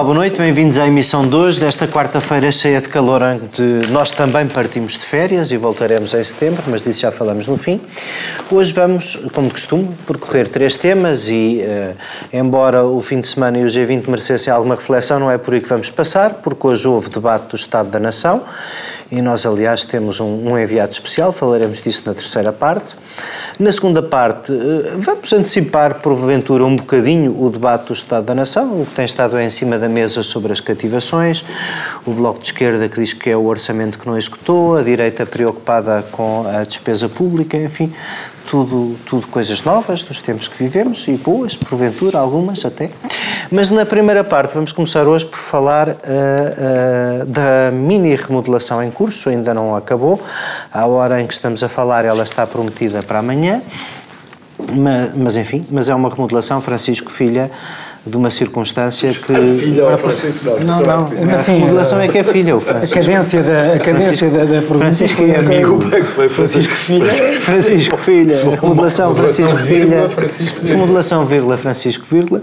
Olá, 0.00 0.06
boa 0.06 0.16
noite, 0.16 0.38
bem-vindos 0.38 0.78
à 0.78 0.86
emissão 0.86 1.28
2 1.28 1.58
desta 1.58 1.86
quarta-feira 1.86 2.50
cheia 2.50 2.80
de 2.80 2.88
calor, 2.88 3.20
onde 3.22 3.92
nós 3.92 4.10
também 4.10 4.46
partimos 4.46 4.94
de 4.94 5.00
férias 5.00 5.52
e 5.52 5.58
voltaremos 5.58 6.14
em 6.14 6.24
setembro, 6.24 6.62
mas 6.68 6.82
disso 6.82 7.00
já 7.00 7.12
falamos 7.12 7.46
no 7.46 7.58
fim. 7.58 7.78
Hoje 8.50 8.72
vamos, 8.72 9.16
como 9.34 9.48
de 9.48 9.52
costume, 9.52 9.90
percorrer 10.06 10.48
três 10.48 10.78
temas 10.78 11.28
e, 11.28 11.60
uh, 11.62 11.94
embora 12.32 12.82
o 12.82 12.98
fim 13.02 13.20
de 13.20 13.28
semana 13.28 13.58
e 13.58 13.62
o 13.62 13.66
G20 13.66 14.08
merecessem 14.08 14.50
alguma 14.50 14.74
reflexão, 14.74 15.20
não 15.20 15.30
é 15.30 15.36
por 15.36 15.52
aí 15.52 15.60
que 15.60 15.68
vamos 15.68 15.90
passar, 15.90 16.32
porque 16.32 16.66
hoje 16.66 16.88
houve 16.88 17.10
debate 17.10 17.48
do 17.48 17.56
Estado 17.56 17.90
da 17.90 18.00
Nação 18.00 18.42
e 19.10 19.20
nós, 19.20 19.44
aliás, 19.44 19.82
temos 19.82 20.20
um, 20.20 20.50
um, 20.50 20.58
enviado 20.58 20.92
especial, 20.92 21.32
falaremos 21.32 21.80
disso 21.80 22.02
na 22.06 22.14
terceira 22.14 22.52
parte. 22.52 22.94
Na 23.58 23.72
segunda 23.72 24.00
parte, 24.00 24.52
eh, 24.52 24.92
vamos 24.96 25.32
antecipar, 25.32 26.00
porventura, 26.00 26.64
um 26.64 26.76
bocadinho 26.76 27.42
o 27.42 27.50
debate 27.50 27.88
do 27.88 27.92
Estado 27.92 28.26
da 28.26 28.34
Nação, 28.34 28.80
o 28.80 28.86
que 28.86 28.94
tem 28.94 29.04
estado 29.04 29.38
em 29.40 29.50
cima 29.50 29.78
da 29.78 29.88
mesa 29.88 30.22
sobre 30.22 30.52
as 30.52 30.60
cativações, 30.60 31.44
o 32.06 32.12
Bloco 32.12 32.38
de 32.38 32.46
Esquerda 32.46 32.88
que 32.88 33.00
diz 33.00 33.12
que 33.12 33.28
é 33.28 33.36
o 33.36 33.46
orçamento 33.46 33.98
que 33.98 34.06
não 34.06 34.16
executou, 34.16 34.76
a 34.76 34.82
direita 34.82 35.26
preocupada 35.26 36.04
com 36.12 36.46
a 36.46 36.62
despesa 36.62 37.08
pública, 37.08 37.56
enfim, 37.56 37.92
tudo, 38.46 38.96
tudo 39.06 39.26
coisas 39.26 39.62
novas 39.62 40.02
dos 40.02 40.20
tempos 40.20 40.48
que 40.48 40.56
vivemos 40.56 41.06
e 41.08 41.12
boas, 41.12 41.56
porventura, 41.56 42.18
algumas 42.18 42.64
até. 42.64 42.90
Mas 43.50 43.70
na 43.70 43.84
primeira 43.84 44.22
parte 44.22 44.54
vamos 44.54 44.72
começar 44.72 45.06
hoje 45.06 45.26
por 45.26 45.38
falar 45.38 45.88
uh, 45.88 45.92
uh, 45.92 47.24
da 47.26 47.70
mini 47.72 48.14
remodelação 48.14 48.82
em 48.82 48.90
curso, 48.90 49.28
ainda 49.28 49.52
não 49.52 49.74
acabou. 49.74 50.20
À 50.72 50.86
hora 50.86 51.20
em 51.20 51.26
que 51.26 51.34
estamos 51.34 51.62
a 51.62 51.68
falar, 51.68 52.04
ela 52.04 52.22
está 52.22 52.46
prometida 52.46 53.02
para 53.02 53.18
amanhã. 53.18 53.60
Mas, 54.72 55.16
mas 55.16 55.36
enfim, 55.36 55.66
mas 55.70 55.88
é 55.88 55.94
uma 55.94 56.10
remodelação, 56.10 56.60
Francisco 56.60 57.10
Filha 57.10 57.50
de 58.04 58.16
uma 58.16 58.30
circunstância 58.30 59.10
que. 59.12 59.32
A 59.32 59.46
filha 59.46 59.84
ou 59.86 59.98
Francisco? 59.98 60.44
Não, 60.64 60.80
não. 60.80 61.10
não. 61.10 61.34
Assim, 61.34 61.52
a 61.52 61.54
remodelação 61.56 62.00
é 62.00 62.08
que 62.08 62.18
é 62.18 62.24
filha, 62.24 62.56
o 62.56 62.60
Francisco. 62.60 62.98
A 62.98 63.02
cadência 63.02 63.42
da, 63.42 63.74
a 63.74 63.78
cadência 63.78 64.30
da, 64.30 64.44
da 64.44 64.62
Francisco 64.62 65.22
é 65.22 65.30
é 65.30 66.00
que 66.00 66.06
foi 66.06 66.28
Francisco 66.28 66.74
Filha? 66.74 67.10
Francisco 67.10 67.96
Filha. 67.98 68.36
Remodelação 68.60 69.14
Francisco 69.14 69.58
Filha. 69.58 70.08
Remodelação, 70.62 71.26
vírgula, 71.26 71.56
Francisco, 71.58 72.06
vírgula. 72.10 72.42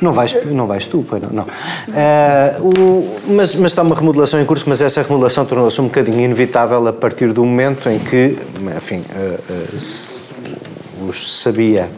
Não 0.00 0.12
vais, 0.12 0.36
não 0.46 0.66
vais 0.66 0.84
tu, 0.84 1.02
pai, 1.02 1.20
não. 1.20 1.30
não. 1.30 1.44
Uh, 1.44 2.68
o, 2.68 3.18
mas, 3.28 3.54
mas 3.54 3.72
está 3.72 3.82
uma 3.82 3.94
remodelação 3.94 4.40
em 4.40 4.44
curso, 4.44 4.64
mas 4.68 4.82
essa 4.82 5.02
remodelação 5.02 5.44
tornou-se 5.46 5.80
um 5.80 5.84
bocadinho 5.84 6.20
inevitável 6.20 6.86
a 6.86 6.92
partir 6.92 7.32
do 7.32 7.42
momento 7.44 7.88
em 7.88 7.98
que, 7.98 8.36
enfim, 8.76 9.02
uh, 9.16 9.40
uh, 9.50 9.76
os 11.08 11.40
sabia 11.40 11.88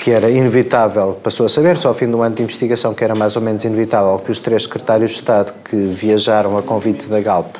que 0.00 0.10
era 0.10 0.30
inevitável, 0.30 1.18
passou 1.22 1.44
a 1.44 1.48
saber 1.48 1.76
só 1.76 1.88
ao 1.88 1.94
fim 1.94 2.10
do 2.10 2.22
ano 2.22 2.34
de 2.34 2.42
investigação 2.42 2.94
que 2.94 3.04
era 3.04 3.14
mais 3.14 3.36
ou 3.36 3.42
menos 3.42 3.64
inevitável 3.64 4.18
que 4.18 4.30
os 4.30 4.38
três 4.38 4.62
secretários 4.62 5.10
de 5.10 5.18
Estado 5.18 5.52
que 5.62 5.76
viajaram 5.76 6.56
a 6.56 6.62
convite 6.62 7.06
da 7.06 7.20
Galp 7.20 7.54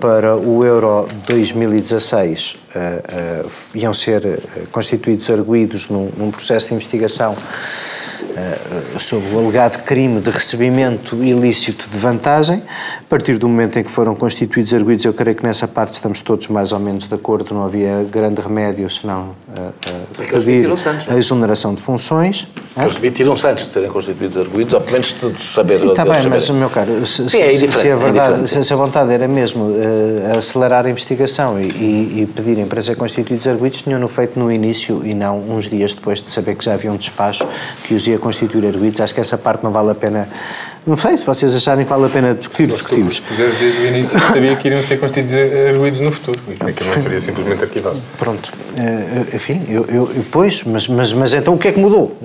para 0.00 0.36
o 0.36 0.64
Euro 0.64 1.08
2016 1.26 2.52
uh, 2.52 3.46
uh, 3.46 3.50
iam 3.74 3.92
ser 3.92 4.38
constituídos 4.70 5.28
arguídos 5.28 5.90
num, 5.90 6.08
num 6.16 6.30
processo 6.30 6.68
de 6.68 6.74
investigação 6.74 7.34
sobre 8.98 9.34
o 9.34 9.38
alegado 9.38 9.82
crime 9.84 10.20
de 10.20 10.30
recebimento 10.30 11.22
ilícito 11.22 11.88
de 11.90 11.98
vantagem. 11.98 12.62
A 13.00 13.08
partir 13.08 13.38
do 13.38 13.48
momento 13.48 13.78
em 13.78 13.84
que 13.84 13.90
foram 13.90 14.14
constituídos 14.14 14.72
arguídos, 14.74 15.04
eu 15.04 15.12
creio 15.12 15.36
que 15.36 15.44
nessa 15.44 15.66
parte 15.68 15.94
estamos 15.94 16.20
todos 16.20 16.48
mais 16.48 16.72
ou 16.72 16.78
menos 16.78 17.06
de 17.06 17.14
acordo, 17.14 17.54
não 17.54 17.64
havia 17.64 18.04
grande 18.10 18.40
remédio 18.40 18.88
senão 18.90 19.34
uh, 19.48 19.60
uh, 19.60 20.40
pedir 20.42 20.68
a 21.08 21.16
exoneração 21.16 21.74
de 21.74 21.82
funções. 21.82 22.48
Eles 22.78 22.96
demitiram-se 22.96 23.46
antes 23.46 23.64
de 23.66 23.70
serem 23.70 23.88
constituídos 23.90 24.36
arguídos, 24.36 24.74
ou 24.74 24.80
pelo 24.80 24.92
menos 24.92 25.14
de 25.14 25.38
saber. 25.38 25.78
Sim, 25.78 25.88
está 25.88 26.04
bem, 26.04 26.14
saber. 26.14 26.28
mas, 26.28 26.50
meu 26.50 26.68
caro, 26.68 27.06
se, 27.06 27.28
Sim, 27.30 27.40
é 27.40 27.54
se, 27.54 27.90
a 27.90 27.96
verdade, 27.96 28.58
é 28.58 28.62
se 28.62 28.72
a 28.72 28.76
vontade 28.76 29.12
era 29.12 29.26
mesmo 29.26 29.64
uh, 29.64 30.38
acelerar 30.38 30.84
a 30.84 30.90
investigação 30.90 31.58
e, 31.58 31.68
e, 31.68 32.22
e 32.22 32.26
pedirem 32.26 32.66
para 32.66 32.82
ser 32.82 32.96
constituídos 32.96 33.46
arguídos, 33.46 33.80
tinham-no 33.80 34.08
feito 34.08 34.38
no 34.38 34.52
início 34.52 35.00
e 35.04 35.14
não 35.14 35.38
uns 35.40 35.70
dias 35.70 35.94
depois 35.94 36.20
de 36.20 36.28
saber 36.28 36.54
que 36.54 36.64
já 36.64 36.74
havia 36.74 36.92
um 36.92 36.96
despacho 36.96 37.48
que 37.84 37.94
os 37.94 38.06
ia 38.06 38.18
constituir 38.26 38.66
arguídos. 38.66 39.00
Acho 39.00 39.14
que 39.14 39.20
essa 39.20 39.38
parte 39.38 39.62
não 39.62 39.70
vale 39.70 39.90
a 39.90 39.94
pena. 39.94 40.28
Não 40.86 40.96
sei, 40.96 41.16
se 41.16 41.24
vocês 41.24 41.54
acharem 41.54 41.84
que 41.84 41.90
vale 41.90 42.06
a 42.06 42.08
pena 42.08 42.34
discutir, 42.34 42.66
discutimos. 42.66 43.20
Puseres 43.20 43.58
desde 43.58 43.82
o 43.82 43.86
início, 43.86 44.18
sabia 44.20 44.54
que 44.56 44.68
iriam 44.68 44.82
ser 44.82 44.98
constituídos 44.98 45.34
arguídos 45.74 46.00
no 46.00 46.12
futuro 46.12 46.38
e 46.48 46.72
que 46.72 46.84
não 46.84 46.98
seria 46.98 47.20
simplesmente 47.20 47.62
arquivado. 47.62 48.00
Pronto. 48.18 48.52
Uh, 48.76 49.36
enfim, 49.36 49.64
eu, 49.68 49.84
eu, 49.86 50.10
eu, 50.14 50.24
pois, 50.30 50.62
mas, 50.64 50.86
mas, 50.88 51.12
mas 51.12 51.34
então 51.34 51.54
o 51.54 51.58
que 51.58 51.68
é 51.68 51.72
que 51.72 51.80
mudou? 51.80 52.16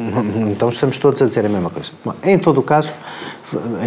Então 0.52 0.70
estamos 0.70 0.98
todos 0.98 1.22
a 1.22 1.26
dizer 1.26 1.46
a 1.46 1.50
mesma 1.50 1.70
coisa. 1.70 1.90
Bom, 2.04 2.14
em 2.24 2.38
todo 2.38 2.60
o 2.60 2.64
caso, 2.64 2.92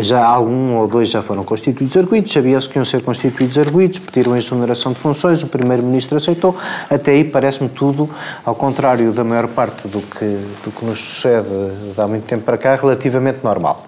já 0.00 0.24
algum 0.24 0.74
ou 0.74 0.86
dois 0.86 1.10
já 1.10 1.22
foram 1.22 1.44
constituídos 1.44 1.96
arguídos, 1.96 2.32
sabia-se 2.32 2.68
que 2.68 2.78
iam 2.78 2.84
ser 2.84 3.02
constituídos 3.02 3.56
arguídos, 3.58 3.98
pediram 3.98 4.34
a 4.34 4.38
exoneração 4.38 4.92
de 4.92 4.98
funções, 4.98 5.42
o 5.42 5.46
Primeiro-Ministro 5.46 6.16
aceitou. 6.16 6.56
Até 6.90 7.12
aí 7.12 7.24
parece-me 7.24 7.68
tudo, 7.68 8.08
ao 8.44 8.54
contrário 8.54 9.12
da 9.12 9.24
maior 9.24 9.48
parte 9.48 9.88
do 9.88 10.00
que, 10.00 10.38
do 10.64 10.70
que 10.70 10.84
nos 10.84 10.98
sucede 10.98 11.48
de 11.94 12.00
há 12.00 12.06
muito 12.06 12.24
tempo 12.24 12.44
para 12.44 12.56
cá, 12.56 12.74
relativamente 12.74 13.38
normal. 13.42 13.86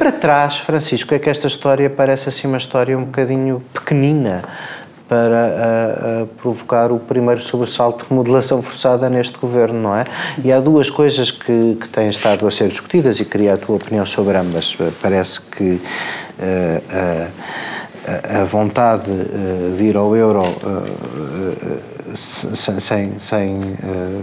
Para 0.00 0.12
trás, 0.12 0.56
Francisco, 0.56 1.14
é 1.14 1.18
que 1.18 1.28
esta 1.28 1.46
história 1.46 1.90
parece 1.90 2.30
assim 2.30 2.48
uma 2.48 2.56
história 2.56 2.96
um 2.96 3.04
bocadinho 3.04 3.60
pequenina 3.74 4.42
para 5.10 5.36
a, 5.36 6.22
a 6.22 6.26
provocar 6.40 6.92
o 6.92 7.00
primeiro 7.00 7.42
sobressalto 7.42 8.04
de 8.04 8.10
remodelação 8.10 8.62
forçada 8.62 9.10
neste 9.10 9.36
governo, 9.36 9.82
não 9.82 9.96
é? 9.96 10.04
E 10.44 10.52
há 10.52 10.60
duas 10.60 10.88
coisas 10.88 11.32
que, 11.32 11.74
que 11.74 11.88
têm 11.88 12.08
estado 12.08 12.46
a 12.46 12.50
ser 12.50 12.68
discutidas 12.68 13.18
e 13.18 13.24
queria 13.24 13.54
a 13.54 13.56
tua 13.56 13.74
opinião 13.74 14.06
sobre 14.06 14.36
ambas. 14.36 14.78
Parece 15.02 15.40
que 15.40 15.64
uh, 15.64 15.80
uh, 16.38 18.40
a 18.40 18.44
vontade 18.44 19.10
de 19.76 19.82
ir 19.82 19.96
ao 19.96 20.14
euro 20.14 20.42
eh, 22.10 22.80
sem, 22.80 23.18
sem 23.18 23.60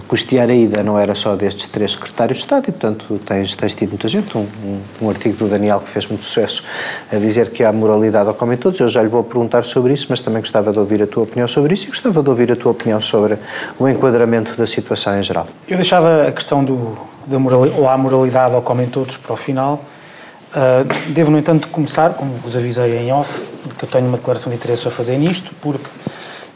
custear 0.07 0.49
a 0.49 0.53
ida 0.53 0.83
não 0.83 0.97
era 0.97 1.15
só 1.15 1.35
destes 1.35 1.67
três 1.67 1.93
secretários 1.93 2.39
de 2.39 2.43
Estado 2.43 2.65
e, 2.67 2.71
portanto, 2.71 3.19
tens, 3.25 3.55
tens 3.55 3.73
tido 3.73 3.89
muita 3.89 4.07
gente. 4.07 4.37
Um, 4.37 4.41
um, 4.41 4.81
um, 5.01 5.09
artigo 5.09 5.37
do 5.37 5.47
Daniel 5.47 5.79
que 5.79 5.89
fez 5.89 6.07
muito 6.07 6.23
sucesso 6.23 6.63
a 7.11 7.15
dizer 7.17 7.51
que 7.51 7.63
há 7.63 7.71
moralidade 7.71 8.27
ao 8.27 8.35
comer 8.35 8.57
todos. 8.57 8.79
Eu 8.79 8.89
já 8.89 9.01
lhe 9.01 9.09
vou 9.09 9.23
perguntar 9.23 9.63
sobre 9.63 9.93
isso, 9.93 10.07
mas 10.09 10.19
também 10.19 10.41
gostava 10.41 10.71
de 10.71 10.79
ouvir 10.79 11.01
a 11.01 11.07
tua 11.07 11.23
opinião 11.23 11.47
sobre 11.47 11.73
isso 11.73 11.85
e 11.85 11.87
gostava 11.89 12.21
de 12.21 12.29
ouvir 12.29 12.51
a 12.51 12.55
tua 12.55 12.71
opinião 12.71 12.99
sobre 13.01 13.37
o 13.79 13.87
enquadramento 13.87 14.55
da 14.57 14.65
situação 14.65 15.17
em 15.17 15.23
geral. 15.23 15.47
Eu 15.67 15.77
deixava 15.77 16.27
a 16.27 16.31
questão 16.31 16.63
do, 16.63 16.97
da 17.25 17.39
moral, 17.39 17.67
ou 17.77 17.87
a 17.87 17.97
moralidade 17.97 18.53
ao 18.53 18.61
comem 18.61 18.87
todos 18.87 19.17
para 19.17 19.33
o 19.33 19.37
final 19.37 19.83
Uh, 20.47 21.11
devo, 21.11 21.29
no 21.29 21.37
entanto, 21.37 21.67
começar, 21.67 22.13
como 22.13 22.31
vos 22.35 22.55
avisei 22.55 22.97
em 22.97 23.11
off, 23.11 23.45
que 23.77 23.83
eu 23.83 23.89
tenho 23.89 24.07
uma 24.07 24.17
declaração 24.17 24.49
de 24.49 24.57
interesse 24.57 24.87
a 24.87 24.91
fazer 24.91 25.17
nisto, 25.17 25.53
porque 25.61 25.85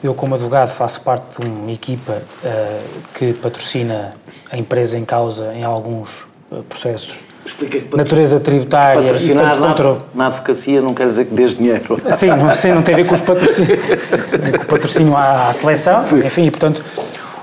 eu, 0.04 0.14
como 0.14 0.36
advogado, 0.36 0.70
faço 0.70 1.02
parte 1.02 1.40
de 1.40 1.48
uma 1.48 1.72
equipa 1.72 2.14
uh, 2.44 3.02
que 3.14 3.34
patrocina 3.34 4.14
a 4.52 4.58
empresa 4.58 4.98
em 4.98 5.06
causa 5.06 5.54
em 5.54 5.64
alguns 5.64 6.26
uh, 6.52 6.64
processos 6.64 7.20
de 7.60 7.96
natureza 7.96 8.40
tributária. 8.40 9.02
Patrocinar 9.02 9.56
e, 9.56 9.60
portanto, 9.60 9.84
na, 10.14 10.24
na 10.24 10.28
advocacia 10.28 10.82
não 10.82 10.94
quer 10.94 11.08
dizer 11.08 11.26
que 11.26 11.34
dês 11.34 11.56
dinheiro. 11.56 11.98
Sim, 12.16 12.28
não, 12.28 12.54
sim, 12.54 12.72
não 12.72 12.82
tem 12.82 12.94
a 12.94 12.98
ver 12.98 13.06
com 13.06 13.16
os 13.16 13.22
patrocínios, 13.22 13.80
com 14.58 14.64
o 14.64 14.66
patrocínio 14.66 15.16
à, 15.16 15.50
à 15.50 15.54
seleção, 15.54 16.04
enfim, 16.24 16.46
e, 16.46 16.52
portanto, 16.52 16.84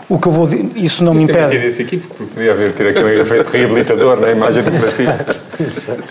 o 0.09 0.19
que 0.19 0.27
eu 0.27 0.33
vou 0.33 0.49
isso 0.75 1.05
não 1.05 1.13
Isto 1.13 1.15
me 1.15 1.23
impede. 1.25 1.51
Tem 1.51 1.67
esse 1.67 1.83
equipe, 1.83 2.07
porque 2.07 2.35
podia 2.35 2.53
haver 2.53 2.73
ter 2.73 2.89
aqui 2.89 3.03
um 3.03 3.09
efeito 3.09 3.51
reabilitador 3.51 4.19
na 4.19 4.31
imagem 4.31 4.63
do 4.63 4.71
Francisco. 4.71 5.13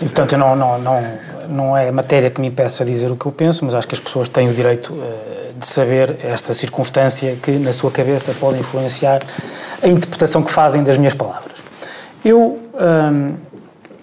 e, 0.00 0.04
portanto, 0.04 0.36
não, 0.36 0.54
não, 0.54 0.78
não, 0.78 1.04
não 1.48 1.76
é 1.76 1.90
matéria 1.90 2.30
que 2.30 2.40
me 2.40 2.46
impeça 2.46 2.84
a 2.84 2.86
dizer 2.86 3.10
o 3.10 3.16
que 3.16 3.26
eu 3.26 3.32
penso, 3.32 3.64
mas 3.64 3.74
acho 3.74 3.88
que 3.88 3.94
as 3.94 4.00
pessoas 4.00 4.28
têm 4.28 4.48
o 4.48 4.52
direito 4.52 4.92
uh, 4.92 5.47
de 5.58 5.66
saber 5.66 6.16
esta 6.22 6.54
circunstância 6.54 7.36
que, 7.42 7.52
na 7.52 7.72
sua 7.72 7.90
cabeça, 7.90 8.32
pode 8.38 8.58
influenciar 8.58 9.22
a 9.82 9.88
interpretação 9.88 10.42
que 10.42 10.50
fazem 10.52 10.82
das 10.82 10.96
minhas 10.96 11.14
palavras. 11.14 11.58
Eu, 12.24 12.58
um, 12.74 13.34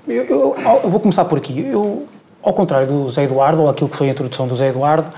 eu, 0.07 0.23
eu, 0.23 0.55
eu 0.83 0.89
vou 0.89 0.99
começar 0.99 1.25
por 1.25 1.37
aqui. 1.37 1.67
Eu, 1.67 2.05
ao 2.43 2.53
contrário 2.53 2.87
do 2.87 3.09
Zé 3.09 3.23
Eduardo, 3.23 3.63
ou 3.63 3.69
aquilo 3.69 3.89
que 3.89 3.95
foi 3.95 4.07
a 4.07 4.11
introdução 4.11 4.47
do 4.47 4.55
Zé 4.55 4.67
Eduardo, 4.69 5.11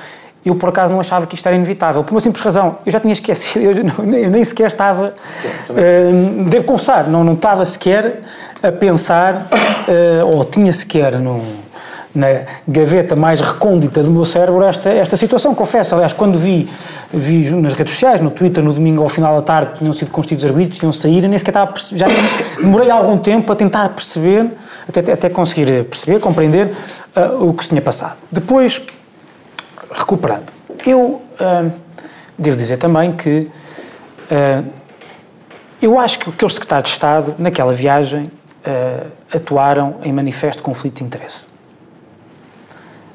eu 0.45 0.55
por 0.55 0.69
acaso 0.69 0.93
não 0.93 0.99
achava 0.99 1.27
que 1.27 1.35
isto 1.35 1.45
era 1.45 1.55
inevitável, 1.55 2.03
por 2.03 2.13
uma 2.13 2.21
simples 2.21 2.41
razão, 2.43 2.77
eu 2.85 2.91
já 2.91 2.99
tinha 2.99 3.11
esquecido, 3.11 3.65
eu, 3.99 4.13
eu 4.13 4.29
nem 4.29 4.43
sequer 4.43 4.67
estava, 4.67 5.13
uh, 5.69 6.43
devo 6.45 6.63
confessar, 6.63 7.07
não, 7.07 7.23
não 7.23 7.33
estava 7.33 7.65
sequer 7.65 8.21
a 8.63 8.71
pensar, 8.71 9.47
uh, 10.21 10.25
ou 10.25 10.45
tinha 10.45 10.71
sequer 10.71 11.19
no, 11.19 11.41
na 12.17 12.27
gaveta 12.67 13.15
mais 13.15 13.39
recôndita 13.39 14.01
do 14.01 14.09
meu 14.09 14.25
cérebro 14.25 14.63
esta, 14.63 14.89
esta 14.89 15.15
situação, 15.15 15.53
confesso, 15.53 15.93
aliás, 15.93 16.13
quando 16.13 16.37
vi, 16.37 16.67
vi 17.13 17.49
nas 17.51 17.73
redes 17.73 17.93
sociais, 17.93 18.19
no 18.19 18.31
Twitter, 18.31 18.63
no 18.63 18.73
domingo 18.73 19.03
ao 19.03 19.09
final 19.09 19.35
da 19.35 19.43
tarde, 19.43 19.73
que 19.73 19.77
tinham 19.79 19.93
sido 19.93 20.09
constituídos 20.09 20.45
arguidos, 20.45 20.79
tinham 20.79 20.91
saído, 20.91 21.27
nem 21.27 21.37
sequer 21.37 21.51
estava 21.51 21.71
a 21.71 21.75
já 21.77 22.07
demorei 22.57 22.89
algum 22.89 23.19
tempo 23.19 23.51
a 23.51 23.55
tentar 23.55 23.89
perceber, 23.89 24.51
até, 24.89 25.11
até 25.11 25.29
conseguir 25.29 25.83
perceber, 25.85 26.19
compreender 26.19 26.73
uh, 27.15 27.47
o 27.47 27.53
que 27.53 27.63
se 27.63 27.69
tinha 27.69 27.81
passado. 27.81 28.17
Depois, 28.31 28.81
recuperando. 29.91 30.51
Eu 30.85 31.21
uh, 31.39 31.71
devo 32.37 32.57
dizer 32.57 32.77
também 32.77 33.11
que 33.11 33.47
uh, 34.31 34.65
eu 35.79 35.99
acho 35.99 36.17
que 36.17 36.29
aquele 36.31 36.51
secretário 36.51 36.83
de 36.83 36.89
Estado, 36.89 37.35
naquela 37.37 37.73
viagem, 37.73 38.31
atuaram 39.33 39.95
em 40.03 40.11
manifesto 40.11 40.61
conflito 40.61 40.97
de 40.97 41.03
interesse. 41.05 41.45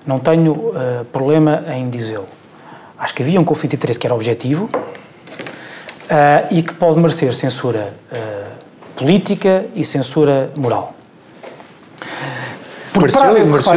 Não 0.07 0.19
tenho 0.19 0.73
eh, 0.75 1.05
problema 1.13 1.65
em 1.69 1.89
dizê-lo. 1.89 2.27
Acho 2.99 3.15
que 3.15 3.23
havia 3.23 3.41
um 3.41 3.45
conflito 3.45 3.71
de 3.73 3.77
interesse 3.77 3.99
que 3.99 4.07
era 4.07 4.15
objetivo 4.15 4.69
eh, 6.09 6.47
e 6.51 6.63
que 6.63 6.75
pode 6.75 6.99
merecer 6.99 7.35
censura 7.35 7.95
eh, 8.13 8.45
política 8.97 9.65
e 9.75 9.85
censura 9.85 10.51
moral. 10.57 10.95
Porque 12.93 13.11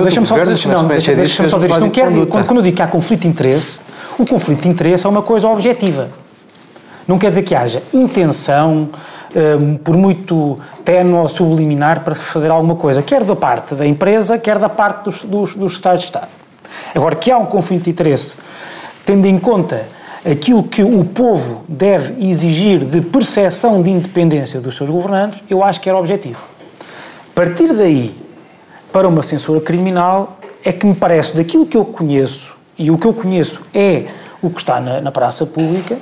Deixa-me 0.04 0.26
só 0.28 0.36
dizer, 0.40 0.68
uma 0.68 0.74
não, 0.82 0.88
deixa- 0.88 1.50
só 1.50 1.58
dizer 1.58 1.70
isto. 1.72 1.80
Não 1.80 1.90
quero, 1.90 2.12
quando, 2.28 2.46
quando 2.46 2.58
eu 2.60 2.64
digo 2.64 2.76
que 2.76 2.82
há 2.82 2.88
conflito 2.88 3.22
de 3.22 3.28
interesse, 3.28 3.80
o 4.20 4.26
conflito 4.26 4.62
de 4.64 4.70
interesse 4.70 5.06
é 5.06 5.10
uma 5.10 5.22
coisa 5.22 5.48
objetiva. 5.48 6.10
Não 7.08 7.18
quer 7.18 7.30
dizer 7.30 7.44
que 7.44 7.54
haja 7.54 7.84
intenção, 7.94 8.90
hum, 9.36 9.78
por 9.78 9.96
muito 9.96 10.60
ténue 10.84 11.14
ou 11.14 11.30
subliminar, 11.30 12.04
para 12.04 12.16
fazer 12.16 12.50
alguma 12.50 12.76
coisa, 12.76 13.02
quer 13.02 13.24
da 13.24 13.36
parte 13.36 13.76
da 13.76 13.86
empresa, 13.86 14.38
quer 14.38 14.58
da 14.58 14.70
parte 14.70 15.04
dos, 15.06 15.24
dos, 15.24 15.56
dos 15.56 15.74
Estados 15.74 16.02
de 16.02 16.06
Estado. 16.06 16.30
Agora, 16.94 17.16
que 17.16 17.32
há 17.32 17.38
um 17.38 17.46
conflito 17.46 17.84
de 17.84 17.92
interesse, 17.92 18.36
tendo 19.06 19.28
em 19.28 19.38
conta 19.38 19.88
aquilo 20.30 20.64
que 20.64 20.84
o 20.84 21.06
povo 21.06 21.64
deve 21.68 22.28
exigir 22.28 22.80
de 22.80 23.02
percepção 23.02 23.82
de 23.82 23.92
independência 23.92 24.60
dos 24.60 24.76
seus 24.76 24.90
governantes, 24.90 25.44
eu 25.48 25.64
acho 25.64 25.80
que 25.80 25.88
era 25.88 25.98
objetivo. 25.98 26.44
Partir 27.36 27.74
daí 27.74 28.16
para 28.92 29.08
uma 29.08 29.22
censura 29.22 29.62
criminal 29.62 30.40
é 30.64 30.72
que 30.72 30.86
me 30.86 30.96
parece, 30.96 31.36
daquilo 31.36 31.66
que 31.66 31.78
eu 31.78 31.86
conheço, 31.86 32.56
e 32.78 32.90
o 32.90 32.98
que 32.98 33.06
eu 33.06 33.14
conheço 33.14 33.62
é 33.74 34.06
o 34.42 34.50
que 34.50 34.62
está 34.62 34.80
na, 34.80 35.02
na 35.02 35.12
praça 35.12 35.46
pública, 35.46 35.98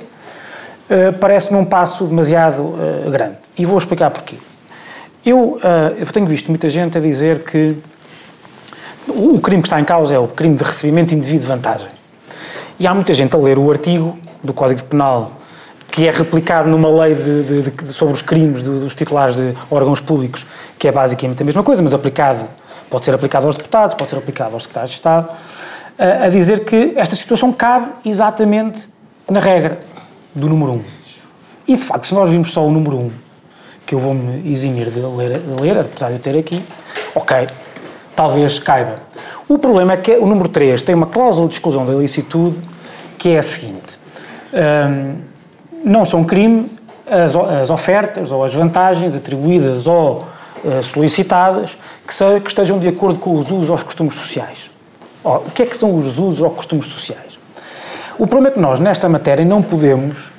eh, 0.88 1.12
parece-me 1.12 1.58
um 1.58 1.64
passo 1.64 2.04
demasiado 2.06 2.74
eh, 3.06 3.10
grande. 3.10 3.36
E 3.56 3.64
vou 3.64 3.78
explicar 3.78 4.10
porquê. 4.10 4.36
Eu, 5.24 5.58
eh, 5.62 5.94
eu 5.98 6.06
tenho 6.06 6.26
visto 6.26 6.48
muita 6.48 6.68
gente 6.68 6.98
a 6.98 7.00
dizer 7.00 7.44
que 7.44 7.76
o, 9.08 9.38
crime 9.40 9.62
que 9.62 9.68
está 9.68 9.80
em 9.80 9.84
causa 9.84 10.14
é 10.14 10.18
o 10.18 10.26
crime 10.28 10.56
de 10.56 10.64
recebimento 10.64 11.14
indevido 11.14 11.40
de 11.42 11.46
vantagem. 11.46 11.88
E 12.78 12.86
há 12.86 12.94
muita 12.94 13.14
gente 13.14 13.34
a 13.34 13.38
ler 13.38 13.58
o 13.58 13.70
artigo 13.70 14.18
do 14.42 14.52
Código 14.52 14.82
Penal 14.84 15.32
que 15.90 16.08
é 16.08 16.10
replicado 16.10 16.68
numa 16.68 16.88
lei 16.88 17.14
de- 17.14 17.42
de- 17.44 17.70
de- 17.70 17.92
sobre 17.92 18.14
os 18.14 18.20
crimes 18.22 18.64
do- 18.64 18.80
dos 18.80 18.96
titulares 18.96 19.36
de 19.36 19.54
órgãos 19.70 20.00
públicos, 20.00 20.44
que 20.76 20.88
é 20.88 20.92
basicamente 20.92 21.40
a 21.40 21.46
mesma 21.46 21.62
coisa, 21.62 21.80
mas 21.84 21.94
aplicado, 21.94 22.48
pode 22.90 23.04
ser 23.04 23.14
aplicado 23.14 23.46
aos 23.46 23.54
deputados, 23.54 23.94
pode 23.94 24.10
ser 24.10 24.16
aplicado 24.16 24.54
aos 24.54 24.64
secretários 24.64 24.90
de 24.90 24.96
Estado, 24.96 25.28
a, 25.96 26.24
a 26.24 26.28
dizer 26.30 26.64
que 26.64 26.94
esta 26.96 27.14
situação 27.14 27.52
cabe 27.52 27.92
exatamente 28.04 28.88
na 29.30 29.38
regra 29.38 29.78
do 30.34 30.48
número 30.48 30.72
1. 30.72 30.74
Um. 30.76 30.82
E 31.68 31.76
de 31.76 31.82
facto, 31.82 32.06
se 32.06 32.14
nós 32.14 32.30
vimos 32.30 32.52
só 32.52 32.64
o 32.66 32.70
número 32.70 32.96
1, 32.96 33.00
um, 33.00 33.10
que 33.86 33.94
eu 33.94 33.98
vou-me 33.98 34.50
eximir 34.50 34.90
de 34.90 35.00
ler, 35.00 35.38
de 35.38 35.60
ler, 35.62 35.78
apesar 35.78 36.08
de 36.08 36.14
eu 36.14 36.18
ter 36.18 36.36
aqui, 36.38 36.62
ok, 37.14 37.46
talvez 38.16 38.58
caiba. 38.58 39.00
O 39.48 39.58
problema 39.58 39.92
é 39.92 39.96
que 39.96 40.12
o 40.16 40.26
número 40.26 40.48
3 40.48 40.82
tem 40.82 40.94
uma 40.94 41.06
cláusula 41.06 41.48
de 41.48 41.54
exclusão 41.54 41.84
da 41.84 41.92
ilicitude 41.92 42.60
que 43.18 43.30
é 43.30 43.38
a 43.38 43.42
seguinte: 43.42 43.98
hum, 44.52 45.16
não 45.84 46.04
são 46.04 46.24
crime 46.24 46.70
as, 47.06 47.34
as 47.36 47.70
ofertas 47.70 48.32
ou 48.32 48.42
as 48.44 48.54
vantagens 48.54 49.14
atribuídas 49.14 49.86
ou 49.86 50.24
eh, 50.64 50.80
solicitadas 50.80 51.76
que, 52.06 52.14
se- 52.14 52.40
que 52.40 52.48
estejam 52.48 52.78
de 52.78 52.88
acordo 52.88 53.18
com 53.18 53.34
os 53.38 53.50
usos 53.50 53.68
ou 53.68 53.74
os 53.76 53.82
costumes 53.82 54.14
sociais. 54.14 54.70
Ora, 55.22 55.40
o 55.40 55.50
que 55.50 55.62
é 55.62 55.66
que 55.66 55.76
são 55.76 55.94
os 55.96 56.18
usos 56.18 56.40
ou 56.40 56.50
costumes 56.50 56.86
sociais? 56.86 57.33
O 58.18 58.26
problema 58.26 58.48
é 58.48 58.50
que 58.52 58.60
nós, 58.60 58.80
nesta 58.80 59.08
matéria, 59.08 59.44
não 59.44 59.60
podemos 59.62 60.32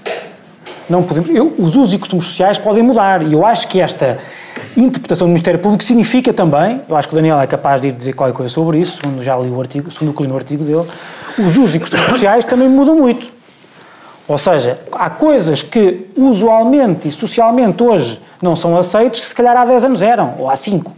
não 0.89 1.01
podemos, 1.01 1.30
eu, 1.30 1.54
os 1.57 1.75
usos 1.75 1.94
e 1.94 1.98
costumes 1.98 2.25
sociais 2.25 2.57
podem 2.57 2.83
mudar 2.83 3.24
e 3.24 3.33
eu 3.33 3.45
acho 3.45 3.68
que 3.68 3.81
esta 3.81 4.19
interpretação 4.77 5.27
do 5.27 5.31
Ministério 5.31 5.60
Público 5.60 5.83
significa 5.83 6.31
também, 6.31 6.81
eu 6.88 6.95
acho 6.95 7.07
que 7.07 7.13
o 7.13 7.18
Daniel 7.18 7.39
é 7.39 7.48
capaz 7.48 7.81
de 7.81 7.88
ir 7.88 7.92
dizer 7.92 8.13
qualquer 8.13 8.36
coisa 8.36 8.54
sobre 8.54 8.80
isso, 8.80 8.98
segundo 9.01 9.24
já 9.24 9.36
li 9.38 9.50
o 9.50 9.60
artigo, 9.60 9.89
segundo 9.89 10.18
o 10.18 10.27
no 10.27 10.36
artigo 10.36 10.63
dele, 10.63 10.86
os 11.39 11.57
usos 11.57 11.75
e 11.75 11.80
costumes 11.80 12.06
sociais 12.07 12.45
também 12.45 12.69
mudam 12.69 12.95
muito. 12.95 13.33
Ou 14.27 14.38
seja, 14.38 14.80
há 14.92 15.10
coisas 15.10 15.62
que 15.62 16.07
usualmente 16.16 17.07
e 17.07 17.12
socialmente 17.12 17.81
hoje 17.83 18.19
não 18.42 18.56
são 18.56 18.77
aceitos 18.77 19.19
que 19.19 19.27
se 19.27 19.36
calhar 19.36 19.56
há 19.56 19.66
10 19.66 19.86
anos 19.86 20.01
eram, 20.01 20.36
ou 20.39 20.50
há 20.50 20.56
5. 20.56 20.92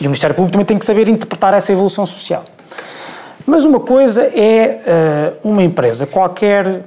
E 0.00 0.06
o 0.06 0.08
Ministério 0.08 0.34
Público 0.34 0.52
também 0.52 0.66
tem 0.66 0.78
que 0.78 0.84
saber 0.84 1.08
interpretar 1.08 1.52
essa 1.54 1.72
evolução 1.72 2.06
social. 2.06 2.44
Mas 3.46 3.64
uma 3.64 3.80
coisa 3.80 4.24
é 4.24 4.82
eh, 4.84 5.32
uma 5.44 5.62
empresa 5.62 6.06
qualquer 6.06 6.84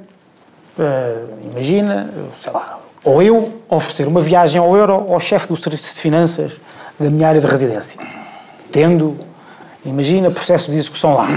Uh, 0.78 1.50
imagina, 1.52 2.08
sei 2.34 2.50
lá, 2.50 2.78
ou 3.04 3.22
eu 3.22 3.60
oferecer 3.68 4.08
uma 4.08 4.22
viagem 4.22 4.58
ao 4.58 4.74
euro 4.74 5.12
ao 5.12 5.20
chefe 5.20 5.48
do 5.48 5.56
Serviço 5.56 5.94
de 5.94 6.00
Finanças 6.00 6.58
da 6.98 7.10
minha 7.10 7.28
área 7.28 7.40
de 7.40 7.46
residência, 7.46 8.00
tendo, 8.72 9.18
imagina, 9.84 10.30
processo 10.30 10.70
de 10.70 10.78
execução 10.78 11.14
lá. 11.14 11.28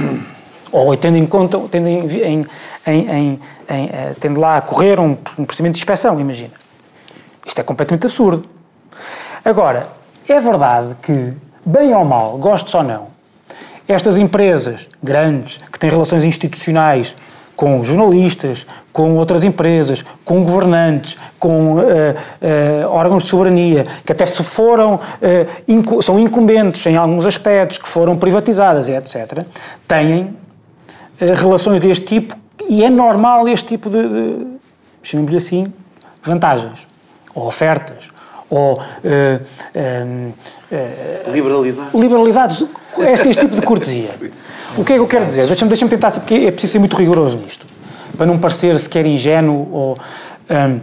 Ou 0.71 0.95
tendo 0.95 1.17
em 1.17 1.25
conta, 1.25 1.59
tendo, 1.69 1.87
em, 1.87 2.07
em, 2.15 2.47
em, 2.87 3.39
eh, 3.67 4.15
tendo 4.19 4.39
lá 4.39 4.57
a 4.57 4.61
correr 4.61 4.99
um, 4.99 5.17
um 5.37 5.45
procedimento 5.45 5.73
de 5.73 5.79
inspeção, 5.79 6.19
imagina. 6.19 6.53
Isto 7.45 7.59
é 7.59 7.63
completamente 7.63 8.05
absurdo. 8.07 8.47
Agora, 9.43 9.89
é 10.27 10.39
verdade 10.39 10.95
que, 11.01 11.33
bem 11.65 11.93
ou 11.93 12.05
mal, 12.05 12.37
gostes 12.37 12.73
ou 12.73 12.81
não, 12.81 13.07
estas 13.93 14.17
empresas 14.17 14.87
grandes, 15.01 15.59
que 15.71 15.79
têm 15.79 15.89
relações 15.89 16.23
institucionais 16.23 17.15
com 17.55 17.83
jornalistas, 17.83 18.65
com 18.91 19.15
outras 19.15 19.43
empresas, 19.43 20.03
com 20.25 20.43
governantes, 20.43 21.17
com 21.37 21.79
eh, 21.81 22.15
eh, 22.41 22.83
órgãos 22.87 23.23
de 23.23 23.29
soberania, 23.29 23.85
que 24.03 24.11
até 24.11 24.25
se 24.25 24.43
foram, 24.43 24.99
eh, 25.21 25.45
incu- 25.67 26.01
são 26.01 26.19
incumbentes 26.19 26.83
em 26.87 26.95
alguns 26.97 27.25
aspectos, 27.27 27.77
que 27.77 27.87
foram 27.87 28.17
privatizadas 28.17 28.89
etc., 28.89 29.45
têm 29.87 30.35
relações 31.19 31.79
deste 31.79 32.05
tipo 32.05 32.35
e 32.67 32.83
é 32.83 32.89
normal 32.89 33.47
este 33.47 33.67
tipo 33.67 33.89
de, 33.89 34.01
de 34.07 34.45
chamemos-lhe 35.03 35.37
assim, 35.37 35.65
vantagens, 36.23 36.87
ou 37.35 37.45
ofertas, 37.45 38.09
ou 38.53 38.81
eh, 39.03 39.39
em, 39.75 40.33
eh, 40.71 41.23
Liberalidade. 41.31 41.89
liberalidades, 41.97 42.63
este, 42.99 43.29
este 43.29 43.41
tipo 43.41 43.55
de 43.55 43.61
cortesia. 43.61 44.09
O 44.75 44.83
que 44.83 44.93
é 44.93 44.95
que 44.95 45.01
eu 45.01 45.07
quero 45.07 45.27
dizer? 45.27 45.45
Deixa-me 45.45 45.69
deixa 45.69 45.87
tentar, 45.87 46.09
porque 46.11 46.33
é 46.33 46.51
preciso 46.51 46.73
ser 46.73 46.79
muito 46.79 46.95
rigoroso 46.95 47.37
nisto, 47.37 47.67
para 48.17 48.25
não 48.25 48.39
parecer 48.39 48.79
sequer 48.79 49.05
ingênuo 49.05 49.69
ou... 49.71 49.97
hum, 50.49 50.79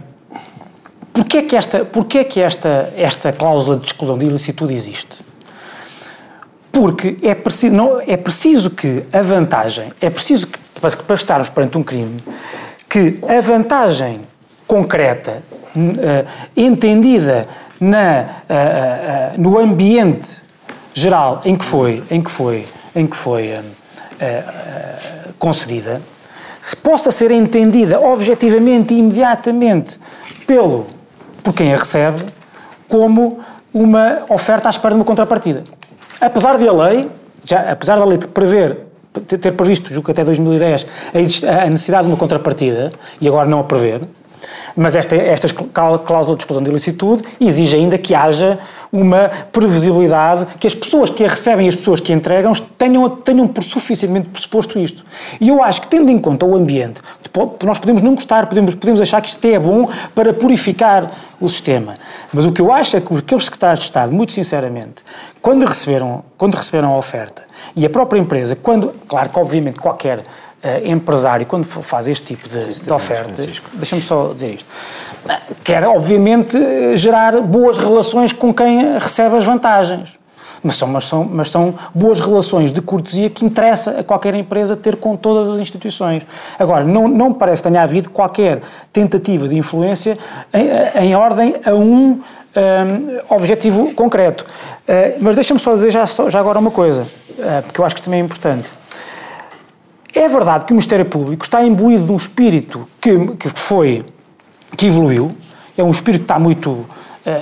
Porquê 1.13 1.39
é 1.39 1.41
que, 1.41 1.55
esta, 1.57 1.83
porquê 1.83 2.19
é 2.19 2.23
que 2.23 2.39
esta, 2.39 2.93
esta 2.95 3.33
cláusula 3.33 3.77
de 3.77 3.85
exclusão 3.85 4.17
de 4.17 4.25
ilicitude 4.25 4.73
existe? 4.73 5.25
Porque 6.71 7.17
é 7.21 7.35
preciso, 7.35 7.75
não, 7.75 7.99
é 7.99 8.15
preciso 8.15 8.69
que 8.69 9.03
a 9.11 9.21
vantagem, 9.21 9.91
é 9.99 10.09
preciso 10.09 10.47
que, 10.47 10.57
para, 10.79 11.15
estarmos 11.15 11.49
perante 11.49 11.77
um 11.77 11.83
crime, 11.83 12.23
que 12.87 13.19
a 13.27 13.41
vantagem 13.41 14.21
concreta, 14.65 15.43
eh, 15.51 15.60
entendida 16.55 17.47
na, 17.79 18.19
ah, 18.21 18.25
ah, 18.49 19.31
no 19.37 19.57
ambiente 19.57 20.39
geral 20.93 21.41
em 21.45 21.55
que 21.55 21.65
foi, 21.65 22.03
em 22.11 22.21
que 22.21 22.29
foi, 22.31 22.65
em 22.95 23.07
que 23.07 23.15
foi 23.15 23.59
concedida, 25.39 26.01
possa 26.83 27.11
ser 27.11 27.31
entendida 27.31 27.99
objetivamente 27.99 28.93
e 28.93 28.99
imediatamente 28.99 29.99
pelo, 30.45 30.87
por 31.43 31.53
quem 31.53 31.73
a 31.73 31.77
recebe, 31.77 32.23
como 32.87 33.39
uma 33.73 34.19
oferta 34.29 34.67
à 34.67 34.71
espera 34.71 34.93
de 34.93 34.99
uma 34.99 35.05
contrapartida. 35.05 35.63
Apesar 36.19 36.57
de 36.57 36.67
a 36.67 36.73
lei, 36.73 37.09
já, 37.43 37.71
apesar 37.71 37.97
da 37.97 38.05
lei 38.05 38.17
prever, 38.19 38.77
ter 39.25 39.51
previsto, 39.53 39.91
julgo 39.91 40.05
que 40.05 40.11
até 40.11 40.23
2010, 40.23 40.85
a, 41.13 41.19
exist- 41.19 41.45
a 41.45 41.69
necessidade 41.69 42.03
de 42.03 42.11
uma 42.11 42.17
contrapartida, 42.17 42.91
e 43.19 43.27
agora 43.27 43.47
não 43.47 43.59
a 43.59 43.63
prever, 43.63 44.01
mas 44.75 44.95
esta, 44.95 45.15
estas 45.15 45.51
clá- 45.51 45.99
cláusula 45.99 46.35
de 46.35 46.43
exclusão 46.43 46.63
de 46.63 46.69
ilicitude 46.69 47.23
exige 47.39 47.75
ainda 47.75 47.97
que 47.97 48.15
haja 48.15 48.59
uma 48.91 49.29
previsibilidade, 49.51 50.47
que 50.59 50.67
as 50.67 50.75
pessoas 50.75 51.09
que 51.09 51.23
a 51.23 51.27
recebem 51.29 51.65
e 51.65 51.69
as 51.69 51.75
pessoas 51.75 52.01
que 52.01 52.11
a 52.11 52.15
entregam 52.15 52.51
tenham, 52.77 53.09
tenham 53.09 53.47
por 53.47 53.63
suficientemente 53.63 54.29
pressuposto 54.29 54.77
isto. 54.77 55.03
E 55.39 55.47
eu 55.47 55.63
acho 55.63 55.81
que, 55.81 55.87
tendo 55.87 56.11
em 56.11 56.19
conta 56.19 56.45
o 56.45 56.55
ambiente, 56.55 57.01
nós 57.63 57.79
podemos 57.79 58.01
não 58.01 58.15
gostar, 58.15 58.47
podemos, 58.47 58.75
podemos 58.75 58.99
achar 58.99 59.21
que 59.21 59.29
isto 59.29 59.45
é 59.45 59.57
bom 59.57 59.87
para 60.13 60.33
purificar 60.33 61.09
o 61.39 61.47
sistema. 61.47 61.95
Mas 62.33 62.45
o 62.45 62.51
que 62.51 62.61
eu 62.61 62.71
acho 62.71 62.97
é 62.97 63.01
que 63.01 63.15
aqueles 63.15 63.45
secretários 63.45 63.79
de 63.79 63.85
Estado, 63.85 64.13
muito 64.13 64.33
sinceramente, 64.33 65.03
quando 65.41 65.65
receberam, 65.65 66.23
quando 66.37 66.55
receberam 66.55 66.93
a 66.93 66.97
oferta, 66.97 67.43
e 67.75 67.85
a 67.85 67.89
própria 67.89 68.19
empresa, 68.19 68.57
quando, 68.57 68.93
claro 69.07 69.29
que 69.29 69.39
obviamente 69.39 69.79
qualquer 69.79 70.21
empresário, 70.85 71.45
quando 71.45 71.65
faz 71.65 72.07
este 72.07 72.35
tipo 72.35 72.47
de, 72.47 72.79
de 72.79 72.93
ofertas, 72.93 73.61
deixa-me 73.73 74.01
só 74.01 74.31
dizer 74.33 74.53
isto, 74.53 74.67
eh, 75.27 75.39
quer 75.63 75.83
obviamente 75.85 76.57
eh, 76.57 76.95
gerar 76.95 77.41
boas 77.41 77.79
relações 77.79 78.31
com 78.31 78.53
quem 78.53 78.97
recebe 78.97 79.37
as 79.37 79.43
vantagens. 79.43 80.19
Mas 80.63 80.75
são, 80.75 80.87
mas, 80.87 81.05
são, 81.05 81.23
mas 81.23 81.49
são 81.49 81.73
boas 81.93 82.19
relações 82.19 82.71
de 82.71 82.81
cortesia 82.81 83.31
que 83.31 83.43
interessa 83.43 83.99
a 83.99 84.03
qualquer 84.03 84.35
empresa 84.35 84.75
ter 84.75 84.95
com 84.95 85.15
todas 85.15 85.49
as 85.49 85.59
instituições. 85.59 86.23
Agora, 86.59 86.83
não, 86.83 87.07
não 87.07 87.29
me 87.29 87.35
parece 87.35 87.63
que 87.63 87.69
tenha 87.69 87.81
havido 87.81 88.11
qualquer 88.11 88.61
tentativa 88.93 89.47
de 89.47 89.57
influência 89.57 90.19
em, 90.53 91.07
em 91.07 91.15
ordem 91.15 91.55
a 91.65 91.73
um 91.73 92.21
um, 92.55 93.35
objetivo 93.35 93.93
concreto. 93.93 94.45
Uh, 94.87 95.17
mas 95.21 95.35
deixa-me 95.35 95.59
só 95.59 95.75
dizer 95.75 95.91
já, 95.91 96.05
já, 96.05 96.39
agora 96.39 96.59
uma 96.59 96.71
coisa, 96.71 97.03
uh, 97.03 97.63
porque 97.63 97.79
eu 97.79 97.85
acho 97.85 97.95
que 97.95 98.01
também 98.01 98.19
é 98.19 98.23
importante. 98.23 98.71
É 100.13 100.27
verdade 100.27 100.65
que 100.65 100.71
o 100.71 100.75
Ministério 100.75 101.05
Público 101.05 101.43
está 101.43 101.63
imbuído 101.63 102.05
de 102.05 102.11
um 102.11 102.15
espírito 102.15 102.87
que, 102.99 103.17
que 103.37 103.49
foi, 103.55 104.05
que 104.75 104.87
evoluiu, 104.87 105.31
é 105.77 105.83
um 105.83 105.91
espírito 105.91 106.21
que 106.21 106.25
está 106.25 106.39
muito 106.39 106.69
uh, 106.71 106.87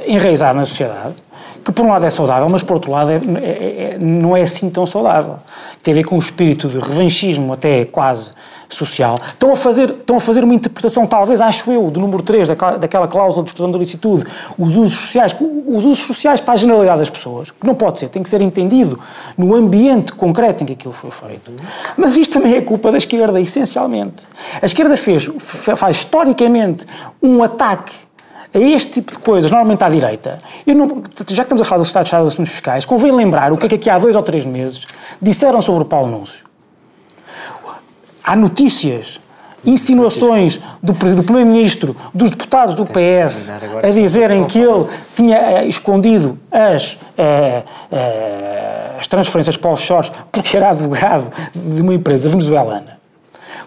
enraizado 0.06 0.60
na 0.60 0.66
sociedade, 0.66 1.16
que 1.63 1.72
por 1.72 1.86
um 1.86 1.89
lado 1.89 2.06
é 2.06 2.10
saudável, 2.10 2.48
mas 2.50 2.63
por 2.63 2.75
outro 2.75 2.92
lado 2.92 3.12
é, 3.12 3.16
é, 3.16 3.18
é, 3.18 3.98
não 4.00 4.36
é 4.36 4.42
assim 4.42 4.70
tão 4.70 4.86
saudável. 4.86 5.38
Tem 5.84 5.94
a 5.94 5.96
ver 5.96 6.04
com 6.04 6.16
um 6.16 6.20
espírito 6.20 6.68
de 6.68 6.80
revanchismo 6.80 7.54
até 7.54 7.86
quase 7.86 8.32
social. 8.70 9.20
Estão 9.28 9.51
a 9.51 9.56
fazer, 9.56 9.89
estão 9.89 10.18
a 10.18 10.20
fazer 10.20 10.44
uma 10.44 10.54
interpretação, 10.54 11.08
talvez, 11.08 11.42
acho 11.42 11.72
eu, 11.72 11.89
do 11.89 12.00
número 12.00 12.22
3 12.22 12.50
daquela, 12.50 12.78
daquela 12.78 13.08
cláusula 13.08 13.44
de 13.44 13.50
exclusão 13.50 13.72
da 13.72 13.78
licitude, 13.78 14.25
os 14.58 14.75
usos 14.75 14.94
sociais, 14.94 15.36
os 15.68 15.86
usos 15.86 16.06
sociais 16.06 16.39
para 16.39 16.54
a 16.54 16.58
generalidade 16.58 17.00
das 17.00 17.10
pessoas, 17.10 17.50
que 17.50 17.66
não 17.66 17.74
pode 17.74 18.00
ser, 18.00 18.10
tem 18.10 18.22
que 18.22 18.30
ser 18.30 18.42
entendido 18.42 19.00
no 19.38 19.56
ambiente 19.56 20.13
concreto 20.13 20.63
em 20.63 20.68
que 20.68 20.74
aquilo 20.74 20.94
foi 20.94 21.10
feito. 21.10 21.51
Mas 21.98 22.16
isto 22.16 22.34
também 22.34 22.56
é 22.56 22.62
culpa 22.62 22.92
da 22.92 22.98
esquerda, 22.98 23.42
essencialmente. 23.42 24.24
A 24.62 24.66
esquerda 24.66 24.96
fez, 24.96 25.30
faz 25.39 25.98
historicamente 25.98 26.86
um 27.22 27.42
ataque 27.42 28.09
a 28.53 28.60
este 28.60 28.91
tipo 28.94 29.12
de 29.12 29.20
coisas, 29.20 29.51
normalmente 29.51 29.84
à 29.84 29.89
direita, 29.89 30.41
não, 30.65 30.88
já 30.88 31.25
que 31.25 31.41
estamos 31.41 31.62
a 31.62 31.65
falar 31.65 31.84
do 31.84 31.86
Estado 31.86 32.03
de 32.03 32.08
Estado 32.08 32.22
de 32.24 32.27
Assuntos 32.29 32.51
Fiscais, 32.51 32.86
convém 32.86 33.12
lembrar 33.12 33.53
o 33.53 33.58
que 33.58 33.65
é 33.65 33.70
que 33.70 33.75
aqui 33.75 33.89
há 33.89 34.00
dois 34.00 34.15
ou 34.15 34.24
três 34.24 34.46
meses 34.46 34.88
disseram 35.22 35.62
sobre 35.62 35.84
o 35.84 35.86
Paulo 35.86 36.10
Núncio. 36.10 36.46
Há 38.24 38.36
notícias, 38.36 39.20
insinuações 39.63 40.60
do, 40.82 40.94
do 40.94 41.24
Primeiro-Ministro, 41.24 41.96
dos 42.13 42.32
deputados 42.32 42.74
do 42.74 42.86
PS, 42.86 43.51
a 43.84 43.89
dizerem 43.91 44.46
que 44.46 44.60
ele 44.60 44.88
tinha 45.15 45.38
eh, 45.38 45.68
escondido 45.68 46.39
as, 46.51 46.98
eh, 47.18 47.63
eh, 47.91 48.91
as 49.00 49.08
transferências 49.08 49.58
para 49.58 49.72
offshores 49.72 50.12
porque 50.32 50.56
era 50.58 50.70
advogado 50.72 51.32
de 51.53 51.82
uma 51.82 51.94
empresa 51.94 52.29
venezuelana 52.29 52.99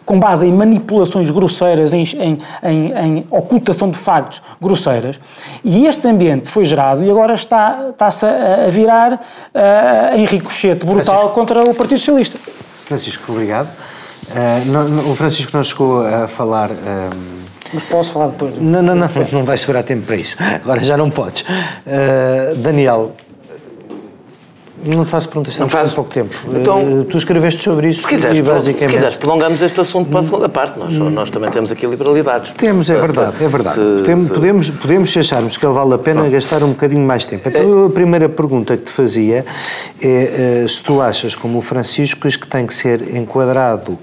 com 0.04 0.18
base 0.18 0.47
em 0.47 0.52
manipulações 0.52 1.30
grosseiras, 1.30 1.92
em, 1.92 2.02
em, 2.02 2.38
em, 2.62 2.92
em, 2.92 3.26
ocultação 3.30 3.90
de 3.90 3.99
factos 3.99 4.42
grosseiras, 4.61 5.21
e 5.64 5.87
este 5.87 6.06
ambiente 6.09 6.49
foi 6.49 6.64
gerado 6.64 7.04
e 7.04 7.11
agora 7.11 7.35
está, 7.35 7.88
está-se 7.90 8.26
a, 8.26 8.66
a 8.66 8.68
virar 8.68 9.12
uh, 9.14 10.16
em 10.16 10.25
ricochete 10.25 10.85
brutal 10.85 11.04
Francisco. 11.04 11.35
contra 11.35 11.62
o 11.64 11.75
Partido 11.75 11.99
Socialista. 11.99 12.38
Francisco, 12.87 13.32
obrigado. 13.32 13.68
Uh, 13.68 14.71
no, 14.71 14.88
no, 14.88 15.12
o 15.12 15.16
Francisco 15.16 15.50
não 15.56 15.64
chegou 15.64 16.04
a 16.06 16.28
falar. 16.28 16.71
Um... 16.71 16.75
Ehm, 16.75 17.42
Mas 17.73 17.82
posso 17.85 18.12
falar 18.12 18.28
depois? 18.28 18.59
Não, 18.59 18.82
não, 18.82 18.94
não, 18.94 19.09
não 19.32 19.44
vais 19.44 19.61
sobrar 19.61 19.82
tempo 19.82 20.06
para 20.06 20.16
isso. 20.16 20.37
Agora 20.40 20.82
já 20.82 20.97
não 20.97 21.11
podes. 21.11 21.42
Uh, 21.42 22.54
Daniel, 22.56 23.12
não 24.84 25.04
te 25.04 25.10
faço 25.10 25.28
perguntas, 25.28 25.58
não 25.58 25.68
faz 25.68 25.94
pouco 25.94 26.10
tempo. 26.10 26.34
Então, 26.54 26.80
eh, 26.80 27.04
tu 27.08 27.16
escreveste 27.16 27.62
sobre 27.62 27.90
isso 27.90 28.02
se 28.02 28.08
quiseres, 28.08 28.38
e 28.38 28.42
basicamente... 28.42 28.80
Se 28.80 28.86
quiseres, 28.88 29.16
prolongamos 29.16 29.62
este 29.62 29.80
assunto 29.80 30.10
para 30.10 30.20
a 30.20 30.22
segunda 30.22 30.48
parte. 30.48 30.78
Nós, 30.78 30.96
nós 30.96 31.30
também 31.30 31.50
temos 31.50 31.70
aqui 31.70 31.86
liberalidades. 31.86 32.50
Temos, 32.52 32.90
é 32.90 32.96
verdade, 32.96 33.44
é 33.44 33.48
verdade. 33.48 33.76
Se, 33.76 33.80
podemos, 33.80 34.26
se... 34.26 34.34
podemos, 34.34 34.70
podemos, 34.70 35.12
se 35.12 35.18
acharmos 35.18 35.56
que 35.56 35.64
ele 35.64 35.74
vale 35.74 35.94
a 35.94 35.98
pena 35.98 36.28
gastar 36.28 36.62
um 36.62 36.70
bocadinho 36.70 37.06
mais 37.06 37.24
tempo. 37.24 37.48
Então, 37.48 37.84
é. 37.84 37.86
a 37.86 37.90
primeira 37.90 38.28
pergunta 38.28 38.76
que 38.76 38.84
te 38.84 38.90
fazia 38.90 39.44
é 40.00 40.62
eh, 40.64 40.68
se 40.68 40.82
tu 40.82 41.00
achas, 41.00 41.34
como 41.34 41.58
o 41.58 41.62
Francisco, 41.62 42.28
que 42.28 42.46
tem 42.46 42.66
que 42.66 42.74
ser 42.74 43.14
enquadrado 43.14 43.98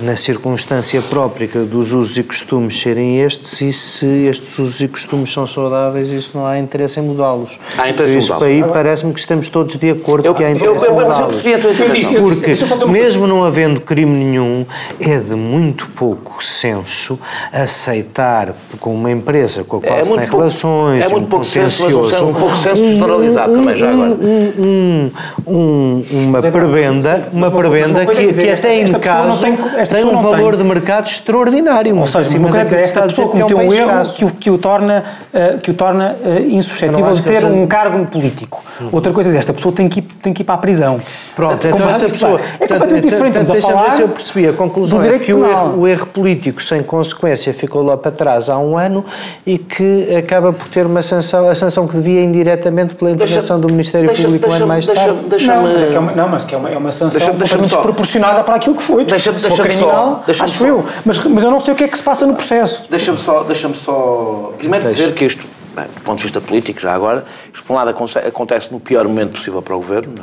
na 0.00 0.16
circunstância 0.16 1.00
própria 1.02 1.48
dos 1.64 1.92
usos 1.92 2.18
e 2.18 2.22
costumes 2.22 2.80
serem 2.80 3.20
estes 3.20 3.60
e 3.60 3.72
se 3.72 4.06
estes 4.06 4.58
usos 4.58 4.80
e 4.80 4.86
costumes 4.86 5.32
são 5.32 5.46
saudáveis 5.46 6.10
isso 6.10 6.32
não 6.34 6.46
há 6.46 6.58
interesse 6.58 7.00
em 7.00 7.02
mudá-los. 7.02 7.58
Há 7.76 7.88
interesse 7.88 8.18
em 8.18 8.20
mudá-los. 8.20 8.42
aí 8.42 8.62
parece-me 8.62 9.12
que 9.12 9.20
estamos 9.20 9.48
todos 9.48 9.76
de 9.76 9.90
acordo 9.90 10.26
eu, 10.26 10.34
que 10.34 10.44
há 10.44 10.50
interesse 10.50 10.86
eu, 10.86 10.92
eu, 10.94 11.00
em 11.00 11.04
mudá-los. 11.04 11.42
Porque 11.42 12.86
mesmo 12.86 13.26
não 13.26 13.44
havendo 13.44 13.80
crime 13.80 14.24
nenhum 14.24 14.64
é 15.00 15.18
de 15.18 15.34
muito 15.34 15.86
pouco 15.88 16.44
senso 16.44 17.18
aceitar 17.52 18.54
com 18.78 18.94
uma 18.94 19.10
empresa 19.10 19.64
com 19.64 19.78
a 19.78 19.80
qual 19.80 19.98
é 19.98 20.04
se 20.04 20.10
tem 20.10 20.18
pouco, 20.20 20.36
relações 20.36 21.02
é 21.02 21.08
muito 21.08 21.24
um 21.24 21.28
pouco 21.28 21.44
senso, 21.44 21.82
mas 21.84 21.92
um, 21.94 22.28
um 22.28 22.34
pouco 22.34 22.56
senso 22.56 22.84
generalizado 22.84 23.52
um, 23.52 23.62
também 23.62 23.76
já 23.76 23.90
agora. 23.90 24.10
Um, 24.12 25.10
um, 25.46 26.04
uma 26.10 26.42
prebenda, 26.42 27.28
uma 27.32 27.50
prebenda 27.50 28.06
que, 28.06 28.32
que 28.32 28.50
até 28.50 28.80
em 28.98 29.00
caso 29.00 29.40
tem, 29.40 29.56
tem 29.56 30.04
um 30.04 30.20
valor 30.20 30.54
tem. 30.54 30.62
de 30.62 30.68
mercado 30.68 31.06
extraordinário. 31.06 31.96
Ou 31.96 32.06
seja, 32.06 32.38
o 32.38 32.50
que 32.50 32.64
dizer, 32.64 32.80
esta 32.80 33.02
pessoa 33.02 33.28
cometeu 33.28 33.58
um, 33.58 33.72
erro 33.72 34.12
que 34.14 34.24
o, 34.24 34.34
que 34.34 34.50
o 34.50 34.58
torna, 34.58 35.04
uh, 35.32 35.58
que 35.58 35.70
o 35.70 35.74
torna 35.74 36.16
uh, 36.24 36.40
insuscetível 36.48 37.12
de 37.12 37.22
ter 37.22 37.44
um 37.44 37.66
cargo 37.66 38.04
político. 38.06 38.62
Uhum. 38.80 38.88
Outra 38.92 39.12
coisa 39.12 39.34
é 39.34 39.38
esta 39.38 39.52
pessoa 39.52 39.74
tem 39.74 39.88
que 39.88 40.00
ir, 40.00 40.02
tem 40.22 40.32
que 40.32 40.42
ir 40.42 40.44
para 40.44 40.54
a 40.54 40.58
prisão. 40.58 41.00
Pronto, 41.34 41.66
então 41.66 41.88
essa 41.88 42.08
pessoa... 42.08 42.40
É 42.60 42.66
completamente 42.66 43.08
diferente, 43.08 43.38
estamos 43.42 43.64
a 43.64 43.68
falar 43.68 43.90
se 43.92 44.02
eu 44.02 44.08
percebi. 44.08 44.48
A 44.48 44.52
conclusão 44.52 45.02
é 45.02 45.18
que 45.18 45.32
o 45.32 45.44
erro, 45.44 45.80
o 45.80 45.86
erro 45.86 46.06
político 46.06 46.62
sem 46.62 46.82
consequência 46.82 47.52
ficou 47.52 47.82
lá 47.82 47.96
para 47.96 48.10
trás 48.10 48.48
há 48.48 48.58
um 48.58 48.76
ano 48.76 49.04
e 49.46 49.58
que 49.58 50.14
acaba 50.16 50.52
por 50.52 50.68
ter 50.68 50.86
uma 50.86 51.02
sanção, 51.02 51.48
a 51.48 51.54
sanção 51.54 51.86
que 51.86 51.96
devia 51.96 52.22
indiretamente 52.22 52.94
pela 52.94 53.10
intervenção 53.10 53.60
do 53.60 53.68
Ministério 53.68 54.12
Público 54.14 54.48
um 54.48 54.52
ano 54.52 54.66
mais 54.66 54.86
tarde. 54.86 55.18
Não, 55.46 56.14
não, 56.14 56.28
mas 56.28 56.44
que 56.44 56.54
é 56.54 56.58
uma, 56.58 56.70
é 56.70 56.76
uma 56.76 56.92
sanção 56.92 57.34
desproporcionada 57.34 58.42
para 58.44 58.56
aquilo 58.56 58.74
que 58.74 58.82
foi. 58.88 59.04
Deixa-me 59.04 59.38
deixa 59.38 59.62
criminal, 59.62 60.24
só, 60.32 60.44
acho 60.44 60.66
eu. 60.66 60.84
Mas, 61.04 61.18
mas 61.18 61.44
eu 61.44 61.50
não 61.50 61.60
sei 61.60 61.74
o 61.74 61.76
que 61.76 61.84
é 61.84 61.88
que 61.88 61.96
se 61.96 62.02
passa 62.02 62.26
no 62.26 62.34
processo. 62.34 62.84
Deixa-me 62.88 63.18
só, 63.18 63.42
deixa 63.44 63.72
só 63.74 64.54
primeiro 64.56 64.84
deixa. 64.84 65.02
dizer 65.02 65.14
que 65.14 65.26
isto, 65.26 65.44
bem, 65.76 65.84
do 65.84 66.00
ponto 66.00 66.16
de 66.16 66.22
vista 66.22 66.40
político, 66.40 66.80
já 66.80 66.94
agora, 66.94 67.24
isto 67.52 67.64
por 67.64 67.74
um 67.74 67.76
lado 67.76 67.94
acontece 68.26 68.72
no 68.72 68.80
pior 68.80 69.06
momento 69.06 69.32
possível 69.32 69.60
para 69.60 69.74
o 69.74 69.78
Governo, 69.78 70.14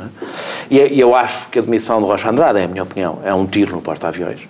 é? 0.70 0.88
e 0.88 1.00
eu 1.00 1.14
acho 1.14 1.48
que 1.48 1.58
a 1.58 1.62
demissão 1.62 2.00
de 2.00 2.06
Rocha 2.06 2.28
Andrade, 2.28 2.58
é 2.58 2.64
a 2.64 2.68
minha 2.68 2.82
opinião, 2.82 3.20
é 3.24 3.32
um 3.32 3.46
tiro 3.46 3.76
no 3.76 3.80
porta-aviões. 3.80 4.40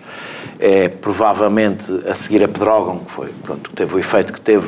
É 0.59 0.89
provavelmente 0.89 2.01
a 2.09 2.15
seguir 2.15 2.43
a 2.43 2.49
Pedrógão, 2.49 3.01
que 3.01 3.11
foi, 3.11 3.29
pronto, 3.43 3.69
que 3.69 3.77
teve 3.77 3.95
o 3.95 3.99
efeito 3.99 4.33
que 4.33 4.41
teve 4.41 4.67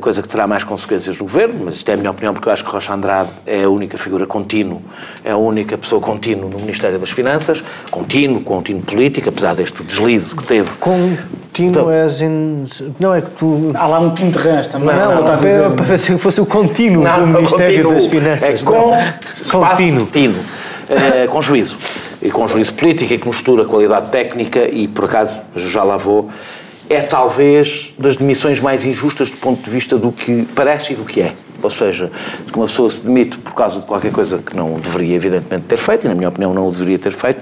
coisa 0.00 0.22
que 0.22 0.28
terá 0.28 0.46
mais 0.46 0.64
consequências 0.64 1.18
no 1.18 1.24
governo, 1.24 1.66
mas 1.66 1.76
isto 1.76 1.88
é 1.90 1.94
a 1.94 1.96
minha 1.96 2.10
opinião, 2.10 2.32
porque 2.32 2.48
eu 2.48 2.52
acho 2.52 2.64
que 2.64 2.70
Rocha 2.70 2.92
Andrade 2.92 3.32
é 3.46 3.64
a 3.64 3.68
única 3.68 3.98
figura 3.98 4.26
contínuo, 4.26 4.82
é 5.24 5.32
a 5.32 5.36
única 5.36 5.76
pessoa 5.76 6.00
contínua 6.00 6.48
no 6.48 6.58
Ministério 6.58 6.98
das 6.98 7.10
Finanças, 7.10 7.62
contínuo, 7.90 8.40
contínuo 8.40 8.82
político, 8.82 9.28
apesar 9.28 9.54
deste 9.54 9.84
deslize 9.84 10.34
que 10.34 10.44
teve. 10.44 10.70
Contínuo 10.80 11.18
então, 11.58 11.90
é 11.90 12.06
in... 12.22 12.66
Não 12.98 13.14
é 13.14 13.20
que 13.20 13.30
tu. 13.30 13.72
Há 13.74 13.86
lá 13.86 14.00
um 14.00 14.12
de 14.12 14.38
rãs 14.38 14.66
também. 14.66 14.88
Não, 14.88 14.96
não, 14.96 15.14
não, 15.22 15.68
não 15.68 15.76
para 15.76 15.96
que 15.96 16.18
fosse 16.18 16.40
o 16.40 16.46
contínuo 16.46 17.04
não, 17.04 17.20
do 17.20 17.26
Ministério 17.26 17.84
contínuo, 17.84 17.94
das 17.94 18.06
Finanças. 18.06 18.62
É 18.62 18.66
com 18.66 19.60
contínuo. 19.60 20.06
contínuo 20.06 20.44
é, 20.88 21.26
com 21.26 21.40
juízo. 21.40 21.78
E 22.22 22.30
com 22.30 22.48
juízo 22.48 22.74
político 22.74 23.12
e 23.12 23.18
que 23.18 23.28
mistura 23.28 23.64
qualidade 23.64 24.10
técnica 24.10 24.66
e, 24.66 24.88
por 24.88 25.04
acaso, 25.04 25.40
já 25.54 25.82
lá 25.82 25.96
vou, 25.96 26.30
é 26.88 27.00
talvez 27.00 27.92
das 27.98 28.16
demissões 28.16 28.60
mais 28.60 28.84
injustas 28.84 29.30
do 29.30 29.36
ponto 29.36 29.62
de 29.62 29.70
vista 29.70 29.96
do 29.98 30.12
que 30.12 30.46
parece 30.54 30.92
e 30.92 30.96
do 30.96 31.04
que 31.04 31.22
é. 31.22 31.32
Ou 31.64 31.70
seja, 31.70 32.10
que 32.46 32.56
uma 32.56 32.66
pessoa 32.66 32.90
se 32.90 33.04
demite 33.04 33.38
por 33.38 33.54
causa 33.54 33.80
de 33.80 33.86
qualquer 33.86 34.12
coisa 34.12 34.38
que 34.38 34.56
não 34.56 34.74
deveria, 34.74 35.16
evidentemente, 35.16 35.64
ter 35.64 35.78
feito, 35.78 36.04
e 36.04 36.08
na 36.08 36.14
minha 36.14 36.28
opinião 36.28 36.52
não 36.52 36.68
o 36.68 36.70
deveria 36.70 36.98
ter 36.98 37.12
feito, 37.12 37.40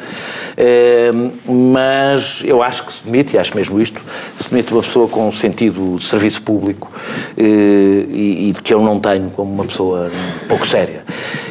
eh, 0.57 1.11
mas 1.47 2.43
eu 2.45 2.63
acho 2.63 2.85
que 2.85 2.93
se 2.93 3.05
demite, 3.05 3.35
e 3.35 3.39
acho 3.39 3.57
mesmo 3.57 3.81
isto, 3.81 4.01
se 4.37 4.51
demite 4.51 4.73
uma 4.73 4.83
pessoa 4.83 5.09
com 5.09 5.29
um 5.29 5.33
sentido 5.33 5.97
de 5.99 6.05
serviço 6.05 6.43
público 6.43 6.91
eh, 7.37 7.43
e, 7.43 8.55
que 8.63 8.73
eu 8.73 8.81
não 8.81 9.01
tenho 9.01 9.31
como 9.31 9.53
uma 9.53 9.65
pessoa 9.65 10.11
pouco 10.49 10.67
séria. 10.67 11.05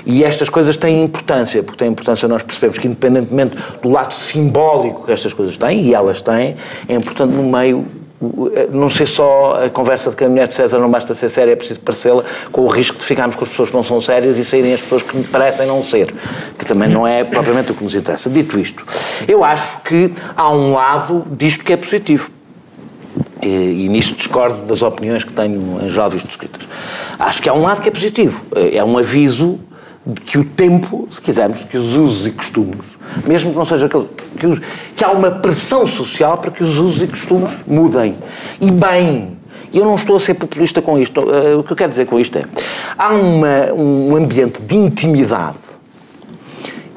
E 0.05 0.23
estas 0.23 0.49
coisas 0.49 0.77
têm 0.77 1.03
importância, 1.03 1.61
porque 1.61 1.77
têm 1.77 1.89
importância 1.89 2.27
nós 2.27 2.43
percebemos 2.43 2.77
que, 2.77 2.87
independentemente 2.87 3.55
do 3.81 3.89
lado 3.89 4.13
simbólico 4.13 5.05
que 5.05 5.11
estas 5.11 5.33
coisas 5.33 5.57
têm, 5.57 5.87
e 5.87 5.93
elas 5.93 6.21
têm, 6.21 6.55
é 6.87 6.95
importante 6.95 7.33
no 7.33 7.43
meio 7.43 7.85
não 8.71 8.89
ser 8.89 9.07
só 9.07 9.65
a 9.65 9.69
conversa 9.69 10.11
de 10.11 10.15
que 10.15 10.23
a 10.23 10.29
mulher 10.29 10.47
de 10.47 10.53
César 10.53 10.77
não 10.79 10.89
basta 10.89 11.13
ser 11.13 11.29
séria, 11.29 11.53
é 11.53 11.55
preciso 11.55 11.79
parecê-la, 11.79 12.23
com 12.51 12.61
o 12.61 12.67
risco 12.67 12.97
de 12.97 13.03
ficarmos 13.03 13.35
com 13.35 13.43
as 13.43 13.49
pessoas 13.49 13.69
que 13.69 13.75
não 13.75 13.83
são 13.83 13.99
sérias 13.99 14.37
e 14.37 14.45
saírem 14.45 14.73
as 14.73 14.81
pessoas 14.81 15.01
que 15.01 15.23
parecem 15.23 15.65
não 15.65 15.83
ser, 15.83 16.13
que 16.57 16.65
também 16.65 16.87
não 16.87 17.07
é 17.07 17.23
propriamente 17.23 17.71
o 17.71 17.75
que 17.75 17.83
nos 17.83 17.95
interessa. 17.95 18.29
Dito 18.29 18.59
isto, 18.59 18.85
eu 19.27 19.43
acho 19.43 19.79
que 19.81 20.13
há 20.35 20.51
um 20.51 20.73
lado 20.73 21.23
disto 21.31 21.63
que 21.63 21.73
é 21.73 21.77
positivo. 21.77 22.29
E, 23.41 23.85
e 23.85 23.89
nisto 23.89 24.15
discordo 24.15 24.67
das 24.67 24.83
opiniões 24.83 25.23
que 25.23 25.33
tenho 25.33 25.79
em 25.83 25.89
jovens 25.89 26.21
descritas. 26.21 26.67
Acho 27.17 27.41
que 27.41 27.49
há 27.49 27.53
um 27.53 27.63
lado 27.63 27.81
que 27.81 27.89
é 27.89 27.91
positivo. 27.91 28.45
É 28.71 28.83
um 28.83 28.97
aviso 28.99 29.59
de 30.05 30.21
que 30.21 30.37
o 30.37 30.45
tempo, 30.45 31.07
se 31.09 31.19
quisermos, 31.19 31.63
que 31.63 31.75
os 31.75 31.95
usos 31.95 32.27
e 32.27 32.31
costumes, 32.31 32.85
mesmo 33.25 33.51
que 33.51 33.57
não 33.57 33.65
seja 33.65 33.85
aquele. 33.85 34.07
Que, 34.37 34.61
que 34.95 35.03
há 35.03 35.11
uma 35.11 35.31
pressão 35.31 35.85
social 35.85 36.37
para 36.37 36.51
que 36.51 36.63
os 36.63 36.77
usos 36.77 37.01
e 37.01 37.07
costumes 37.07 37.51
mudem. 37.67 38.15
E 38.59 38.71
bem. 38.71 39.37
E 39.73 39.77
eu 39.77 39.85
não 39.85 39.95
estou 39.95 40.15
a 40.15 40.19
ser 40.19 40.33
populista 40.33 40.81
com 40.81 40.97
isto. 40.97 41.21
Uh, 41.21 41.59
o 41.59 41.63
que 41.63 41.71
eu 41.71 41.77
quero 41.77 41.89
dizer 41.89 42.05
com 42.05 42.19
isto 42.19 42.37
é. 42.37 42.45
Há 42.97 43.09
uma, 43.09 43.73
um 43.73 44.15
ambiente 44.15 44.61
de 44.61 44.75
intimidade 44.75 45.57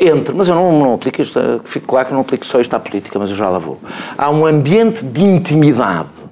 entre. 0.00 0.34
Mas 0.34 0.48
eu 0.48 0.54
não, 0.54 0.78
não 0.78 0.94
aplico 0.94 1.22
isto. 1.22 1.40
Fico 1.64 1.86
claro 1.86 2.08
que 2.08 2.14
não 2.14 2.20
aplico 2.20 2.44
só 2.44 2.60
isto 2.60 2.74
à 2.74 2.80
política, 2.80 3.18
mas 3.18 3.30
eu 3.30 3.36
já 3.36 3.48
lá 3.48 3.58
vou. 3.58 3.78
Há 4.18 4.30
um 4.30 4.46
ambiente 4.46 5.04
de 5.04 5.22
intimidade 5.22 6.23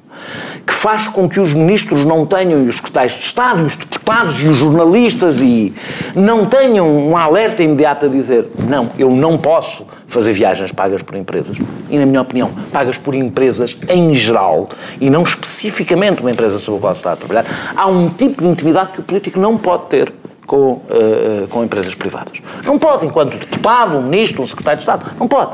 faz 0.73 1.07
com 1.07 1.29
que 1.29 1.38
os 1.38 1.55
ministros 1.55 2.05
não 2.05 2.26
tenham, 2.26 2.64
e 2.64 2.69
os 2.69 2.76
secretários 2.76 3.14
de 3.14 3.26
Estado, 3.26 3.61
e 3.61 3.64
os 3.64 3.76
deputados, 3.76 4.41
e 4.41 4.49
os 4.49 4.57
jornalistas, 4.57 5.41
e 5.41 5.73
não 6.14 6.47
tenham 6.47 6.88
um 6.88 7.17
alerta 7.17 7.62
imediato 7.62 8.07
a 8.07 8.09
dizer 8.09 8.49
não, 8.69 8.91
eu 8.99 9.11
não 9.11 9.38
posso 9.38 9.87
fazer 10.07 10.33
viagens 10.33 10.73
pagas 10.73 11.02
por 11.02 11.17
empresas. 11.17 11.57
E, 11.88 11.99
na 11.99 12.07
minha 12.07 12.21
opinião, 12.21 12.50
pagas 12.73 12.99
por 12.99 13.14
empresas 13.14 13.76
em 13.88 14.14
geral, 14.14 14.69
e 15.00 15.09
não 15.09 15.23
especificamente 15.23 16.21
uma 16.21 16.31
empresa 16.31 16.59
sobre 16.59 16.79
a 16.79 16.81
qual 16.81 16.95
se 16.95 17.00
está 17.00 17.12
a 17.12 17.17
trabalhar, 17.17 17.47
há 17.76 17.87
um 17.87 18.09
tipo 18.09 18.43
de 18.43 18.49
intimidade 18.49 18.93
que 18.93 19.00
o 19.00 19.02
político 19.02 19.38
não 19.38 19.57
pode 19.57 19.87
ter 19.87 20.12
com, 20.47 20.73
uh, 20.73 21.49
com 21.49 21.64
empresas 21.64 21.95
privadas. 21.95 22.41
Não 22.64 22.79
pode, 22.79 23.07
enquanto 23.07 23.38
deputado, 23.38 23.97
um 23.97 24.02
ministro, 24.02 24.43
um 24.43 24.47
secretário 24.47 24.79
de 24.79 24.83
Estado, 24.83 25.12
não 25.19 25.29
pode. 25.29 25.52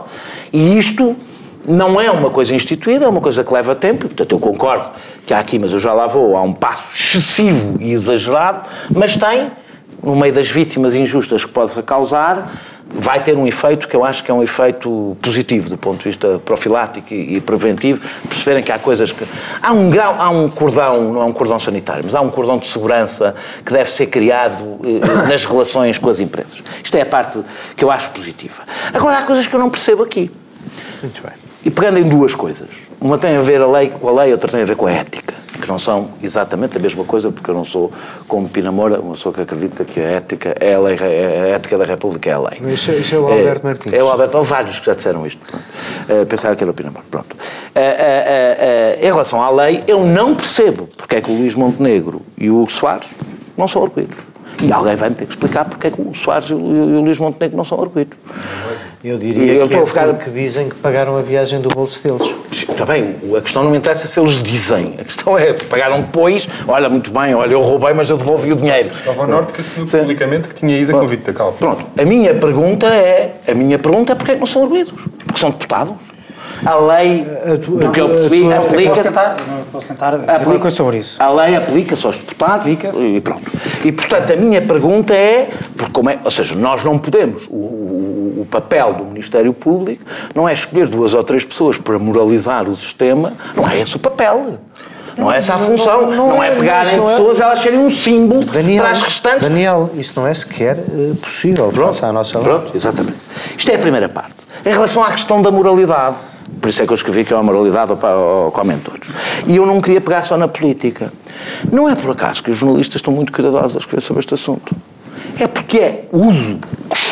E 0.52 0.78
isto 0.78 1.16
não 1.68 2.00
é 2.00 2.10
uma 2.10 2.30
coisa 2.30 2.54
instituída, 2.54 3.04
é 3.04 3.08
uma 3.08 3.20
coisa 3.20 3.44
que 3.44 3.52
leva 3.52 3.74
tempo, 3.74 4.06
portanto 4.08 4.32
eu 4.32 4.40
concordo 4.40 4.90
que 5.26 5.34
há 5.34 5.38
aqui, 5.38 5.58
mas 5.58 5.72
eu 5.72 5.78
já 5.78 5.92
lá 5.92 6.06
vou, 6.06 6.36
há 6.36 6.42
um 6.42 6.52
passo 6.52 6.88
excessivo 6.94 7.76
e 7.78 7.92
exagerado, 7.92 8.66
mas 8.90 9.16
tem, 9.16 9.52
no 10.02 10.16
meio 10.16 10.32
das 10.32 10.50
vítimas 10.50 10.94
injustas 10.94 11.44
que 11.44 11.50
possa 11.50 11.82
causar, 11.82 12.50
vai 12.90 13.22
ter 13.22 13.36
um 13.36 13.46
efeito 13.46 13.86
que 13.86 13.94
eu 13.94 14.02
acho 14.02 14.24
que 14.24 14.30
é 14.30 14.34
um 14.34 14.42
efeito 14.42 15.14
positivo 15.20 15.68
do 15.68 15.76
ponto 15.76 15.98
de 15.98 16.04
vista 16.04 16.40
profilático 16.42 17.12
e, 17.12 17.38
preventivo, 17.38 18.00
perceberem 18.26 18.62
que 18.62 18.72
há 18.72 18.78
coisas 18.78 19.12
que... 19.12 19.26
Há 19.62 19.72
um, 19.72 19.90
grau, 19.90 20.16
há 20.18 20.30
um 20.30 20.48
cordão, 20.48 21.12
não 21.12 21.20
é 21.20 21.24
um 21.26 21.32
cordão 21.32 21.58
sanitário, 21.58 22.02
mas 22.04 22.14
há 22.14 22.22
um 22.22 22.30
cordão 22.30 22.56
de 22.56 22.64
segurança 22.64 23.34
que 23.62 23.72
deve 23.72 23.90
ser 23.90 24.06
criado 24.06 24.80
eh, 24.82 25.00
eh, 25.02 25.28
nas 25.28 25.44
relações 25.44 25.98
com 25.98 26.08
as 26.08 26.18
empresas. 26.18 26.62
Isto 26.82 26.96
é 26.96 27.02
a 27.02 27.06
parte 27.06 27.42
que 27.76 27.84
eu 27.84 27.90
acho 27.90 28.08
positiva. 28.10 28.62
Agora, 28.94 29.18
há 29.18 29.22
coisas 29.22 29.46
que 29.46 29.54
eu 29.54 29.60
não 29.60 29.68
percebo 29.68 30.02
aqui. 30.02 30.30
Muito 31.02 31.22
bem. 31.22 31.47
E 31.68 31.70
pegando 31.70 31.98
em 31.98 32.04
duas 32.04 32.34
coisas. 32.34 32.70
Uma 32.98 33.18
tem 33.18 33.36
a 33.36 33.42
ver 33.42 33.60
a 33.60 33.66
lei 33.66 33.90
com 33.90 34.08
a 34.08 34.22
lei, 34.22 34.32
outra 34.32 34.50
tem 34.50 34.62
a 34.62 34.64
ver 34.64 34.74
com 34.74 34.86
a 34.86 34.90
ética, 34.90 35.34
que 35.60 35.68
não 35.68 35.78
são 35.78 36.08
exatamente 36.22 36.78
a 36.78 36.80
mesma 36.80 37.04
coisa, 37.04 37.30
porque 37.30 37.50
eu 37.50 37.54
não 37.54 37.62
sou, 37.62 37.92
como 38.26 38.48
Pina 38.48 38.72
Moura, 38.72 38.98
uma 38.98 39.12
pessoa 39.12 39.34
que 39.34 39.42
acredita 39.42 39.84
que 39.84 40.00
a 40.00 40.04
ética 40.04 40.56
é 40.58 40.72
a 40.72 40.80
lei, 40.80 40.96
a 40.98 41.48
ética 41.48 41.76
da 41.76 41.84
República 41.84 42.30
é 42.30 42.32
a 42.32 42.38
lei. 42.38 42.72
Isso, 42.72 42.90
isso 42.92 43.16
é 43.16 43.18
o 43.18 43.26
Alberto 43.26 43.66
é, 43.66 43.68
Martins. 43.68 43.92
É 43.92 44.02
o 44.02 44.08
Alberto, 44.08 44.38
há 44.38 44.40
vários 44.40 44.80
que 44.80 44.86
já 44.86 44.94
disseram 44.94 45.26
isto. 45.26 45.42
Uh, 46.08 46.24
pensava 46.24 46.56
que 46.56 46.64
era 46.64 46.70
o 46.70 46.74
Pina 46.74 46.90
Moura. 46.90 47.06
Pronto. 47.10 47.34
Uh, 47.34 47.36
uh, 47.36 49.04
em 49.04 49.12
relação 49.12 49.42
à 49.42 49.50
lei, 49.50 49.84
eu 49.86 50.06
não 50.06 50.34
percebo 50.34 50.88
porque 50.96 51.16
é 51.16 51.20
que 51.20 51.30
o 51.30 51.34
Luís 51.34 51.54
Montenegro 51.54 52.22
e 52.38 52.48
o 52.48 52.62
Hugo 52.62 52.72
Soares 52.72 53.10
não 53.58 53.68
são 53.68 53.82
arguídos. 53.82 54.16
E 54.60 54.72
alguém 54.72 54.96
vai 54.96 55.08
me 55.08 55.14
ter 55.14 55.24
que 55.24 55.32
explicar 55.32 55.64
porque 55.64 55.86
é 55.86 55.90
que 55.90 56.00
o 56.00 56.14
Soares 56.14 56.50
e 56.50 56.54
o 56.54 57.00
Luís 57.00 57.18
Montenegro 57.18 57.56
não 57.56 57.64
são 57.64 57.80
arguídos. 57.80 58.18
Eu 59.04 59.16
diria 59.16 59.52
eu 59.52 59.68
que 59.68 59.74
estou 59.74 59.80
é 59.80 59.82
a 59.82 59.86
ficar... 59.86 60.08
porque 60.08 60.30
dizem 60.30 60.68
que 60.68 60.74
pagaram 60.74 61.16
a 61.16 61.22
viagem 61.22 61.60
do 61.60 61.68
bolso 61.68 62.02
deles. 62.02 62.34
Está 62.50 62.84
bem, 62.84 63.14
a 63.36 63.40
questão 63.40 63.62
não 63.62 63.70
me 63.70 63.78
interessa 63.78 64.08
se 64.08 64.18
eles 64.18 64.42
dizem. 64.42 64.94
A 64.98 65.04
questão 65.04 65.38
é 65.38 65.52
se 65.52 65.64
pagaram 65.64 66.00
depois, 66.00 66.48
olha, 66.66 66.88
muito 66.88 67.12
bem, 67.12 67.32
olha, 67.34 67.52
eu 67.52 67.60
roubei, 67.60 67.92
mas 67.94 68.10
eu 68.10 68.16
devolvi 68.16 68.52
o 68.52 68.56
dinheiro. 68.56 68.88
Estava 68.88 69.22
ao 69.22 69.28
norte 69.28 69.52
que 69.52 69.60
assinou 69.60 69.86
publicamente 69.86 70.48
que 70.48 70.54
tinha 70.54 70.76
ido 70.76 70.96
a 70.96 71.00
convite 71.00 71.22
da 71.22 71.32
Cal. 71.32 71.52
Pronto, 71.52 71.86
a 71.96 72.04
minha 72.04 72.34
pergunta 72.34 72.86
é, 72.86 73.36
a 73.46 73.54
minha 73.54 73.78
pergunta 73.78 74.12
é 74.12 74.16
porque 74.16 74.32
é 74.32 74.34
que 74.34 74.40
não 74.40 74.46
são 74.46 74.64
arguídos? 74.64 74.92
Porque 75.24 75.38
são 75.38 75.50
deputados? 75.50 75.94
A 76.64 76.74
lei, 76.76 77.24
do 77.66 77.90
que 77.90 78.00
eu 78.00 78.08
percebi, 78.08 78.52
aplica-se. 78.52 79.10
Posso 79.70 79.86
tentar 79.86 80.18
coisa 80.44 80.70
sobre 80.70 80.98
isso. 80.98 81.22
A 81.22 81.30
lei 81.30 81.56
aplica-se 81.56 82.06
aos 82.06 82.18
deputados 82.18 82.58
aplica 82.58 82.90
e 82.98 83.20
pronto. 83.20 83.44
E 83.84 83.92
portanto 83.92 84.32
a 84.32 84.36
minha 84.36 84.60
pergunta 84.60 85.14
é, 85.14 85.50
porque 85.76 85.92
como 85.92 86.10
é, 86.10 86.18
ou 86.24 86.30
seja, 86.30 86.54
nós 86.54 86.82
não 86.84 86.98
podemos, 86.98 87.42
o, 87.48 87.54
o, 87.54 88.42
o, 88.42 88.46
papel 88.50 88.94
do 88.94 89.04
Ministério 89.04 89.52
Público 89.52 90.04
não 90.34 90.48
é 90.48 90.52
escolher 90.52 90.86
duas 90.86 91.14
ou 91.14 91.22
três 91.22 91.44
pessoas 91.44 91.78
para 91.78 91.98
moralizar 91.98 92.68
o 92.68 92.76
sistema, 92.76 93.32
não 93.54 93.68
é 93.68 93.80
esse 93.80 93.96
o 93.96 93.98
papel. 93.98 94.58
Não 95.16 95.32
é 95.32 95.38
essa 95.38 95.54
a 95.54 95.58
função. 95.58 96.02
Não, 96.02 96.10
não, 96.10 96.28
não 96.28 96.44
é, 96.44 96.48
é 96.48 96.54
pegarem 96.54 96.94
é- 96.94 97.00
pessoas, 97.00 97.40
é... 97.40 97.42
elas 97.42 97.58
serem 97.58 97.80
um 97.80 97.90
símbolo 97.90 98.44
Daniel, 98.44 98.84
para 98.84 98.92
as 98.92 99.02
restantes. 99.02 99.40
Daniel, 99.40 99.90
isso 99.94 100.12
não 100.14 100.28
é 100.28 100.32
sequer 100.32 100.76
uh, 100.76 101.16
possível. 101.16 101.68
Pronto, 101.70 102.06
a 102.06 102.12
nossa 102.12 102.38
pronto, 102.38 102.70
exatamente. 102.72 103.18
Isto 103.56 103.72
é 103.72 103.74
a 103.74 103.78
primeira 103.80 104.08
parte. 104.08 104.36
Em 104.64 104.70
relação 104.70 105.02
à 105.02 105.10
questão 105.10 105.42
da 105.42 105.50
moralidade, 105.50 106.18
por 106.60 106.68
isso 106.68 106.82
é 106.82 106.86
que 106.86 106.92
eu 106.92 106.94
escrevi 106.94 107.24
que 107.24 107.32
é 107.32 107.36
uma 107.36 107.42
moralidade 107.42 107.92
ao 107.92 108.50
comem 108.52 108.78
todos. 108.78 109.10
E 109.46 109.56
eu 109.56 109.66
não 109.66 109.80
queria 109.80 110.00
pegar 110.00 110.22
só 110.22 110.36
na 110.36 110.48
política. 110.48 111.12
Não 111.70 111.88
é 111.88 111.94
por 111.94 112.10
acaso 112.10 112.42
que 112.42 112.50
os 112.50 112.56
jornalistas 112.56 112.96
estão 112.96 113.12
muito 113.12 113.32
cuidadosos 113.32 113.76
a 113.76 113.78
escrever 113.78 114.00
sobre 114.00 114.20
este 114.20 114.34
assunto. 114.34 114.74
É 115.38 115.46
porque 115.46 115.78
é 115.78 116.08
uso, 116.12 116.58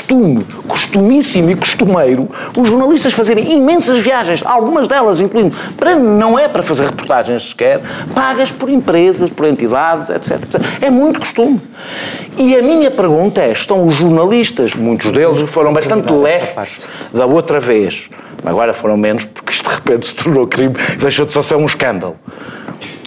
costume, 0.07 0.47
costumíssimo 0.69 1.51
e 1.51 1.57
costumeiro 1.57 2.29
os 2.57 2.69
jornalistas 2.69 3.13
fazerem 3.13 3.53
imensas 3.53 3.99
viagens, 3.99 4.43
algumas 4.45 4.87
delas 4.87 5.21
incluindo, 5.21 5.55
para, 5.77 5.97
não 5.97 6.39
é 6.39 6.49
para 6.49 6.63
fazer 6.63 6.85
reportagens 6.85 7.49
sequer, 7.49 7.81
pagas 8.15 8.53
por 8.53 8.71
empresas, 8.71 9.29
por 9.29 9.47
entidades, 9.47 10.09
etc, 10.09 10.43
etc. 10.43 10.63
É 10.81 10.91
muito 10.91 11.19
costume. 11.19 11.61
E 12.37 12.55
a 12.55 12.63
minha 12.63 12.91
pergunta 12.91 13.41
é: 13.41 13.51
estão 13.51 13.87
os 13.87 13.97
jornalistas, 13.97 14.75
muitos 14.75 15.11
deles 15.11 15.41
foram 15.51 15.73
bastante 15.73 16.13
lestos 16.13 16.87
da 17.13 17.27
outra 17.27 17.59
vez, 17.59 18.09
agora 18.45 18.73
foram 18.73 18.97
menos 18.97 19.25
porque 19.25 19.53
isto 19.53 19.69
de 19.69 19.75
repente 19.75 20.07
se 20.07 20.15
tornou 20.15 20.47
crime, 20.47 20.75
deixou 20.99 21.27
de 21.27 21.33
ser 21.33 21.57
um 21.57 21.67
escândalo. 21.67 22.17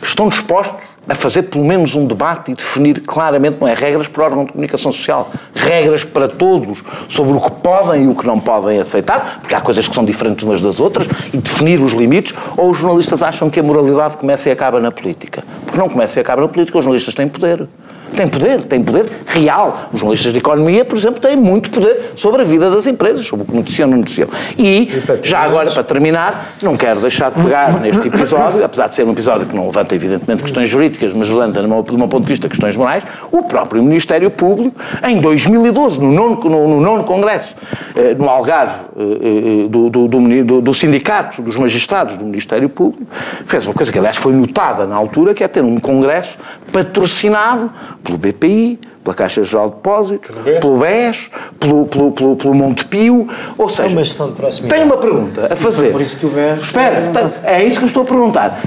Estão 0.02 0.28
dispostos 0.28 0.86
a 1.10 1.16
fazer 1.16 1.44
pelo 1.44 1.66
menos 1.66 1.96
um 1.96 2.06
debate 2.06 2.52
e 2.52 2.56
definir 2.56 3.02
claramente, 3.02 3.58
não 3.60 3.68
é 3.68 3.74
regras 3.74 4.08
para 4.08 4.22
o 4.22 4.26
órgão 4.26 4.46
de 4.46 4.52
comunicação 4.52 4.92
social, 4.92 5.32
regras 5.56 6.04
para 6.04 6.28
todos 6.28 6.84
sobre 7.08 7.36
o 7.36 7.42
que 7.42 7.52
podem 7.52 8.04
e 8.04 8.08
o 8.08 8.16
que 8.16 8.28
não 8.28 8.40
podem 8.40 8.80
aceitar, 8.80 9.40
porque 9.42 9.56
há 9.56 9.60
coisas 9.60 9.88
que 9.88 9.96
são 9.96 10.06
diferentes 10.06 10.44
umas 10.44 10.62
das 10.62 10.80
outras, 10.80 11.08
e 11.34 11.38
definir 11.38 11.82
os 11.82 11.94
limites, 11.94 12.34
ou 12.56 12.70
os 12.70 12.78
jornalistas 12.78 13.24
acham 13.24 13.50
que 13.50 13.60
a 13.60 13.64
moralidade 13.64 14.18
começa 14.18 14.50
e 14.50 14.52
acaba 14.52 14.80
na 14.80 14.92
política. 14.92 15.44
Porque 15.66 15.80
não 15.80 15.90
começa 15.90 16.20
e 16.20 16.22
acaba 16.22 16.44
na 16.44 16.48
política, 16.48 16.78
os 16.78 16.84
jornalistas 16.84 17.16
têm 17.16 17.28
poder. 17.28 17.68
Tem 18.16 18.28
poder, 18.28 18.64
tem 18.64 18.82
poder 18.82 19.10
real. 19.26 19.90
Os 19.94 20.00
jornalistas 20.00 20.34
de 20.34 20.40
economia, 20.40 20.84
por 20.86 20.98
exemplo, 20.98 21.20
têm 21.20 21.36
muito 21.36 21.72
poder 21.72 22.12
sobre 22.16 22.42
a 22.42 22.46
vida 22.46 22.70
das 22.70 22.88
empresas, 22.88 23.26
sobre 23.26 23.44
o 23.44 23.48
que 23.48 23.56
noticiam 23.56 23.88
ou 23.88 23.92
não 23.92 24.00
noticiam. 24.00 24.28
E, 24.58 24.90
já 25.24 25.40
agora, 25.40 25.72
para 25.72 25.84
terminar, 25.84 26.54
não 26.62 26.76
quero 26.76 27.00
deixar 27.00 27.32
de 27.32 27.42
pegar 27.42 27.80
neste 27.80 28.08
episódio, 28.08 28.64
apesar 28.64 28.88
de 28.88 28.96
ser 28.96 29.06
um 29.06 29.12
episódio 29.12 29.46
que 29.46 29.56
não 29.56 29.68
levanta, 29.68 29.96
evidentemente, 29.96 30.44
questões 30.44 30.70
jurídicas, 30.70 31.14
mas 31.14 31.30
levanta, 31.30 31.62
do 31.62 31.98
meu 31.98 32.08
ponto 32.08 32.24
de 32.24 32.30
vista, 32.30 32.50
questões 32.50 32.76
morais, 32.76 33.04
o 33.32 33.44
próprio 33.44 33.82
Ministério 33.84 34.30
Público, 34.30 34.80
em 35.06 35.20
2012, 35.20 36.00
no 36.00 36.12
nono, 36.12 36.40
no, 36.44 36.68
no 36.68 36.82
nono 36.82 37.04
Congresso, 37.04 37.56
eh, 37.96 38.16
no 38.16 38.30
Algarve, 38.30 38.82
eh, 38.98 39.66
eh, 39.66 39.68
do, 39.68 39.90
do, 39.90 40.08
do, 40.08 40.62
do 40.62 40.74
Sindicato 40.74 41.42
dos 41.42 41.56
Magistrados 41.58 42.18
do 42.18 42.26
Ministério 42.26 42.70
Público, 42.70 43.06
fez 43.46 43.66
uma 43.66 43.74
coisa 43.74 43.92
que, 43.92 43.98
aliás, 43.98 44.18
foi 44.18 44.34
notada 44.34 44.86
na 44.86 44.96
altura, 44.96 45.34
que 45.34 45.44
é 45.44 45.48
ter 45.48 45.64
um 45.64 45.80
congresso 45.80 46.38
patrocinado 46.72 47.72
pelo 48.04 48.18
BPI, 48.18 48.80
pela 49.04 49.16
Caixa 49.16 49.44
Geral 49.44 49.70
de 49.70 49.76
Depósitos, 49.76 50.32
pelo 50.60 50.78
BES, 50.78 51.32
pelo, 51.60 51.86
pelo, 51.88 52.12
pelo, 52.12 52.36
pelo 52.36 52.54
Montepio, 52.54 53.28
ou 53.58 53.70
seja, 53.70 53.96
uma 53.96 54.04
gestão 54.04 54.32
de 54.32 54.62
tenho 54.64 54.86
uma 54.86 54.98
pergunta 54.98 55.52
a 55.52 55.56
fazer. 55.56 55.92
Por 55.92 56.02
isso 56.02 56.18
que 56.18 56.26
o 56.26 56.30
BES... 56.30 56.60
Espera, 56.62 57.12
é 57.44 57.64
isso 57.64 57.78
que 57.78 57.86
eu 57.86 57.88
estou 57.88 58.04
a 58.04 58.06
perguntar 58.06 58.62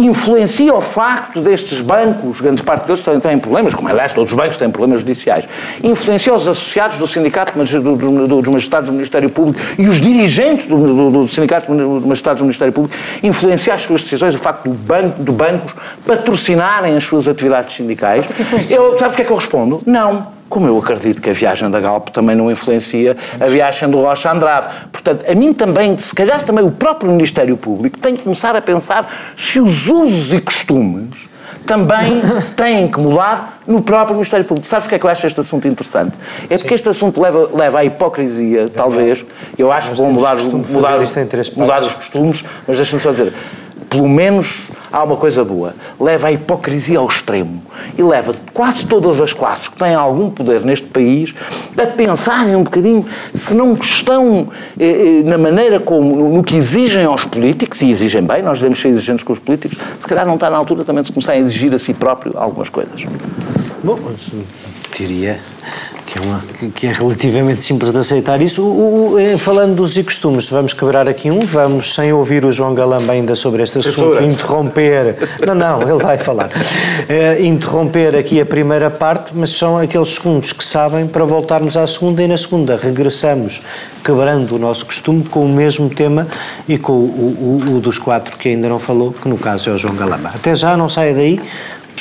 influencia 0.00 0.74
o 0.74 0.80
facto 0.80 1.40
destes 1.40 1.80
bancos, 1.80 2.40
grande 2.40 2.62
parte 2.62 2.86
deles 2.86 3.00
têm, 3.02 3.20
têm 3.20 3.38
problemas, 3.38 3.74
como 3.74 3.88
aliás 3.88 4.14
todos 4.14 4.32
os 4.32 4.36
bancos 4.36 4.56
têm 4.56 4.70
problemas 4.70 5.00
judiciais, 5.00 5.48
influencia 5.82 6.34
os 6.34 6.48
associados 6.48 6.98
do 6.98 7.06
Sindicato 7.06 7.52
dos 7.56 8.48
Magistrados 8.48 8.88
do 8.88 8.92
Ministério 8.92 9.30
Público 9.30 9.60
e 9.78 9.88
os 9.88 10.00
dirigentes 10.00 10.66
do, 10.66 10.76
do, 10.76 11.10
do 11.10 11.28
Sindicato 11.28 11.72
dos 11.72 12.04
Magistrados 12.04 12.40
do 12.40 12.44
Ministério 12.44 12.72
Público, 12.72 12.96
influencia 13.22 13.74
as 13.74 13.82
suas 13.82 14.02
decisões, 14.02 14.34
o 14.34 14.38
facto 14.38 14.68
do 14.68 14.74
banco, 14.74 15.22
do 15.22 15.32
bancos 15.32 15.72
patrocinarem 16.06 16.96
as 16.96 17.04
suas 17.04 17.28
atividades 17.28 17.74
sindicais. 17.74 18.24
Eu, 18.70 18.98
sabes 18.98 19.14
o 19.14 19.16
que 19.16 19.22
é 19.22 19.24
que 19.24 19.32
eu 19.32 19.36
respondo? 19.36 19.80
Não 19.86 20.39
como 20.50 20.66
eu 20.66 20.76
acredito 20.76 21.22
que 21.22 21.30
a 21.30 21.32
viagem 21.32 21.70
da 21.70 21.80
Galp 21.80 22.08
também 22.08 22.34
não 22.34 22.50
influencia 22.50 23.16
a 23.38 23.46
viagem 23.46 23.88
do 23.88 24.00
Rocha 24.00 24.30
Andrade. 24.30 24.66
Portanto, 24.90 25.24
a 25.26 25.34
mim 25.34 25.54
também, 25.54 25.96
se 25.96 26.12
calhar 26.12 26.42
também 26.42 26.64
o 26.64 26.72
próprio 26.72 27.12
Ministério 27.12 27.56
Público 27.56 27.98
tem 28.00 28.16
que 28.16 28.24
começar 28.24 28.56
a 28.56 28.60
pensar 28.60 29.10
se 29.36 29.60
os 29.60 29.86
usos 29.86 30.34
e 30.34 30.40
costumes 30.40 31.30
também 31.64 32.20
têm 32.56 32.88
que 32.88 32.98
mudar 32.98 33.60
no 33.64 33.80
próprio 33.80 34.16
Ministério 34.16 34.44
Público. 34.44 34.68
Sabes 34.68 34.84
porque 34.84 34.96
é 34.96 34.98
que 34.98 35.06
eu 35.06 35.10
acho 35.10 35.24
este 35.24 35.38
assunto 35.38 35.68
interessante? 35.68 36.18
É 36.48 36.56
porque 36.56 36.70
Sim. 36.70 36.74
este 36.74 36.88
assunto 36.88 37.22
leva, 37.22 37.48
leva 37.54 37.78
à 37.78 37.84
hipocrisia, 37.84 38.68
talvez. 38.68 39.24
Eu 39.56 39.70
acho 39.70 39.92
que 39.92 39.98
vão 39.98 40.10
mudar, 40.10 40.36
mudar, 40.36 40.98
mudar 41.56 41.80
os 41.80 41.94
costumes, 41.94 42.44
mas 42.66 42.76
deixa-me 42.76 43.00
só 43.00 43.12
dizer, 43.12 43.32
pelo 43.90 44.08
menos 44.08 44.68
há 44.90 45.02
uma 45.02 45.16
coisa 45.16 45.44
boa. 45.44 45.74
Leva 45.98 46.28
a 46.28 46.32
hipocrisia 46.32 47.00
ao 47.00 47.08
extremo 47.08 47.60
e 47.98 48.02
leva 48.02 48.32
quase 48.54 48.86
todas 48.86 49.20
as 49.20 49.32
classes 49.32 49.66
que 49.66 49.76
têm 49.76 49.94
algum 49.94 50.30
poder 50.30 50.62
neste 50.62 50.86
país 50.86 51.34
a 51.76 51.86
pensarem 51.86 52.54
um 52.54 52.62
bocadinho 52.62 53.04
se 53.34 53.54
não 53.54 53.74
estão 53.74 54.48
eh, 54.78 54.84
eh, 54.84 55.22
na 55.24 55.36
maneira 55.36 55.80
como, 55.80 56.30
no, 56.30 56.44
que 56.44 56.56
exigem 56.56 57.04
aos 57.04 57.24
políticos, 57.24 57.82
e 57.82 57.90
exigem 57.90 58.22
bem, 58.22 58.42
nós 58.42 58.58
devemos 58.58 58.78
ser 58.78 58.88
exigentes 58.88 59.24
com 59.24 59.32
os 59.32 59.38
políticos, 59.38 59.76
se 59.98 60.06
calhar 60.06 60.24
não 60.24 60.34
está 60.34 60.48
na 60.48 60.56
altura 60.56 60.84
também 60.84 61.02
de 61.02 61.10
começar 61.10 61.32
a 61.32 61.38
exigir 61.38 61.74
a 61.74 61.78
si 61.78 61.92
próprio 61.92 62.32
algumas 62.36 62.68
coisas. 62.68 63.04
Bom, 63.82 63.98
diria 64.96 65.38
que 66.10 66.18
é, 66.18 66.22
uma, 66.22 66.42
que 66.74 66.86
é 66.88 66.92
relativamente 66.92 67.62
simples 67.62 67.92
de 67.92 67.98
aceitar 67.98 68.42
isso. 68.42 68.64
O, 68.64 69.12
o, 69.12 69.18
eh, 69.18 69.38
falando 69.38 69.76
dos 69.76 69.96
e 69.96 70.02
costumes, 70.02 70.50
vamos 70.50 70.72
quebrar 70.72 71.08
aqui 71.08 71.30
um, 71.30 71.46
vamos, 71.46 71.94
sem 71.94 72.12
ouvir 72.12 72.44
o 72.44 72.50
João 72.50 72.74
Galamba 72.74 73.12
ainda 73.12 73.36
sobre 73.36 73.62
este 73.62 73.78
assunto, 73.78 74.20
interromper. 74.20 75.16
Não, 75.46 75.54
não, 75.54 75.82
ele 75.82 76.02
vai 76.02 76.18
falar. 76.18 76.50
É, 77.08 77.40
interromper 77.46 78.16
aqui 78.16 78.40
a 78.40 78.46
primeira 78.46 78.90
parte, 78.90 79.30
mas 79.34 79.50
são 79.50 79.78
aqueles 79.78 80.08
segundos 80.08 80.52
que 80.52 80.64
sabem 80.64 81.06
para 81.06 81.24
voltarmos 81.24 81.76
à 81.76 81.86
segunda 81.86 82.22
e 82.22 82.26
na 82.26 82.36
segunda 82.36 82.76
regressamos 82.76 83.62
quebrando 84.04 84.56
o 84.56 84.58
nosso 84.58 84.86
costume 84.86 85.22
com 85.22 85.44
o 85.44 85.48
mesmo 85.48 85.88
tema 85.88 86.26
e 86.68 86.76
com 86.76 86.92
o, 86.92 87.62
o, 87.68 87.76
o 87.76 87.80
dos 87.80 87.98
quatro 87.98 88.36
que 88.36 88.48
ainda 88.48 88.68
não 88.68 88.80
falou, 88.80 89.12
que 89.12 89.28
no 89.28 89.38
caso 89.38 89.70
é 89.70 89.72
o 89.74 89.78
João 89.78 89.94
Galamba. 89.94 90.32
Até 90.34 90.56
já, 90.56 90.76
não 90.76 90.88
saia 90.88 91.14
daí, 91.14 91.40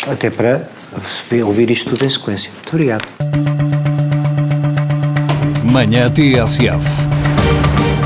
até 0.07 0.31
para 0.31 0.63
ouvir 1.45 1.69
isto 1.69 1.91
tudo 1.91 2.05
em 2.05 2.09
sequência. 2.09 2.49
Muito 2.55 2.69
obrigado. 2.69 3.78
Manhã 5.71 6.09
TSF. 6.09 6.83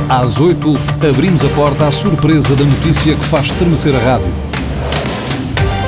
Às 0.09 0.37
8, 0.41 0.73
abrimos 1.09 1.45
a 1.45 1.49
porta 1.49 1.87
à 1.87 1.91
surpresa 1.91 2.53
da 2.57 2.65
notícia 2.65 3.15
que 3.15 3.23
faz 3.23 3.45
estremecer 3.45 3.95
a 3.95 3.99
rádio. 3.99 4.27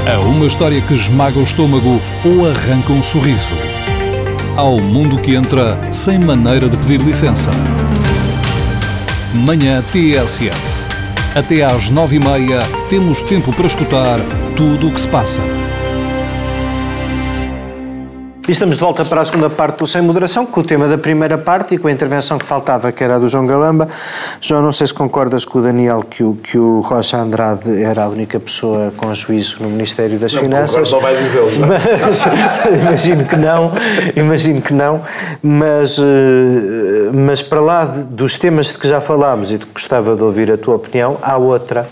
A 0.08 0.20
uma 0.20 0.46
história 0.46 0.80
que 0.80 0.94
esmaga 0.94 1.38
o 1.38 1.44
estômago 1.44 2.02
ou 2.24 2.50
arranca 2.50 2.94
um 2.94 3.04
sorriso. 3.04 3.54
Ao 4.56 4.80
mundo 4.80 5.18
que 5.18 5.36
entra 5.36 5.78
sem 5.92 6.18
maneira 6.18 6.70
de 6.70 6.78
pedir 6.78 7.02
licença. 7.02 7.52
Manhã 9.34 9.84
TSF. 9.92 10.56
Até 11.36 11.62
às 11.66 11.90
nove 11.90 12.16
e 12.16 12.20
meia 12.20 12.62
temos 12.90 13.22
tempo 13.24 13.54
para 13.54 13.68
escutar 13.68 14.22
tudo 14.56 14.88
o 14.88 14.92
que 14.92 15.02
se 15.02 15.10
passa. 15.10 15.42
E 18.48 18.52
estamos 18.52 18.76
de 18.76 18.82
volta 18.82 19.04
para 19.04 19.22
a 19.22 19.26
segunda 19.26 19.50
parte 19.50 19.80
do 19.80 19.88
Sem 19.88 20.04
Moderação, 20.04 20.46
com 20.46 20.60
o 20.62 20.64
tema 20.64 20.88
da 20.88 21.00
primeira 21.00 21.36
parte 21.36 21.74
e 21.74 21.78
com 21.80 21.88
a 21.88 21.92
intervenção 21.92 22.38
que 22.38 22.46
faltava, 22.46 22.92
que 22.92 23.04
era 23.04 23.16
a 23.16 23.20
do 23.20 23.28
João 23.28 23.44
Galamba. 23.44 23.88
João, 24.40 24.62
não 24.62 24.72
sei 24.72 24.86
se 24.86 24.94
concordas 24.94 25.44
com 25.44 25.58
o 25.58 25.62
Daniel 25.64 26.04
que 26.08 26.24
o, 26.24 26.36
que 26.36 26.56
o 26.56 26.82
Rocha 26.82 27.18
Andrade 27.18 27.82
era 27.82 28.04
a 28.04 28.08
única 28.08 28.40
pessoa 28.40 28.94
com 28.96 29.12
juízo 29.16 29.64
no 29.64 29.70
Ministério 29.70 30.20
das 30.20 30.32
não, 30.32 30.42
Finanças. 30.42 30.92
Não 30.92 31.00
vai. 31.00 31.16
Mas, 32.06 32.24
imagino 32.82 33.26
que 33.26 33.36
não, 33.36 33.72
imagino 34.16 34.62
que 34.62 34.74
não, 34.74 35.02
mas, 35.42 35.98
eh, 35.98 37.12
mas 37.14 37.42
para 37.42 37.62
lá 37.62 37.86
dos 37.86 38.38
temas 38.38 38.68
de 38.68 38.78
que 38.78 38.88
já 38.88 39.02
falámos 39.02 39.52
e 39.52 39.58
de 39.58 39.66
que 39.66 39.74
gostava 39.74 40.16
de 40.16 40.22
ouvir 40.22 40.52
a 40.52 40.58
tua 40.58 40.76
opinião, 40.76 41.18
há 41.22 41.38
outra 41.38 41.88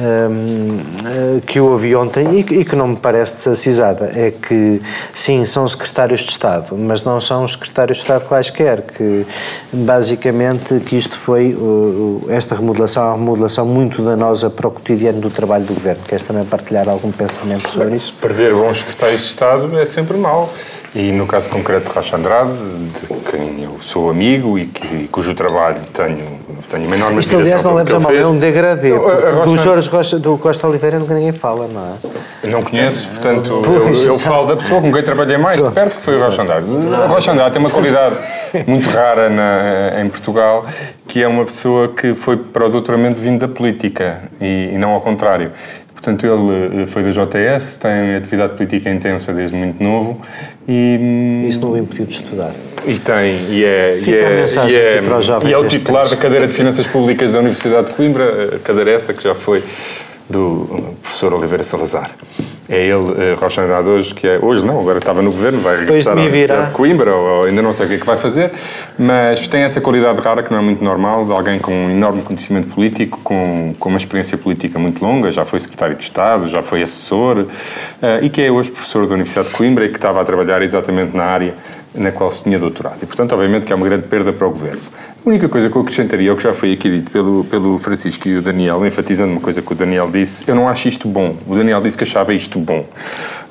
um, 0.00 1.40
que 1.40 1.58
eu 1.58 1.66
ouvi 1.66 1.94
ontem 1.94 2.40
e, 2.40 2.60
e, 2.60 2.64
que 2.64 2.74
não 2.74 2.88
me 2.88 2.96
parece 2.96 3.34
desacisada 3.36 4.10
é 4.14 4.30
que, 4.30 4.80
sim, 5.12 5.44
são 5.44 5.68
secretários 5.68 6.20
de 6.22 6.30
Estado, 6.30 6.76
mas 6.76 7.02
não 7.02 7.20
são 7.20 7.44
os 7.44 7.52
secretários 7.52 7.98
de 7.98 8.04
Estado 8.04 8.24
quaisquer, 8.24 8.82
que 8.82 9.26
basicamente 9.72 10.80
que 10.80 10.96
isto 10.96 11.14
foi, 11.14 11.52
uh, 11.52 12.26
esta 12.28 12.54
remodelação 12.54 13.02
é 13.02 13.06
uma 13.08 13.16
remodelação 13.16 13.66
muito 13.66 14.02
danosa 14.02 14.48
para 14.48 14.68
o 14.68 14.70
cotidiano 14.70 15.20
do 15.20 15.30
trabalho 15.30 15.64
do 15.64 15.74
Governo. 15.74 16.02
Queres 16.06 16.24
também 16.24 16.44
partilhar 16.44 16.88
algum 16.88 17.12
pensamento 17.12 17.68
sobre 17.68 17.96
isso? 17.96 18.14
Perder 18.14 18.54
bons 18.54 18.78
secretários 18.78 19.20
de 19.20 19.26
Estado 19.26 19.78
é 19.78 19.84
sempre 19.84 20.16
mau. 20.16 20.50
E 20.92 21.12
no 21.12 21.24
caso 21.24 21.48
concreto 21.48 21.88
de 21.88 21.94
Rocha 21.94 22.16
Andrade, 22.16 22.50
de 22.50 23.14
quem 23.30 23.62
eu 23.62 23.76
sou 23.80 24.10
amigo 24.10 24.58
e, 24.58 24.66
que, 24.66 25.06
cujo 25.06 25.32
trabalho 25.34 25.76
tenho, 25.92 26.40
tenho 26.68 26.86
uma 26.86 26.96
enorme 26.96 27.20
Isto, 27.20 27.36
aliás, 27.36 27.62
não 27.62 27.74
lembra 27.74 28.00
mal, 28.00 28.12
é 28.12 28.26
um 28.26 28.36
degradê. 28.36 28.90
do 28.90 29.56
Jorge 29.56 29.88
Rocha, 29.88 30.18
do 30.18 30.36
Costa 30.36 30.66
Oliveira 30.66 30.98
nunca 30.98 31.14
ninguém 31.14 31.30
fala, 31.30 31.68
não 31.68 31.80
é? 31.80 32.48
Não 32.48 32.60
conheço, 32.60 33.06
portanto, 33.06 33.62
eu, 33.64 33.94
eu 34.04 34.18
falo 34.18 34.48
da 34.48 34.56
pessoa 34.56 34.80
com 34.80 34.92
quem 34.92 35.02
trabalhei 35.02 35.36
mais 35.36 35.62
de 35.62 35.70
perto, 35.70 35.94
que 35.94 36.02
foi 36.02 36.16
o 36.16 36.22
Rocha 36.24 36.42
Andrade. 36.42 36.66
O 36.66 37.06
Rocha 37.06 37.30
Andrade 37.30 37.52
tem 37.52 37.60
uma 37.60 37.70
qualidade 37.70 38.16
muito 38.66 38.90
rara 38.90 39.30
na, 39.30 40.00
em 40.02 40.08
Portugal, 40.08 40.66
que 41.06 41.22
é 41.22 41.28
uma 41.28 41.44
pessoa 41.44 41.86
que 41.86 42.14
foi 42.14 42.36
para 42.36 42.66
o 42.66 42.68
doutoramento 42.68 43.20
vindo 43.20 43.38
da 43.38 43.48
política 43.48 44.22
e, 44.40 44.70
e 44.72 44.78
não 44.78 44.90
ao 44.90 45.00
contrário. 45.00 45.52
Portanto, 46.00 46.26
ele 46.26 46.82
eh, 46.82 46.86
foi 46.86 47.02
da 47.02 47.10
JS, 47.10 47.76
tem 47.76 48.16
atividade 48.16 48.54
política 48.54 48.88
intensa 48.88 49.34
desde 49.34 49.54
muito 49.54 49.82
novo 49.82 50.22
e... 50.66 50.98
Hum, 50.98 51.44
Isso 51.46 51.60
não 51.60 51.72
o 51.72 51.78
impediu 51.78 52.06
de 52.06 52.14
estudar. 52.14 52.52
E 52.86 52.98
tem, 52.98 53.34
e 53.50 53.62
é, 53.62 53.98
e 53.98 54.14
é, 54.14 54.44
e 54.66 54.74
é, 54.74 55.02
e 55.46 55.52
é 55.52 55.58
o 55.58 55.68
titular 55.68 56.08
da 56.08 56.16
cadeira 56.16 56.46
de 56.46 56.54
Finanças 56.54 56.86
Públicas 56.86 57.32
da 57.32 57.40
Universidade 57.40 57.88
de 57.88 57.92
Coimbra, 57.94 58.58
cadeira 58.64 58.92
essa 58.92 59.12
que 59.12 59.22
já 59.22 59.34
foi 59.34 59.62
do 60.30 60.94
professor 61.02 61.34
Oliveira 61.34 61.64
Salazar. 61.64 62.10
É 62.68 62.84
ele, 62.84 62.94
uh, 62.94 63.36
Rocha 63.36 63.62
Andrade, 63.62 63.88
hoje, 63.88 64.14
que 64.14 64.28
é. 64.28 64.38
Hoje 64.40 64.64
não, 64.64 64.78
agora 64.78 64.98
estava 64.98 65.20
no 65.20 65.32
governo, 65.32 65.58
vai 65.58 65.80
regressar 65.80 66.16
à 66.16 66.20
Universidade 66.20 66.66
de 66.66 66.70
Coimbra, 66.70 67.12
ou, 67.12 67.38
ou, 67.38 67.44
ainda 67.46 67.60
não 67.60 67.72
sei 67.72 67.86
o 67.86 67.88
que 67.88 67.94
é 67.96 67.98
que 67.98 68.06
vai 68.06 68.16
fazer, 68.16 68.52
mas 68.96 69.48
tem 69.48 69.62
essa 69.62 69.80
qualidade 69.80 70.20
rara 70.20 70.40
que 70.40 70.52
não 70.52 70.60
é 70.60 70.62
muito 70.62 70.84
normal, 70.84 71.24
de 71.24 71.32
alguém 71.32 71.58
com 71.58 71.72
um 71.72 71.90
enorme 71.90 72.22
conhecimento 72.22 72.72
político, 72.72 73.18
com, 73.24 73.74
com 73.76 73.88
uma 73.88 73.98
experiência 73.98 74.38
política 74.38 74.78
muito 74.78 75.04
longa, 75.04 75.32
já 75.32 75.44
foi 75.44 75.58
secretário 75.58 75.96
de 75.96 76.04
Estado, 76.04 76.46
já 76.46 76.62
foi 76.62 76.80
assessor, 76.80 77.40
uh, 77.40 77.46
e 78.22 78.30
que 78.30 78.40
é 78.40 78.52
hoje 78.52 78.70
professor 78.70 79.04
da 79.04 79.14
Universidade 79.14 79.48
de 79.48 79.54
Coimbra 79.54 79.86
e 79.86 79.88
que 79.88 79.96
estava 79.96 80.20
a 80.20 80.24
trabalhar 80.24 80.62
exatamente 80.62 81.16
na 81.16 81.24
área 81.24 81.54
na 81.92 82.12
qual 82.12 82.30
se 82.30 82.44
tinha 82.44 82.56
doutorado. 82.56 82.98
E, 83.02 83.06
portanto, 83.06 83.32
obviamente 83.32 83.66
que 83.66 83.72
é 83.72 83.76
uma 83.76 83.86
grande 83.86 84.06
perda 84.06 84.32
para 84.32 84.46
o 84.46 84.50
governo. 84.50 84.80
A 85.24 85.28
única 85.28 85.48
coisa 85.50 85.68
que 85.68 85.76
eu 85.76 85.82
acrescentaria, 85.82 86.32
o 86.32 86.36
que 86.36 86.42
já 86.42 86.54
foi 86.54 86.72
aqui 86.72 86.88
dito 86.90 87.10
pelo, 87.10 87.44
pelo 87.44 87.76
Francisco 87.78 88.26
e 88.26 88.38
o 88.38 88.42
Daniel, 88.42 88.86
enfatizando 88.86 89.32
uma 89.32 89.40
coisa 89.40 89.60
que 89.60 89.70
o 89.70 89.74
Daniel 89.74 90.10
disse, 90.10 90.44
eu 90.48 90.54
não 90.54 90.66
acho 90.66 90.88
isto 90.88 91.06
bom. 91.06 91.36
O 91.46 91.54
Daniel 91.54 91.80
disse 91.82 91.96
que 91.96 92.04
achava 92.04 92.32
isto 92.32 92.58
bom. 92.58 92.86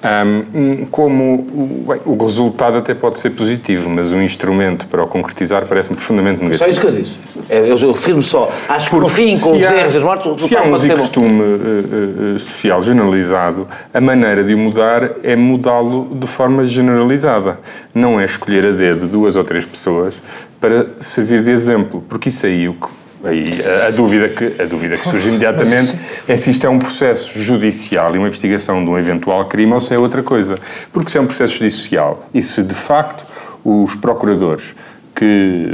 Um, 0.02 0.86
como 0.86 1.86
bem, 1.86 2.00
o 2.06 2.16
resultado 2.24 2.78
até 2.78 2.94
pode 2.94 3.20
ser 3.20 3.32
positivo, 3.32 3.90
mas 3.90 4.14
o 4.14 4.22
instrumento 4.22 4.88
para 4.88 5.04
o 5.04 5.08
concretizar 5.08 5.66
parece-me 5.66 5.98
profundamente 5.98 6.42
negativo. 6.42 6.58
Só 6.58 6.68
isso 6.68 6.80
que 6.80 6.88
eu 6.88 6.92
disse. 6.92 7.18
É, 7.50 7.60
eu, 7.60 7.78
eu 7.78 7.94
firmo 7.94 8.24
só. 8.24 8.50
Acho 8.70 8.90
que 8.90 8.96
no 8.96 9.10
fim, 9.10 9.38
com 9.38 9.58
os 9.58 9.72
erros 9.72 9.94
e 9.94 9.98
as 9.98 10.04
mortes, 10.04 10.42
se 10.42 10.56
há 10.56 10.62
um 10.64 10.72
costume 10.72 11.42
uh, 11.42 12.36
uh, 12.36 12.40
social 12.40 12.82
generalizado, 12.82 13.68
a 13.94 14.00
maneira 14.00 14.42
de 14.42 14.54
o 14.54 14.58
mudar 14.58 15.12
é 15.22 15.36
mudá-lo 15.36 16.08
de 16.14 16.28
forma 16.28 16.66
generalizada. 16.66 17.60
Não 17.94 18.20
é 18.20 18.24
escolher 18.24 18.66
a 18.68 18.72
dedo 18.72 19.06
duas 19.06 19.36
ou 19.36 19.44
três 19.44 19.66
pessoas 19.66 20.16
para 20.60 20.88
servir 21.00 21.44
de 21.44 21.52
exemplo, 21.52 22.04
porque 22.08 22.30
isso 22.30 22.46
aí 22.46 22.68
o 22.68 22.74
que 22.74 23.00
Aí, 23.24 23.62
a, 23.62 23.88
a, 23.88 23.92
dúvida 23.92 24.30
que, 24.30 24.62
a 24.62 24.66
dúvida 24.66 24.98
que 24.98 25.06
surge 25.06 25.28
imediatamente 25.28 25.94
é 26.26 26.38
se 26.38 26.52
isto 26.52 26.66
é 26.66 26.70
um 26.70 26.80
processo 26.80 27.38
judicial 27.38 28.16
e 28.16 28.18
uma 28.18 28.28
investigação 28.28 28.84
de 28.84 28.90
um 28.90 28.98
eventual 28.98 29.46
crime 29.46 29.74
ou 29.74 29.80
se 29.80 29.94
é 29.94 30.00
outra 30.00 30.24
coisa. 30.24 30.56
Porque 30.94 31.12
se 31.12 31.18
é 31.18 31.22
um 31.22 31.26
processo 31.26 31.56
judicial 31.56 32.30
e 32.34 32.42
se 32.42 32.64
de 32.64 32.74
facto 32.74 33.26
os 33.64 33.94
procuradores 33.96 34.74
que, 35.14 35.68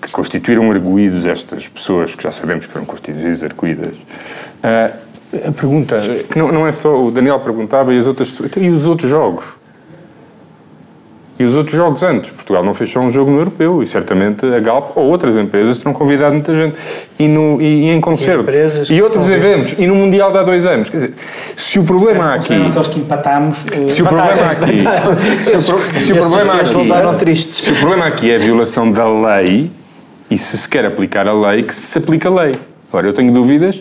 que 0.00 0.10
constituíram 0.12 0.70
arguídos 0.70 1.26
estas 1.26 1.68
pessoas, 1.68 2.14
que 2.14 2.22
já 2.22 2.32
sabemos 2.32 2.66
que 2.66 2.72
foram 2.72 2.86
constituídas 2.86 3.42
arguídas, 3.42 3.94
a, 4.62 4.92
a 5.46 5.52
pergunta, 5.52 5.96
não, 6.34 6.50
não 6.50 6.66
é 6.66 6.72
só 6.72 7.04
o 7.04 7.10
Daniel 7.10 7.38
perguntava 7.40 7.92
e 7.92 7.98
as 7.98 8.06
outras 8.06 8.34
e 8.56 8.68
os 8.70 8.86
outros 8.86 9.10
jogos 9.10 9.44
e 11.38 11.44
os 11.44 11.56
outros 11.56 11.76
jogos 11.76 12.02
antes. 12.02 12.30
Portugal 12.30 12.62
não 12.62 12.72
fechou 12.72 13.02
um 13.02 13.10
jogo 13.10 13.30
no 13.30 13.38
europeu 13.38 13.82
e 13.82 13.86
certamente 13.86 14.46
a 14.46 14.60
Galp 14.60 14.96
ou 14.96 15.06
outras 15.06 15.36
empresas 15.36 15.78
terão 15.78 15.92
convidado 15.92 16.32
muita 16.32 16.54
gente. 16.54 16.76
E, 17.18 17.26
no, 17.26 17.60
e, 17.60 17.86
e 17.86 17.90
em 17.90 18.00
concertos. 18.00 18.88
E, 18.88 18.94
e 18.94 19.02
outros 19.02 19.28
eventos. 19.28 19.74
E 19.78 19.86
no 19.86 19.96
Mundial 19.96 20.30
de 20.30 20.38
há 20.38 20.42
dois 20.42 20.64
anos. 20.64 20.88
Quer 20.90 20.96
dizer, 20.96 21.14
se 21.56 21.78
o 21.78 21.84
problema 21.84 22.34
aqui. 22.34 22.54
Aqueles 22.54 22.86
que 22.86 23.00
empatámos. 23.00 23.64
Eh, 23.72 23.88
se 23.88 24.02
o 24.02 24.06
problema 24.06 24.50
aqui. 24.50 24.84
se, 25.60 25.72
o, 25.72 25.78
se 26.00 26.12
o 26.12 26.16
problema 26.16 26.54
aqui. 26.54 27.36
Se 27.36 27.70
o 27.70 27.76
problema 27.76 28.06
aqui 28.06 28.30
é 28.30 28.36
a 28.36 28.38
violação 28.38 28.90
da 28.90 29.06
lei 29.06 29.70
e 30.30 30.38
se 30.38 30.56
se 30.56 30.68
quer 30.68 30.84
aplicar 30.84 31.26
a 31.26 31.32
lei, 31.32 31.62
que 31.62 31.74
se 31.74 31.98
aplica 31.98 32.28
a 32.28 32.44
lei. 32.44 32.52
Agora, 32.88 33.08
eu 33.08 33.12
tenho 33.12 33.32
dúvidas 33.32 33.80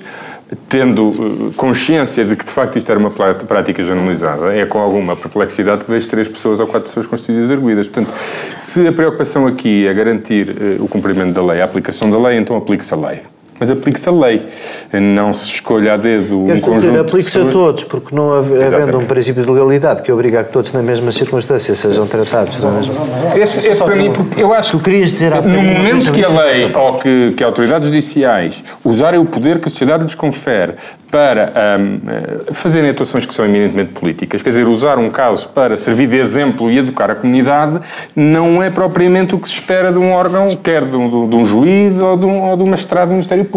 tendo 0.70 1.10
eh, 1.10 1.54
consciência 1.56 2.26
de 2.26 2.36
que 2.36 2.46
de 2.46 2.52
facto 2.52 2.78
isto 2.78 2.90
era 2.90 3.00
uma 3.00 3.12
prática 3.12 3.84
generalizada, 3.84 4.54
é 4.56 4.66
com 4.66 4.80
alguma 4.80 5.16
perplexidade 5.16 5.84
que 5.84 5.92
vejo 5.92 6.10
três 6.10 6.28
pessoas 6.28 6.60
ou 6.60 6.68
quatro 6.68 6.88
pessoas 6.88 7.08
constituídas 7.08 7.52
arguídas. 7.52 7.88
Portanto, 7.88 8.14
se 8.60 8.88
a 8.88 8.92
preocupação 8.92 9.48
aqui 9.48 9.88
é 9.88 9.94
garantir 9.94 10.50
uh, 10.50 10.84
o 10.84 10.88
cumprimento 10.88 11.34
da 11.34 11.44
lei, 11.44 11.62
a 11.62 11.66
aplicação 11.66 12.10
da 12.10 12.18
lei, 12.18 12.38
então 12.38 12.56
aplique-se 12.56 12.94
a 12.94 12.98
lei 12.98 13.22
mas 13.64 13.72
aplique-se 13.72 14.10
a 14.10 14.12
lei. 14.12 14.46
Não 14.92 15.32
se 15.32 15.46
escolha 15.46 15.94
a 15.94 15.98
dedo 15.98 16.44
Queres 16.46 16.62
um 16.62 16.66
conjunto 16.66 16.88
dizer, 16.88 17.00
aplique-se 17.00 17.40
a 17.40 17.46
todos, 17.46 17.84
porque 17.86 18.14
não 18.14 18.34
havendo 18.34 19.00
um 19.00 19.06
princípio 19.06 19.42
de 19.42 19.50
legalidade 19.50 20.02
que 20.02 20.12
obriga 20.12 20.42
a 20.42 20.44
que 20.44 20.52
todos, 20.52 20.74
na 20.74 20.82
mesma 20.82 21.14
circunstância, 21.14 21.74
sejam 21.74 22.06
tratados 22.06 22.58
da 22.58 22.70
mesma 22.70 22.94
Esse, 23.36 23.70
esse 23.70 23.82
para 23.82 23.96
mim, 23.96 24.12
porque 24.12 24.42
eu 24.44 24.54
acho 24.54 24.78
que 24.78 24.84
querias 24.84 25.12
dizer 25.12 25.34
no 25.36 25.62
momento 25.62 26.12
que 26.12 26.26
a 26.26 26.30
lei 26.30 26.72
ou 26.74 26.96
que, 26.96 27.34
que 27.38 27.44
autoridades 27.44 27.88
judiciais 27.88 28.62
usarem 28.84 29.20
o 29.20 29.26
poder 29.26 29.60
que 29.60 29.68
a 29.68 29.70
sociedade 29.70 30.04
lhes 30.04 30.16
confere 30.16 30.74
para 31.14 31.54
um, 31.80 32.10
eh, 32.10 32.54
fazerem 32.54 32.90
atuações 32.90 33.24
que 33.24 33.36
são 33.36 33.46
eminentemente 33.46 33.92
políticas, 33.92 34.42
quer 34.42 34.50
dizer, 34.50 34.68
usar 34.68 34.98
um 34.98 35.12
caso 35.12 35.48
para 35.50 35.78
servir 35.78 36.08
de 36.08 36.18
exemplo 36.18 36.72
e 36.72 36.80
educar 36.80 37.12
a 37.12 37.14
comunidade, 37.14 37.80
não 38.16 38.64
é 38.64 38.72
propriamente 38.72 39.36
o 39.36 39.38
que 39.38 39.48
se 39.48 39.54
espera 39.54 39.92
de 39.92 40.00
um 40.00 40.12
órgão, 40.12 40.50
quer 40.56 40.84
de 40.84 40.98
um, 40.98 41.30
de 41.30 41.36
um 41.36 41.46
juiz 41.46 42.02
ou 42.02 42.18
de 42.18 42.26
um, 42.26 42.42
ou 42.50 42.58
de 42.58 42.64
um 42.64 42.66
magistrado 42.66 43.10
do 43.10 43.12
Ministério 43.12 43.46
Público. 43.46 43.53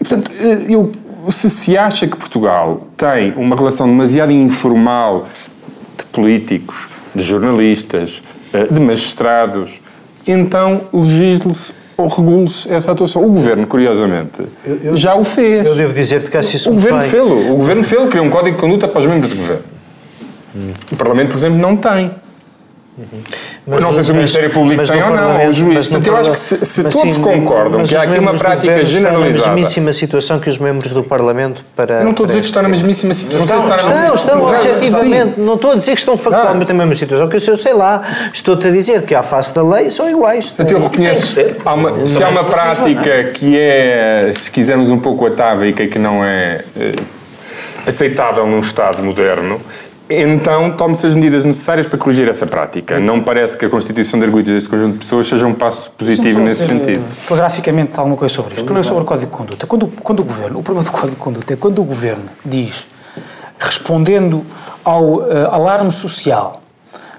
E, 0.00 0.04
portanto, 0.04 0.30
eh, 0.38 0.66
eu, 0.68 0.92
se 1.30 1.50
se 1.50 1.76
acha 1.76 2.06
que 2.06 2.16
Portugal 2.16 2.86
tem 2.96 3.32
uma 3.36 3.56
relação 3.56 3.86
demasiado 3.86 4.32
informal 4.32 5.28
de 5.96 6.04
políticos, 6.06 6.88
de 7.14 7.22
jornalistas, 7.22 8.22
de 8.70 8.80
magistrados, 8.80 9.80
então 10.26 10.82
legisle-se 10.92 11.72
ou 11.98 12.06
regule-se 12.06 12.72
essa 12.72 12.92
atuação. 12.92 13.24
O 13.24 13.28
Governo, 13.28 13.66
curiosamente, 13.66 14.42
eu, 14.64 14.76
eu, 14.84 14.96
já 14.96 15.16
o 15.16 15.24
fez. 15.24 15.66
Eu 15.66 15.74
devo 15.74 15.92
dizer-te 15.92 16.30
que 16.30 16.36
acho 16.36 16.54
isso 16.54 16.70
O 16.70 16.74
Governo 16.74 17.02
fez-lo. 17.02 17.52
O 17.52 17.56
Governo 17.56 17.82
fez-lo, 17.82 18.06
criou 18.06 18.24
um 18.24 18.30
código 18.30 18.54
de 18.54 18.60
conduta 18.60 18.86
para 18.86 19.00
os 19.00 19.06
membros 19.06 19.32
do 19.32 19.36
Governo. 19.36 19.64
Hum. 20.54 20.72
O 20.92 20.96
Parlamento, 20.96 21.30
por 21.30 21.38
exemplo, 21.38 21.58
não 21.58 21.76
tem. 21.76 22.12
Mas, 23.66 23.82
não 23.82 23.92
sei 23.92 24.02
se 24.02 24.10
o 24.10 24.14
Ministério 24.14 24.50
Público 24.50 24.82
tem 24.82 25.02
ou 25.02 25.10
não, 25.10 25.40
ou 25.40 25.48
o 25.48 25.52
juiz. 25.52 25.88
Portanto, 25.88 26.06
eu 26.06 26.16
acho 26.16 26.30
que 26.32 26.38
se, 26.40 26.64
se 26.64 26.82
todos 26.82 27.12
sim, 27.12 27.20
concordam 27.20 27.82
que 27.82 27.96
há 27.96 28.02
aqui 28.02 28.18
uma 28.18 28.34
prática 28.34 28.84
generalizada. 28.84 29.28
Estão 29.28 29.50
na 29.50 29.54
mesmíssima 29.54 29.92
situação 29.92 30.40
que 30.40 30.50
os 30.50 30.58
membros 30.58 30.92
do 30.92 31.02
Parlamento 31.04 31.62
para. 31.76 31.96
Eu 31.96 32.04
não 32.04 32.10
estou 32.10 32.24
a 32.24 32.26
dizer 32.26 32.40
que 32.40 32.46
estão 32.46 32.62
na 32.62 32.68
mesmíssima 32.68 33.14
situação. 33.14 33.60
Não, 33.60 33.76
estão, 33.76 34.14
estão, 34.14 34.42
objetivamente. 34.42 35.40
Não 35.40 35.54
estou 35.54 35.72
a 35.72 35.74
dizer 35.76 35.92
que 35.92 36.00
estão 36.00 36.16
factualmente 36.16 36.72
na 36.72 36.78
mesma 36.78 36.94
situação, 36.94 37.28
que 37.28 37.36
eu 37.36 37.56
sei 37.56 37.74
lá. 37.74 38.02
Estou-te 38.32 38.66
a 38.66 38.70
dizer 38.70 39.02
que, 39.02 39.14
à 39.14 39.22
face 39.22 39.54
da 39.54 39.62
lei, 39.62 39.90
são 39.90 40.08
iguais. 40.08 40.46
Portanto, 40.46 40.72
eu 40.72 40.80
reconheço. 40.80 41.38
Há 41.64 41.74
uma, 41.74 42.08
se 42.08 42.22
há 42.22 42.28
uma 42.28 42.44
prática 42.44 43.24
que 43.34 43.58
é, 43.58 44.32
se 44.34 44.50
quisermos, 44.50 44.90
um 44.90 44.98
pouco 44.98 45.26
atávica 45.26 45.82
e 45.82 45.88
que 45.88 45.98
não 45.98 46.24
é 46.24 46.64
eh, 46.78 46.94
aceitável 47.86 48.46
num 48.46 48.60
Estado 48.60 49.02
moderno, 49.02 49.60
então 50.10 50.72
tome-se 50.72 51.06
as 51.06 51.14
medidas 51.14 51.44
necessárias 51.44 51.86
para 51.86 51.98
corrigir 51.98 52.28
essa 52.28 52.46
prática. 52.46 52.98
Não 52.98 53.22
parece 53.22 53.56
que 53.56 53.64
a 53.64 53.68
constituição 53.68 54.18
de 54.18 54.24
arguidos 54.24 54.52
deste 54.52 54.68
conjunto 54.68 54.92
de 54.94 54.98
pessoas 55.00 55.26
seja 55.26 55.46
um 55.46 55.54
passo 55.54 55.90
positivo 55.90 56.40
nesse 56.40 56.66
sentido. 56.66 57.04
Telegraficamente, 57.26 57.98
alguma 57.98 58.16
coisa 58.16 58.34
sobre 58.34 58.54
isto. 58.54 58.64
Primeiro 58.64 58.86
sobre 58.86 59.02
o 59.02 59.06
Código 59.06 59.30
de 59.30 59.36
Conduta. 59.36 59.66
Quando, 59.66 59.88
quando 60.02 60.20
o 60.20 60.24
Governo, 60.24 60.60
o 60.60 60.62
problema 60.62 60.88
do 60.88 60.92
Código 60.92 61.10
de 61.10 61.16
Conduta 61.16 61.52
é 61.52 61.56
quando 61.56 61.80
o 61.80 61.84
Governo 61.84 62.24
diz, 62.44 62.86
respondendo 63.58 64.44
ao 64.84 65.16
uh, 65.16 65.48
alarme 65.50 65.92
social, 65.92 66.62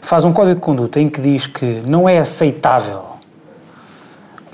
faz 0.02 0.26
um 0.26 0.34
Código 0.34 0.56
de 0.56 0.62
Conduta 0.62 1.00
em 1.00 1.10
que 1.10 1.22
diz 1.22 1.46
que 1.46 1.84
não 1.86 2.10
é 2.10 2.18
aceitável 2.18 3.09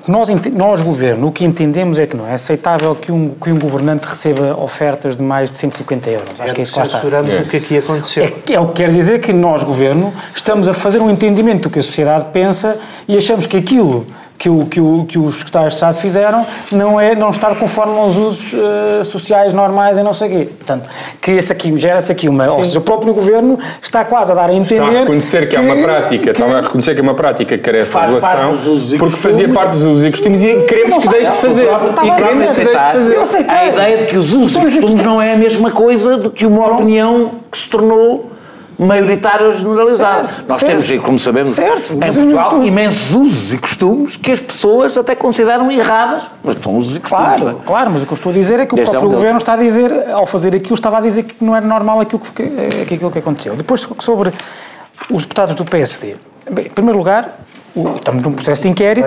nós, 0.08 0.30
nós, 0.54 0.82
governo, 0.82 1.28
o 1.28 1.32
que 1.32 1.44
entendemos 1.44 1.98
é 2.00 2.06
que 2.06 2.16
não 2.16 2.28
é 2.28 2.34
aceitável 2.34 2.94
que 2.96 3.12
um, 3.12 3.30
que 3.30 3.52
um 3.52 3.58
governante 3.58 4.06
receba 4.06 4.56
ofertas 4.60 5.16
de 5.16 5.24
mais 5.24 5.50
de 5.50 5.56
150 5.56 6.10
euros. 6.10 6.30
Acho 6.40 6.52
é 6.52 6.54
que 6.54 6.62
é 6.62 6.64
isso 6.64 6.72
que 6.72 6.80
lá 6.80 6.86
está. 6.86 7.00
É. 7.00 7.42
o 7.42 7.46
que 7.46 7.58
aqui 7.58 7.78
aconteceu. 7.78 8.24
É, 8.24 8.54
é 8.54 8.60
o 8.60 8.68
que 8.68 8.74
quer 8.74 8.92
dizer 8.92 9.20
que 9.20 9.34
nós, 9.34 9.64
governo, 9.64 10.14
estamos 10.34 10.68
a 10.68 10.74
fazer 10.74 11.00
um 11.00 11.10
entendimento 11.10 11.64
do 11.64 11.70
que 11.70 11.80
a 11.80 11.84
sociedade 11.84 12.26
pensa 12.32 12.78
e 13.08 13.18
achamos 13.18 13.46
que 13.46 13.58
aquilo 13.58 14.06
que, 14.38 14.50
o, 14.50 14.66
que, 14.66 14.80
o, 14.80 15.06
que 15.08 15.18
os 15.18 15.36
secretários 15.36 15.74
de 15.74 15.78
Estado 15.78 15.98
fizeram 15.98 16.46
não, 16.72 17.00
é, 17.00 17.16
não 17.16 17.30
está 17.30 17.54
conforme 17.56 17.98
aos 17.98 18.18
usos 18.18 18.54
uh, 18.54 19.06
sociais 19.06 19.54
normais 19.54 19.98
e 19.98 20.04
não 20.04 20.14
sei 20.14 20.28
o 20.28 20.32
quê. 20.32 20.50
Portanto, 20.58 20.90
cria-se 21.22 21.52
aqui, 21.52 21.78
gera-se 21.78 22.12
aqui 22.12 22.28
uma... 22.28 22.46
Sim. 22.46 22.52
Ou 22.52 22.64
seja, 22.64 22.80
o 22.80 22.82
próprio 22.82 23.14
Governo 23.14 23.58
está 23.82 24.04
quase 24.04 24.32
a 24.32 24.36
dar 24.36 24.50
a 24.50 24.54
entender... 24.54 24.84
Está 24.84 24.98
a 24.98 25.02
reconhecer 25.02 25.42
que, 25.42 25.48
que 25.48 25.56
há 25.56 25.62
uma 25.62 25.76
prática, 25.76 26.24
que, 26.24 26.30
está 26.30 26.46
a 26.46 26.62
reconhecer 26.62 26.94
que 26.94 27.00
é 27.00 27.04
uma 27.04 27.16
prática 27.16 27.58
que 27.58 27.64
carece 27.64 27.94
de 27.94 28.00
regulação, 28.00 28.58
porque 29.00 29.18
fazia 29.18 29.50
parte 29.50 29.72
dos 29.72 29.84
usos 29.84 30.04
e 30.04 30.12
costumes 30.12 30.44
e 30.44 30.62
queremos 30.64 30.98
que 30.98 31.10
deixe 31.10 31.32
de 31.32 31.38
fazer. 31.38 31.68
E 32.04 32.12
queremos 32.12 32.50
que 32.50 32.66
deixe 32.66 32.86
de 32.86 32.92
fazer. 32.92 33.50
A 33.50 33.66
ideia 33.66 33.98
de 33.98 34.06
que 34.08 34.18
os 34.18 34.34
usos 34.34 34.56
e 34.56 34.60
costumes 34.60 34.96
não 34.96 35.22
é 35.22 35.34
a 35.34 35.38
mesma 35.38 35.72
coisa 35.72 36.18
do 36.18 36.30
que 36.30 36.46
uma 36.46 36.74
opinião 36.74 37.32
que 37.52 37.58
se 37.58 37.70
tornou 37.70 38.35
maioritário 38.78 39.48
ou 39.48 39.52
generalizado. 39.54 40.28
Certo, 40.28 40.48
Nós 40.48 40.60
certo, 40.60 40.86
temos, 40.86 41.06
como 41.06 41.20
sabemos, 41.20 41.52
certo, 41.52 41.94
em 41.94 42.00
Portugal, 42.00 42.50
estou... 42.50 42.64
imensos 42.66 43.16
usos 43.16 43.54
e 43.54 43.58
costumes 43.58 44.18
que 44.18 44.32
as 44.32 44.40
pessoas 44.40 44.98
até 44.98 45.16
consideram 45.16 45.72
erradas, 45.72 46.24
mas 46.44 46.58
são 46.62 46.76
usos 46.76 46.96
e 46.96 47.00
costumes. 47.00 47.26
Claro, 47.26 47.50
é? 47.50 47.66
claro 47.66 47.92
mas 47.92 48.04
o 48.04 48.06
que 48.06 48.14
eu 48.14 48.16
estou 48.16 48.32
a 48.32 48.34
dizer 48.34 48.60
é 48.60 48.66
que 48.66 48.74
o 48.74 48.78
próprio 48.78 49.10
é 49.10 49.14
governo 49.14 49.38
está 49.38 49.54
a 49.54 49.58
dizer, 49.58 50.10
ao 50.12 50.26
fazer 50.26 50.56
aquilo, 50.56 50.76
estava 50.76 50.98
a 50.98 51.02
dizer 51.02 51.24
que 51.24 51.44
não 51.44 51.56
era 51.56 51.66
normal 51.66 52.02
aquilo 52.02 52.22
que, 52.22 52.44
aquilo 52.82 53.12
que 53.12 53.20
aconteceu. 53.20 53.56
Depois, 53.56 53.88
sobre 54.00 54.34
os 55.10 55.24
deputados 55.24 55.56
do 55.56 55.66
PSD. 55.66 56.16
Bem, 56.50 56.68
em 56.68 56.70
primeiro 56.70 56.98
lugar, 56.98 57.38
estamos 57.96 58.24
num 58.24 58.32
processo 58.32 58.62
de 58.62 58.70
inquérito, 58.70 59.04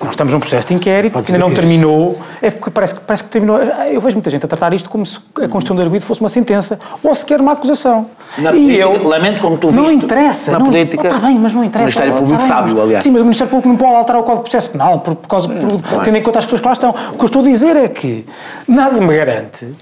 nós 0.00 0.10
estamos 0.10 0.32
num 0.32 0.40
processo 0.40 0.68
de 0.68 0.74
inquérito, 0.74 1.22
que 1.22 1.32
ainda 1.32 1.44
não 1.44 1.52
terminou, 1.52 2.18
é 2.40 2.50
porque 2.50 2.70
parece, 2.70 2.94
parece 2.94 3.24
que 3.24 3.30
terminou, 3.30 3.58
eu 3.58 4.00
vejo 4.00 4.16
muita 4.16 4.30
gente 4.30 4.44
a 4.44 4.48
tratar 4.48 4.72
isto 4.72 4.88
como 4.88 5.04
se 5.04 5.18
a 5.36 5.48
Constituição 5.48 5.76
de 5.76 5.82
Arguido 5.82 6.04
fosse 6.04 6.20
uma 6.20 6.28
sentença, 6.28 6.78
ou 7.02 7.14
sequer 7.14 7.40
uma 7.40 7.52
acusação. 7.52 8.06
Na 8.38 8.50
e 8.50 8.54
política, 8.54 8.82
eu, 8.82 9.08
lamento 9.08 9.40
como 9.40 9.58
tu 9.58 9.70
Não 9.70 9.90
interessa. 9.90 10.52
Na 10.52 10.58
não, 10.58 10.66
política. 10.66 11.08
Está 11.08 11.20
bem, 11.20 11.38
mas 11.38 11.52
não 11.52 11.64
interessa. 11.64 11.98
O 11.98 12.02
Ministério 12.02 12.14
Público 12.14 12.40
tá 12.40 12.46
sabe, 12.48 12.80
aliás. 12.80 13.02
Sim, 13.02 13.10
mas 13.10 13.20
o 13.20 13.24
Ministério 13.24 13.50
Público 13.50 13.68
não 13.68 13.76
pode 13.76 13.94
alterar 13.94 14.20
o 14.20 14.24
Código 14.24 14.44
de 14.44 14.50
Processo 14.50 14.70
Penal, 14.70 15.00
por, 15.00 15.14
por 15.14 15.28
causa, 15.28 15.48
por, 15.48 16.02
tendo 16.02 16.16
em 16.16 16.22
conta 16.22 16.38
as 16.38 16.44
pessoas 16.44 16.60
que 16.60 16.66
lá 16.66 16.72
estão. 16.72 16.90
O 16.90 17.16
que 17.16 17.22
eu 17.22 17.26
estou 17.26 17.42
a 17.42 17.44
dizer 17.44 17.76
é 17.76 17.88
que 17.88 18.26
nada 18.66 19.00
me 19.00 19.16
garante 19.16 19.72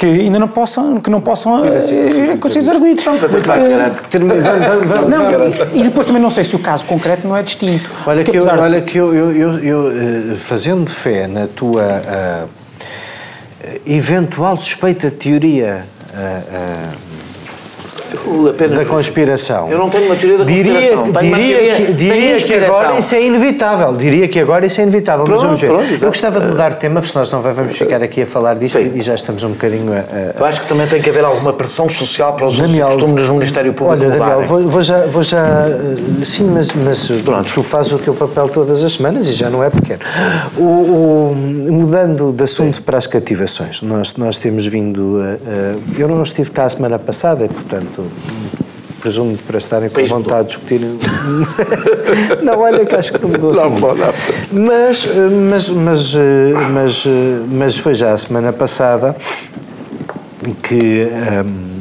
que 0.00 0.06
ainda 0.06 0.38
não 0.38 0.48
possam, 0.48 0.96
que 0.96 1.10
não 1.10 1.20
possam 1.20 1.62
ser 1.82 2.70
arguídos. 2.70 3.04
E 5.74 5.82
depois 5.82 6.06
também 6.06 6.22
não 6.22 6.30
sei 6.30 6.42
se 6.42 6.56
o 6.56 6.58
caso 6.58 6.86
concreto 6.86 7.28
não 7.28 7.36
é 7.36 7.42
distinto. 7.42 7.90
Olha 8.06 8.24
que, 8.24 8.34
eu, 8.34 8.46
olha 8.46 8.80
que 8.80 8.96
eu, 8.96 9.14
eu, 9.14 9.30
eu, 9.30 9.58
eu, 9.58 9.90
eh, 9.90 10.36
fazendo 10.36 10.90
fé 10.90 11.26
na 11.26 11.46
tua 11.46 11.82
uh, 11.82 12.48
eventual 13.86 14.56
suspeita 14.56 15.10
teoria 15.10 15.84
uh, 16.14 17.09
apenas 18.48 18.78
da 18.78 18.84
conspiração. 18.84 19.70
Eu 19.70 19.78
não 19.78 19.88
tenho 19.88 20.06
uma 20.06 20.16
teoria 20.16 20.38
da 20.38 20.44
diria, 20.44 20.74
conspiração. 20.74 21.12
Tenho 21.12 21.36
diria, 21.36 21.56
teoria, 21.56 21.86
que, 21.86 21.92
diria 21.92 22.36
que 22.36 22.54
agora 22.54 22.98
isso 22.98 23.14
é 23.14 23.22
inevitável. 23.22 23.96
Diria 23.96 24.28
que 24.28 24.40
agora 24.40 24.66
isso 24.66 24.80
é 24.80 24.84
inevitável. 24.84 25.24
Pronto, 25.24 25.46
mas 25.46 25.60
ver. 25.60 25.70
eu 25.70 26.08
gostava 26.08 26.40
de 26.40 26.46
mudar 26.46 26.70
de 26.70 26.76
tema, 26.76 27.00
porque 27.00 27.18
nós 27.18 27.30
não 27.30 27.40
vamos 27.40 27.76
ficar 27.76 28.02
aqui 28.02 28.22
a 28.22 28.26
falar 28.26 28.54
disto 28.54 28.78
Sim. 28.78 28.92
e 28.94 29.02
já 29.02 29.14
estamos 29.14 29.42
um 29.44 29.50
bocadinho 29.50 29.92
a, 29.92 29.98
a, 29.98 30.38
Eu 30.38 30.44
acho 30.44 30.60
que 30.60 30.66
também 30.66 30.86
tem 30.86 31.00
que 31.00 31.10
haver 31.10 31.24
alguma 31.24 31.52
pressão 31.52 31.88
social 31.88 32.34
para 32.34 32.46
os 32.46 32.58
Daniel, 32.58 32.88
costumes 32.88 33.26
do 33.26 33.34
Ministério 33.34 33.72
Público 33.72 34.04
Olha, 34.04 34.18
Daniel, 34.18 34.42
vou, 34.42 34.62
vou, 34.68 34.82
já, 34.82 34.98
vou 35.06 35.22
já... 35.22 35.66
Sim, 36.24 36.50
mas, 36.54 36.72
mas 36.72 37.08
Pronto. 37.22 37.52
tu 37.52 37.62
fazes 37.62 37.92
o 37.92 37.98
teu 37.98 38.14
papel 38.14 38.48
todas 38.48 38.84
as 38.84 38.92
semanas 38.92 39.26
e 39.28 39.32
já 39.32 39.50
não 39.50 39.62
é 39.62 39.70
pequeno. 39.70 40.00
O, 40.56 40.62
o, 40.62 41.36
mudando 41.70 42.32
de 42.32 42.42
assunto 42.42 42.76
Sim. 42.76 42.82
para 42.82 42.98
as 42.98 43.06
cativações, 43.06 43.82
nós, 43.82 44.16
nós 44.16 44.38
temos 44.38 44.66
vindo 44.66 45.18
a, 45.20 45.34
a, 45.34 45.98
Eu 45.98 46.08
não 46.08 46.22
estive 46.22 46.50
cá 46.50 46.64
a 46.64 46.70
semana 46.70 46.98
passada 46.98 47.44
e, 47.44 47.48
portanto, 48.02 48.70
presumo 49.00 49.36
para 49.46 49.58
estarem 49.58 49.88
com 49.88 50.04
vontade 50.06 50.48
de 50.48 50.56
discutir. 50.56 50.80
não, 52.42 52.58
olha 52.58 52.84
que 52.84 52.94
acho 52.94 53.12
que 53.12 53.22
não 53.22 53.30
mudou 53.30 53.50
assim. 53.50 53.60
Não, 53.60 53.94
não. 53.94 54.12
Mas, 54.52 55.08
mas, 55.48 55.68
mas, 55.70 56.14
mas, 56.72 57.04
mas 57.50 57.78
foi 57.78 57.94
já 57.94 58.12
a 58.12 58.18
semana 58.18 58.52
passada 58.52 59.16
que 60.62 61.08
um, 61.44 61.80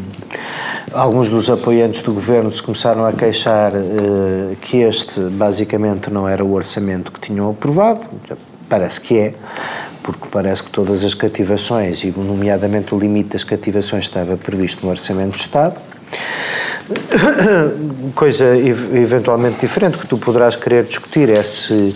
alguns 0.94 1.30
dos 1.30 1.50
apoiantes 1.50 2.02
do 2.02 2.14
governo 2.14 2.52
se 2.52 2.62
começaram 2.62 3.06
a 3.06 3.14
queixar 3.14 3.74
uh, 3.74 4.56
que 4.62 4.78
este 4.78 5.20
basicamente 5.22 6.12
não 6.12 6.28
era 6.28 6.44
o 6.44 6.54
orçamento 6.54 7.12
que 7.12 7.20
tinham 7.20 7.50
aprovado. 7.50 8.02
Parece 8.68 9.02
que 9.02 9.18
é 9.18 9.34
porque 10.04 10.28
parece 10.32 10.64
que 10.64 10.72
todas 10.72 11.04
as 11.04 11.14
cativações, 11.14 12.04
e 12.04 12.12
nomeadamente 12.16 12.96
o 12.96 12.98
limite 13.00 13.30
das 13.30 13.44
cativações, 13.44 14.06
estava 14.06 14.36
previsto 14.38 14.84
no 14.84 14.92
Orçamento 14.92 15.32
do 15.32 15.38
Estado. 15.38 15.78
Coisa 18.16 18.46
eventualmente 18.56 19.60
diferente 19.62 19.98
que 19.98 20.08
tu 20.08 20.18
poderás 20.18 20.56
querer 20.56 20.86
discutir 20.86 21.30
é 21.30 21.44
se, 21.44 21.96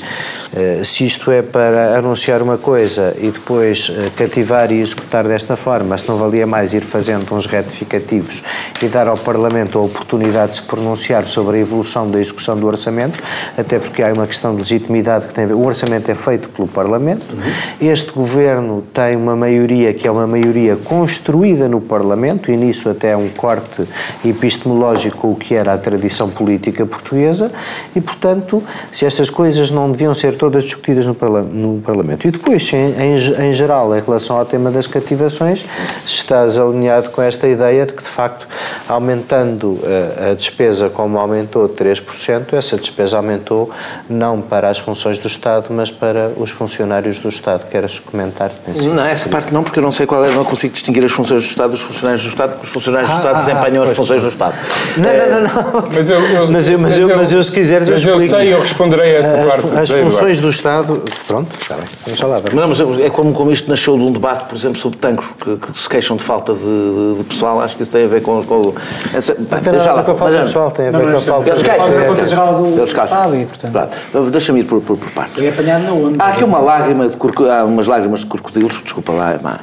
se 0.83 1.05
isto 1.05 1.31
é 1.31 1.41
para 1.41 1.97
anunciar 1.97 2.41
uma 2.41 2.57
coisa 2.57 3.15
e 3.17 3.31
depois 3.31 3.91
eh, 3.91 4.11
cativar 4.15 4.71
e 4.71 4.79
executar 4.79 5.23
desta 5.23 5.55
forma, 5.55 5.97
se 5.97 6.07
não 6.07 6.17
valia 6.17 6.45
mais 6.45 6.73
ir 6.73 6.81
fazendo 6.81 7.33
uns 7.33 7.47
retificativos 7.47 8.43
e 8.81 8.87
dar 8.87 9.07
ao 9.07 9.17
Parlamento 9.17 9.79
a 9.79 9.81
oportunidade 9.81 10.51
de 10.51 10.57
se 10.57 10.61
pronunciar 10.63 11.27
sobre 11.27 11.57
a 11.57 11.59
evolução 11.59 12.09
da 12.09 12.19
execução 12.19 12.55
do 12.55 12.67
orçamento, 12.67 13.21
até 13.57 13.79
porque 13.79 14.03
há 14.03 14.13
uma 14.13 14.27
questão 14.27 14.53
de 14.53 14.61
legitimidade 14.61 15.25
que 15.25 15.33
tem 15.33 15.45
a 15.45 15.47
ver. 15.47 15.55
O 15.55 15.65
orçamento 15.65 16.11
é 16.11 16.15
feito 16.15 16.49
pelo 16.49 16.67
Parlamento, 16.67 17.33
uhum. 17.33 17.87
este 17.89 18.11
governo 18.11 18.83
tem 18.93 19.15
uma 19.15 19.35
maioria 19.35 19.93
que 19.93 20.07
é 20.07 20.11
uma 20.11 20.27
maioria 20.27 20.75
construída 20.75 21.67
no 21.67 21.81
Parlamento 21.81 22.51
e 22.51 22.57
nisso 22.57 22.89
até 22.89 23.11
é 23.11 23.17
um 23.17 23.29
corte 23.29 23.83
epistemológico 24.23 25.29
o 25.29 25.35
que 25.35 25.55
era 25.55 25.73
a 25.73 25.77
tradição 25.77 26.29
política 26.29 26.85
portuguesa 26.85 27.51
e, 27.95 28.01
portanto, 28.01 28.63
se 28.91 29.05
estas 29.05 29.29
coisas 29.29 29.71
não 29.71 29.91
deviam 29.91 30.13
ser 30.13 30.37
todas 30.43 30.65
discutidas 30.65 31.05
no, 31.05 31.15
no 31.53 31.79
Parlamento. 31.79 32.27
E 32.27 32.31
depois, 32.31 32.73
em, 32.73 32.93
em, 32.99 33.15
em, 33.15 33.53
geral, 33.53 33.97
em 33.97 34.01
relação 34.01 34.37
ao 34.37 34.43
tema 34.43 34.69
das 34.69 34.85
cativações, 34.85 35.63
estás 36.05 36.57
alinhado 36.57 37.11
com 37.11 37.21
esta 37.21 37.47
ideia 37.47 37.85
de 37.85 37.93
que, 37.93 38.03
de 38.03 38.09
facto, 38.09 38.45
aumentando 38.89 39.79
a, 39.85 39.87
eh, 39.87 40.31
a 40.31 40.33
despesa 40.33 40.89
como 40.89 41.17
aumentou 41.17 41.69
3%, 41.69 42.57
essa 42.57 42.75
despesa 42.75 43.15
aumentou 43.15 43.71
não 44.09 44.41
para 44.41 44.69
as 44.69 44.77
funções 44.77 45.17
do 45.17 45.29
Estado, 45.29 45.67
mas 45.69 45.89
para 45.89 46.33
os 46.35 46.51
funcionários 46.51 47.19
do 47.19 47.29
Estado. 47.29 47.65
Queres 47.69 47.99
comentar? 47.99 48.51
Não, 48.75 49.05
essa 49.05 49.29
parte 49.29 49.53
não, 49.53 49.63
porque 49.63 49.79
eu 49.79 49.83
não 49.83 49.93
sei 49.93 50.05
qual 50.05 50.25
é, 50.25 50.31
não 50.31 50.43
consigo 50.43 50.73
distinguir 50.73 51.05
as 51.05 51.11
funções 51.13 51.43
do 51.43 51.47
Estado 51.47 51.71
dos 51.71 51.81
funcionários 51.81 52.21
do 52.21 52.27
Estado, 52.27 52.49
porque 52.49 52.65
os 52.65 52.73
funcionários 52.73 53.09
do 53.09 53.15
Estado 53.15 53.33
ah, 53.33 53.37
ah 53.37 53.39
desempenham 53.39 53.81
ah, 53.81 53.85
as 53.85 53.95
funções 53.95 54.21
do 54.21 54.27
Estado. 54.27 54.55
Não, 54.97 55.03
não, 55.03 55.41
não. 55.41 55.81
não. 55.81 55.89
Mas 55.89 56.09
eu, 56.09 56.19
eu, 56.19 56.51
Mas 56.51 56.67
eu, 56.67 56.77
mas, 56.77 56.97
eu, 56.97 57.15
mas 57.15 57.31
eu, 57.31 57.41
se 57.41 57.51
quiseres, 57.51 57.87
eu 57.87 57.93
mas 57.93 58.05
eu 58.05 58.15
explico. 58.15 58.35
sei, 58.35 58.53
eu 58.53 58.59
responderei 58.59 59.15
a 59.15 59.19
essa 59.19 59.37
As, 59.37 59.55
parte. 59.55 59.77
as 59.77 59.93
Eduardo. 59.93 60.32
Funções 60.33 60.39
do 60.39 60.49
Estado. 60.49 61.03
Pronto, 61.27 61.55
está 61.59 61.75
bem. 61.75 61.85
Vamos 62.05 62.21
lá 62.21 62.37
ver. 62.37 62.53
Não, 62.53 62.67
mas 62.67 62.79
é 63.01 63.09
como, 63.09 63.33
como 63.33 63.51
isto 63.51 63.69
nasceu 63.69 63.95
de 63.97 64.03
um 64.03 64.11
debate, 64.11 64.45
por 64.47 64.55
exemplo, 64.55 64.79
sobre 64.79 64.97
tanques 64.97 65.25
que, 65.41 65.57
que 65.57 65.79
se 65.79 65.89
queixam 65.89 66.15
de 66.17 66.23
falta 66.23 66.53
de, 66.53 66.59
de- 66.59 67.17
de 67.17 67.23
pessoal, 67.23 67.61
acho 67.61 67.75
que 67.75 67.83
isso 67.83 67.91
tem 67.91 68.05
a 68.05 68.07
ver 68.07 68.21
com. 68.21 68.43
com 68.43 68.73
essa, 69.13 69.33
pá, 69.35 69.59
Tem 69.59 69.71
deixa 69.73 69.91
lá, 69.93 69.99
a 69.99 70.01
ver 70.01 70.05
com 70.05 70.11
a 70.11 70.15
falta 70.15 70.35
de 70.37 70.41
pessoal, 70.43 70.71
tem 70.71 70.87
a 70.87 70.91
Não, 70.91 70.99
ver 70.99 71.11
com 71.11 71.17
a 71.17 71.21
falta 71.21 71.49
Eles 71.49 71.61
de 71.63 71.69
a 71.69 71.73
eles 71.75 72.13
queixam. 72.13 72.65
Eles 72.77 72.93
queixam. 72.93 74.31
Deixa-me 74.31 74.59
ir 74.61 74.63
por, 74.65 74.81
por, 74.81 74.97
por 74.97 75.11
partes. 75.11 75.35
Foi 75.35 75.49
apanhado 75.49 75.83
na 75.83 75.91
onda. 75.91 76.23
Há 76.23 76.27
aqui 76.29 76.43
uma 76.43 76.59
lágrima 76.59 77.07
de 77.07 77.17
há 77.49 77.63
umas 77.63 77.87
lágrimas 77.87 78.21
de 78.21 78.25
crocodilos, 78.27 78.81
desculpa 78.83 79.11
lá, 79.11 79.31
é 79.33 79.39
má. 79.41 79.59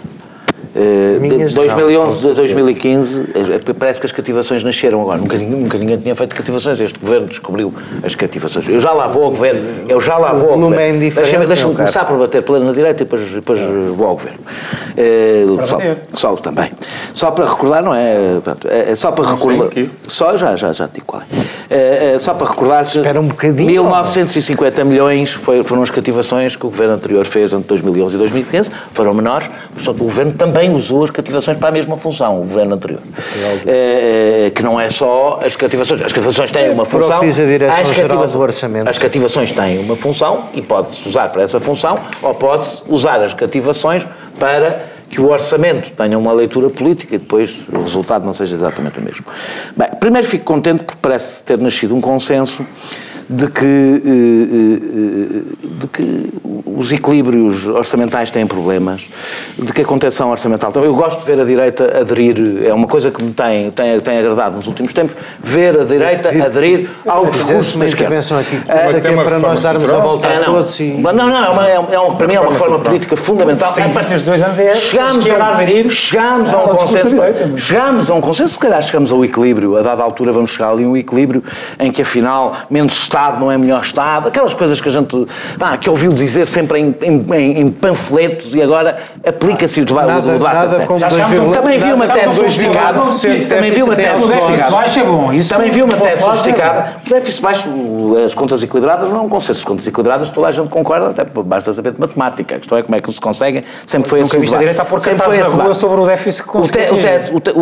Eh, 0.74 1.14
de 1.14 1.20
Minhas 1.20 1.52
2011 1.54 2.24
não, 2.24 2.30
a 2.30 2.34
2015, 2.34 3.24
eh, 3.34 3.72
parece 3.78 3.98
que 4.00 4.06
as 4.06 4.12
cativações 4.12 4.62
nasceram 4.62 5.00
agora. 5.02 5.18
Nunca, 5.18 5.36
ninguém- 5.36 5.60
nunca 5.62 5.76
ninguém 5.78 5.96
tinha 5.98 6.14
feito 6.14 6.34
cativações. 6.34 6.78
Este 6.78 6.98
governo 6.98 7.26
descobriu 7.26 7.74
as 8.04 8.14
cativações. 8.14 8.68
Eu 8.68 8.78
já 8.80 8.92
lá 8.92 9.06
vou 9.08 9.24
ao 9.24 9.30
governo. 9.30 9.62
Eu 9.88 10.00
já 10.00 10.16
lá 10.16 10.32
vou 10.32 10.50
ao 10.50 10.58
governo. 10.70 10.76
é 10.76 11.10
Deixa-me 11.22 11.46
deixa 11.46 11.66
começar 11.76 12.04
por 12.04 12.18
bater 12.18 12.42
pela 12.42 12.60
na 12.60 12.72
direita 12.72 13.02
e 13.02 13.06
depois, 13.06 13.28
depois 13.30 13.58
vou 13.92 14.06
ao 14.06 14.14
governo. 14.14 14.38
Eh, 14.96 15.44
só, 15.66 15.78
só 16.08 16.36
também. 16.36 16.70
Só 17.14 17.30
para 17.32 17.46
recordar, 17.48 17.82
não 17.82 17.94
é? 17.94 18.38
Pronto, 18.42 18.68
é, 18.68 18.92
é 18.92 18.96
só 18.96 19.10
para 19.10 19.24
recordar. 19.28 19.68
Só, 20.06 20.36
já, 20.36 20.54
já, 20.56 20.72
já 20.72 20.86
digo 20.92 21.06
qual 21.06 21.22
é. 21.22 22.14
Eh, 22.14 22.18
só 22.18 22.32
para 22.34 22.48
recordar 22.48 22.84
que 22.84 22.90
Espera 22.98 23.20
um 23.20 23.26
bocadinho, 23.28 23.66
1950 23.66 24.84
milhões 24.84 25.32
foi- 25.32 25.62
foram 25.62 25.82
as 25.82 25.90
cativações 25.90 26.54
que 26.56 26.66
o 26.66 26.70
governo 26.70 26.94
anterior 26.94 27.24
fez 27.24 27.52
entre 27.52 27.66
2011 27.68 28.14
e 28.14 28.18
2015, 28.18 28.70
foram 28.92 29.12
menores, 29.14 29.48
portanto 29.74 30.00
o 30.00 30.04
governo 30.04 30.32
também 30.32 30.59
usou 30.68 31.04
as 31.04 31.10
cativações 31.10 31.56
para 31.56 31.68
a 31.68 31.72
mesma 31.72 31.96
função, 31.96 32.38
o 32.38 32.40
governo 32.40 32.74
anterior. 32.74 33.00
Eh, 33.66 34.46
eh, 34.46 34.50
que 34.50 34.62
não 34.62 34.78
é 34.80 34.90
só 34.90 35.38
as 35.42 35.56
cativações, 35.56 36.02
as 36.02 36.12
cativações 36.12 36.50
têm 36.52 36.70
uma 36.70 36.84
função. 36.84 37.20
diz 37.20 37.38
a 37.40 37.44
Direção-Geral 37.44 37.88
as 37.90 37.96
cativa- 37.96 38.26
do 38.26 38.40
Orçamento. 38.40 38.88
As 38.90 38.98
cativações 38.98 39.52
têm 39.52 39.78
uma 39.78 39.96
função 39.96 40.44
e 40.52 40.60
pode-se 40.60 41.08
usar 41.08 41.28
para 41.30 41.42
essa 41.42 41.60
função, 41.60 41.96
ou 42.20 42.34
pode-se 42.34 42.82
usar 42.88 43.22
as 43.22 43.32
cativações 43.32 44.06
para 44.38 44.90
que 45.08 45.20
o 45.20 45.28
orçamento 45.28 45.90
tenha 45.90 46.16
uma 46.16 46.32
leitura 46.32 46.70
política 46.70 47.16
e 47.16 47.18
depois 47.18 47.62
o 47.72 47.80
resultado 47.82 48.24
não 48.24 48.32
seja 48.32 48.54
exatamente 48.54 48.98
o 48.98 49.02
mesmo. 49.02 49.24
Bem, 49.76 49.88
primeiro 49.98 50.26
fico 50.26 50.44
contente 50.44 50.84
porque 50.84 50.98
parece 51.02 51.42
ter 51.42 51.58
nascido 51.58 51.94
um 51.96 52.00
consenso 52.00 52.64
de 53.30 53.46
que, 53.46 53.64
eh, 53.64 54.08
eh, 54.10 55.42
de 55.62 55.86
que 55.86 56.30
os 56.66 56.92
equilíbrios 56.92 57.68
orçamentais 57.68 58.28
têm 58.28 58.44
problemas, 58.44 59.08
de 59.56 59.72
que 59.72 59.82
a 59.82 59.84
contenção 59.84 60.30
orçamental... 60.32 60.72
Eu 60.74 60.94
gosto 60.96 61.20
de 61.20 61.26
ver 61.26 61.40
a 61.40 61.44
direita 61.44 62.00
aderir, 62.00 62.64
é 62.64 62.74
uma 62.74 62.88
coisa 62.88 63.12
que 63.12 63.22
me 63.22 63.32
tem, 63.32 63.70
tem, 63.70 64.00
tem 64.00 64.18
agradado 64.18 64.56
nos 64.56 64.66
últimos 64.66 64.92
tempos, 64.92 65.14
ver 65.40 65.78
a 65.78 65.84
direita 65.84 66.28
aderir 66.44 66.90
ao 67.06 67.26
discurso 67.26 67.78
da 67.78 67.86
esquerda. 67.86 68.18
aqui 68.18 68.60
Ah, 68.68 68.92
tem 68.92 69.00
que- 69.00 69.08
uma 69.10 69.22
para 69.22 69.38
nós 69.38 69.60
darmos 69.60 69.92
a 69.92 69.98
volta 69.98 70.26
é, 70.26 70.36
a 70.36 70.40
não. 70.40 70.54
todos 70.54 70.80
e. 70.80 70.84
Não, 70.94 71.12
não, 71.12 71.44
é 71.44 71.48
uma, 71.48 71.68
é 71.68 71.78
uma, 71.78 72.12
é 72.12 72.16
para 72.16 72.26
mim 72.26 72.34
é 72.34 72.40
uma 72.40 72.50
reforma 72.50 72.80
política 72.80 73.16
fundamental. 73.16 73.72
É, 73.76 73.86
nestes 73.86 74.22
dois 74.24 74.42
anos 74.42 74.58
é 74.58 74.74
chegámos 74.74 75.30
a 75.30 75.46
aderir 75.54 75.88
chegámos 75.88 76.52
a 76.52 76.64
um 76.64 76.76
discurso 76.84 77.16
consenso. 77.16 77.58
Chegámos 77.58 78.10
a 78.10 78.14
um 78.14 78.20
consenso, 78.20 78.54
se 78.54 78.58
calhar 78.58 78.82
chegamos 78.82 79.12
ao 79.12 79.24
equilíbrio. 79.24 79.76
A 79.76 79.82
dada 79.82 80.02
altura 80.02 80.32
vamos 80.32 80.50
chegar 80.50 80.70
ali 80.70 80.82
a 80.82 80.88
um 80.88 80.96
equilíbrio 80.96 81.44
em 81.78 81.92
que 81.92 82.02
afinal 82.02 82.56
menos 82.68 82.94
Estado 82.94 83.19
não 83.38 83.50
é 83.52 83.58
melhor 83.58 83.80
Estado. 83.82 84.28
Aquelas 84.28 84.54
coisas 84.54 84.80
que 84.80 84.88
a 84.88 84.92
gente 84.92 85.26
ah, 85.60 85.76
que 85.76 85.88
ouviu 85.90 86.12
dizer 86.12 86.46
sempre 86.46 86.78
em, 86.80 86.94
em- 87.02 87.26
em- 87.34 87.60
em 87.60 87.70
panfletos 87.70 88.54
e 88.54 88.62
agora 88.62 88.98
aplica-se 89.26 89.80
o 89.80 89.84
debate, 89.84 90.06
Nada- 90.08 90.28
o 90.28 90.32
debate 90.38 90.56
a 90.56 90.58
nada 90.60 91.10
sério. 91.10 91.50
Também 91.50 91.78
vi 91.78 91.92
uma 91.92 92.06
tese 92.08 92.36
sete 92.48 93.46
Também 93.46 93.70
vi 93.70 93.82
uma 93.82 93.94
tese 93.96 94.08
até 94.08 94.16
O 94.18 94.20
aos 94.20 94.28
déficit 94.28 94.46
sofisticada. 94.46 94.70
baixo 94.76 95.00
é 95.00 95.04
bom. 95.04 95.32
Isso 95.32 95.48
Também 95.54 95.70
vi 95.70 95.82
uma 95.82 95.96
tese 95.96 96.22
sofisticada. 96.22 96.92
O 97.06 97.10
déficit 97.10 97.42
baixo, 97.42 97.68
o- 97.68 98.22
as 98.24 98.34
contas 98.34 98.62
equilibradas 98.62 99.08
não 99.10 99.16
é 99.18 99.22
um 99.22 99.28
consenso. 99.28 99.58
As 99.60 99.64
contas 99.64 99.86
equilibradas 99.86 100.30
toda 100.30 100.48
a 100.48 100.50
gente 100.50 100.68
concorda, 100.68 101.08
até 101.08 101.24
basta 101.24 101.72
saber 101.72 101.92
de 101.92 102.00
matemática. 102.00 102.56
A 102.56 102.58
questão 102.58 102.78
é 102.78 102.82
como 102.82 102.96
é 102.96 103.00
que 103.00 103.12
se 103.12 103.20
conseguem. 103.20 103.64
Sempre 103.86 104.08
foi 104.08 104.20
Nunca 104.20 104.38
viste 104.38 104.54
a 104.54 104.58
direita 104.58 104.86
Sempre 105.00 105.22
foi 105.24 105.38
na 105.38 105.44
rua 105.46 105.74
sobre 105.74 106.00
o 106.00 106.06
déficit 106.06 106.42
que 106.48 106.56
O, 106.56 106.68
tese, 106.68 107.32
o 107.34 107.40
te- 107.40 107.50
o, 107.50 107.60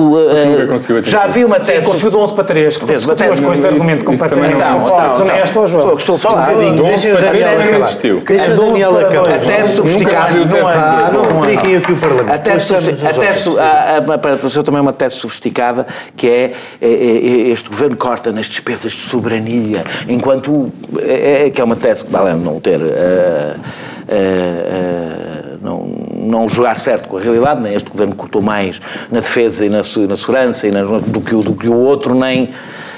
nunca 0.51 0.66
conseguiu 0.66 0.99
atingir. 0.99 1.11
já 1.12 1.27
vi 1.27 1.44
uma 1.44 1.59
tese. 1.61 1.87
conseguiu 1.87 2.11
de 2.11 2.16
11 2.16 2.33
para 2.35 2.44
3. 2.44 2.75
Sim, 2.75 2.81
Conseguiu 2.81 3.09
mas 3.09 3.40
com 3.40 3.53
esse 3.53 3.59
isso- 3.61 3.68
argumento 3.68 3.97
isso 3.97 4.05
completamente 4.05 4.57
também 4.57 5.42
Estou 5.48 6.18
Só 6.18 6.30
lá, 6.30 6.46
sofisticado. 6.46 6.76
De 6.76 6.82
11 6.82 6.82
Deixa 6.82 7.12
o 7.14 7.16
3 7.28 7.44
Daniel 7.44 7.80
existiu. 7.80 8.20
Deixa 8.26 8.50
o 8.50 8.54
de 8.54 8.61
11 8.61 8.70
Daniel 8.72 8.98
acabar. 8.98 9.34
A 9.34 9.38
viu 10.26 10.42
o 10.42 10.52
Não 10.52 10.70
é, 10.70 11.52
é. 11.52 11.56
critiquem 11.56 11.76
aqui 11.76 11.92
o 11.92 11.96
Parlamento. 11.96 12.32
A 12.34 12.38
tese, 12.38 12.50
Pois 12.50 12.62
sofisti- 12.82 12.90
estamos 12.94 13.04
a 13.04 13.18
nos 13.18 13.26
tese, 13.34 13.48
outros. 13.48 13.66
a- 13.66 14.12
a- 14.12 14.14
apareceu 14.14 14.62
também 14.62 14.80
uma 14.80 14.92
tese 14.92 15.16
sofisticada 15.16 15.87
que 16.16 16.28
é, 16.28 16.52
é- 16.80 16.87
é- 16.87 17.48
este 17.50 17.68
governo 17.68 17.96
corta 17.96 18.30
nas 18.32 18.46
despesas 18.46 18.92
de 18.92 18.98
soberania, 19.00 19.84
enquanto 20.08 20.70
é, 21.00 21.46
é- 21.46 21.50
que 21.50 21.61
é 21.61 21.64
uma 21.64 21.76
tese 21.76 22.04
que 22.04 22.12
vale 22.12 22.34
não 22.34 22.61
ter 22.61 22.80
eh, 22.82 23.54
eh, 24.08 25.56
não, 25.62 25.87
não 26.16 26.48
jogar 26.48 26.76
certo 26.76 27.08
com 27.08 27.16
a 27.16 27.20
realidade, 27.20 27.61
nem 27.61 27.74
este 27.74 27.90
governo 27.90 28.14
cortou 28.14 28.40
mais 28.40 28.80
na 29.11 29.20
defesa 29.20 29.64
e 29.64 29.68
na, 29.68 29.78
na 29.78 30.16
segurança 30.16 30.66
e 30.66 30.70
na- 30.70 30.82
do, 30.82 31.20
que 31.20 31.34
o, 31.34 31.40
do 31.40 31.54
que 31.54 31.68
o 31.68 31.74
outro, 31.76 32.14
nem 32.14 32.50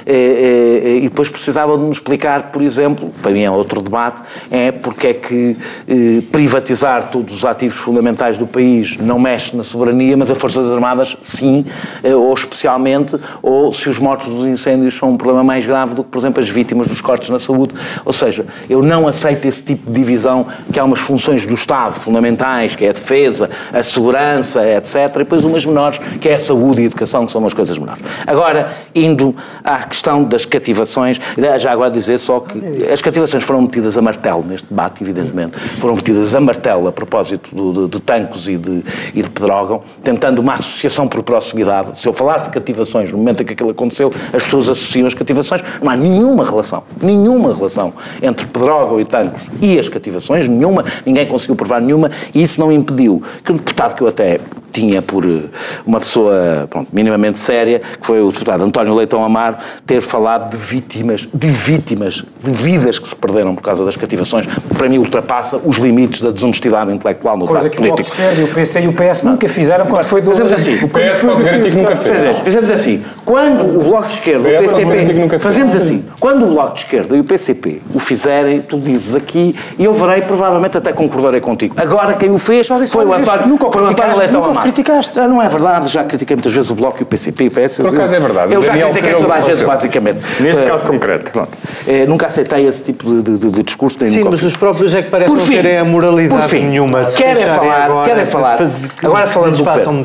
e 0.06 1.02
depois 1.04 1.28
precisava 1.28 1.76
de 1.76 1.84
nos 1.84 1.96
explicar, 1.96 2.50
por 2.50 2.62
exemplo, 2.62 3.12
para 3.22 3.30
mim 3.30 3.42
é 3.42 3.50
outro 3.50 3.82
debate, 3.82 4.22
é 4.50 4.72
porque 4.72 5.08
é 5.08 5.14
que 5.14 5.56
eh, 5.88 6.22
privatizar 6.32 7.10
todos 7.10 7.34
os 7.34 7.44
ativos 7.44 7.76
fundamentais 7.76 8.38
do 8.38 8.46
país 8.46 8.96
não 8.96 9.18
mexe 9.18 9.56
na 9.56 9.62
soberania, 9.62 10.16
mas 10.16 10.30
as 10.30 10.38
Forças 10.38 10.70
Armadas 10.70 11.16
sim, 11.22 11.64
eh, 12.02 12.14
ou 12.14 12.32
especialmente, 12.32 13.16
ou 13.42 13.72
se 13.72 13.88
os 13.88 13.98
mortos 13.98 14.28
dos 14.28 14.46
incêndios 14.46 14.94
são 14.96 15.10
um 15.10 15.16
problema 15.16 15.44
mais 15.44 15.66
grave 15.66 15.94
do 15.94 16.04
que, 16.04 16.10
por 16.10 16.18
exemplo, 16.18 16.42
as 16.42 16.48
vítimas 16.48 16.88
dos 16.88 17.00
cortes 17.00 17.30
na 17.30 17.38
saúde. 17.38 17.74
Ou 18.04 18.12
seja, 18.12 18.46
eu 18.68 18.82
não 18.82 19.06
aceito 19.06 19.46
esse 19.46 19.62
tipo 19.62 19.90
de 19.90 20.00
divisão, 20.00 20.46
que 20.72 20.78
há 20.78 20.84
umas 20.84 21.00
funções 21.00 21.46
do 21.46 21.54
Estado 21.54 21.94
fundamentais, 21.94 22.74
que 22.76 22.84
é 22.84 22.90
a 22.90 22.92
defesa, 22.92 23.50
a 23.72 23.82
segurança, 23.82 24.66
etc., 24.66 24.94
e 25.14 25.18
depois 25.18 25.44
umas 25.44 25.64
menores, 25.64 25.98
que 26.20 26.28
é 26.28 26.34
a 26.34 26.38
saúde 26.38 26.80
e 26.80 26.84
a 26.84 26.86
educação, 26.86 27.26
que 27.26 27.32
são 27.32 27.40
umas 27.40 27.54
coisas 27.54 27.76
menores. 27.76 28.02
Agora, 28.26 28.72
indo 28.94 29.34
à 29.62 29.76
questão 29.90 30.24
das 30.24 30.44
cativações, 30.46 31.20
já 31.58 31.70
agora 31.72 31.90
dizer 31.90 32.16
só 32.18 32.40
que 32.40 32.58
as 32.90 33.02
cativações 33.02 33.42
foram 33.42 33.62
metidas 33.62 33.98
a 33.98 34.02
martelo 34.02 34.44
neste 34.46 34.68
debate, 34.68 35.02
evidentemente, 35.02 35.58
foram 35.78 35.96
metidas 35.96 36.34
a 36.34 36.40
martelo 36.40 36.88
a 36.88 36.92
propósito 36.92 37.54
do- 37.54 37.88
de, 37.88 37.92
de 37.96 38.00
Tancos 38.00 38.48
e 38.48 38.56
de, 38.56 38.82
e 39.14 39.22
de 39.22 39.28
Pedrógão, 39.30 39.82
tentando 40.02 40.38
uma 40.40 40.54
associação 40.54 41.06
por 41.08 41.22
proximidade. 41.22 41.98
Se 41.98 42.08
eu 42.08 42.12
falar 42.12 42.38
de 42.38 42.50
cativações 42.50 43.10
no 43.10 43.18
momento 43.18 43.42
em 43.42 43.46
que 43.46 43.52
aquilo 43.52 43.70
aconteceu, 43.70 44.12
as 44.32 44.44
pessoas 44.44 44.68
associam 44.68 45.06
as 45.06 45.14
cativações, 45.14 45.62
não 45.82 45.90
há 45.90 45.96
nenhuma 45.96 46.44
relação, 46.44 46.82
nenhuma 47.02 47.52
relação 47.54 47.92
entre 48.22 48.46
Pedrógão 48.46 49.00
e 49.00 49.04
Tancos 49.04 49.42
e 49.60 49.78
as 49.78 49.88
cativações, 49.88 50.46
nenhuma, 50.48 50.84
ninguém 51.04 51.26
conseguiu 51.26 51.56
provar 51.56 51.80
nenhuma, 51.80 52.10
e 52.34 52.42
isso 52.42 52.60
não 52.60 52.70
impediu 52.70 53.22
que 53.44 53.52
um 53.52 53.56
deputado 53.56 53.96
que 53.96 54.02
eu 54.02 54.06
até 54.08 54.38
tinha 54.72 55.02
por 55.02 55.24
eh, 55.26 55.42
uma 55.84 55.98
pessoa 55.98 56.66
pronto, 56.70 56.88
minimamente 56.92 57.40
séria, 57.40 57.80
que 58.00 58.06
foi 58.06 58.20
o 58.22 58.30
deputado 58.30 58.62
António 58.62 58.94
Leitão 58.94 59.24
Amaro, 59.24 59.56
ter 59.86 60.00
falado 60.00 60.50
de 60.50 60.56
vítimas, 60.56 61.28
de 61.32 61.48
vítimas, 61.48 62.24
de 62.42 62.52
vidas 62.52 62.98
que 62.98 63.08
se 63.08 63.16
perderam 63.16 63.54
por 63.54 63.62
causa 63.62 63.84
das 63.84 63.96
cativações, 63.96 64.46
para 64.76 64.88
mim 64.88 64.98
ultrapassa 64.98 65.60
os 65.64 65.76
limites 65.78 66.20
da 66.20 66.30
desonestidade 66.30 66.92
intelectual 66.92 67.36
no 67.36 67.44
Coisa 67.46 67.68
debate 67.68 67.76
que 67.76 67.82
o 67.82 67.86
Bloco 67.86 68.02
de 68.02 68.10
político. 68.10 68.22
Esquerda 68.22 68.40
e 68.40 68.44
o 68.44 68.54
PC 68.54 68.80
e 68.80 68.88
o 68.88 68.92
PS 68.92 69.22
nunca 69.24 69.48
fizeram 69.48 69.86
quando 69.86 70.04
foi 70.04 70.22
do... 70.22 70.30
Fazemos 70.30 70.52
assim. 70.52 70.74
O 70.76 70.88
PS 70.88 71.24
pode 71.24 71.42
garantir 71.42 71.70
que 71.70 71.76
nunca 71.76 71.96
fez. 71.96 72.38
fizemos 72.44 72.70
assim, 72.70 73.04
quando 73.24 73.80
o 73.80 73.82
Bloco 73.84 74.08
de 74.08 74.14
Esquerda 74.14 74.48
e 74.48 74.56
o 74.56 74.58
que 74.60 74.66
PCP, 74.68 75.28
fez. 75.28 75.42
fazemos 75.42 75.76
assim, 75.76 76.04
quando 76.18 76.46
o 76.46 76.50
Bloco 76.50 76.74
de 76.74 76.80
Esquerda 76.80 77.16
e 77.16 77.20
o 77.20 77.24
PCP 77.24 77.82
o 77.94 77.98
fizerem, 77.98 78.60
tu 78.60 78.78
dizes 78.78 79.14
aqui, 79.14 79.54
e 79.78 79.84
eu 79.84 79.92
verei, 79.92 80.22
provavelmente 80.22 80.76
até 80.76 80.92
concordarei 80.92 81.40
contigo. 81.40 81.74
Agora 81.76 82.14
quem 82.14 82.30
o 82.30 82.38
fez 82.38 82.68
foi 82.68 83.04
o 83.04 83.12
António, 83.12 83.48
Nunca 83.48 83.68
o 83.68 83.72
foi 83.72 83.82
o 83.82 83.86
António 83.86 84.16
Leitão 84.16 84.40
nunca 84.40 84.58
o 84.58 84.62
criticaste. 84.62 85.18
Ah, 85.18 85.26
Não 85.26 85.42
é 85.42 85.48
verdade, 85.48 85.88
já 85.88 86.04
critiquei 86.04 86.36
muitas 86.36 86.52
vezes 86.52 86.70
o 86.70 86.74
Bloco 86.74 86.98
e 87.00 87.02
o 87.02 87.06
PCP 87.06 87.44
e 87.44 87.48
o 87.48 87.50
PS. 87.50 87.78
Por 87.78 87.88
acaso 87.88 88.14
é 88.14 88.20
verdade, 88.20 88.52
Eu 88.54 88.60
o 88.60 88.62
já 88.62 88.72
critiquei 88.72 89.14
toda 89.14 89.34
a 89.34 89.40
gente. 89.40 89.64
Basicamente. 89.70 90.20
Neste 90.40 90.62
Eh, 90.64 90.66
caso 90.66 90.84
concreto. 90.86 91.30
Pronto. 91.30 91.50
Eh, 91.86 92.04
nunca 92.06 92.26
aceitei 92.26 92.66
esse 92.66 92.84
tipo 92.84 93.08
de, 93.08 93.22
de- 93.22 93.38
de- 93.38 93.50
de 93.50 93.62
discurso. 93.62 93.96
nem 94.00 94.10
Sim, 94.10 94.24
mas 94.24 94.42
os 94.42 94.56
próprios 94.56 94.94
é 94.94 95.02
que 95.02 95.10
parecem 95.10 95.34
Por 95.34 95.40
não 95.40 95.46
terem 95.48 95.78
a 95.78 95.84
moralidade 95.84 96.42
por 96.42 96.48
fim, 96.48 96.64
nenhuma 96.64 97.04
de 97.04 97.16
querem 97.16 97.46
falar, 97.46 97.84
agora, 97.84 98.08
querem 98.08 98.26
falar. 98.26 98.58
agora 99.04 99.26
falando 99.26 99.56
do 99.56 99.64
governo, 99.64 100.04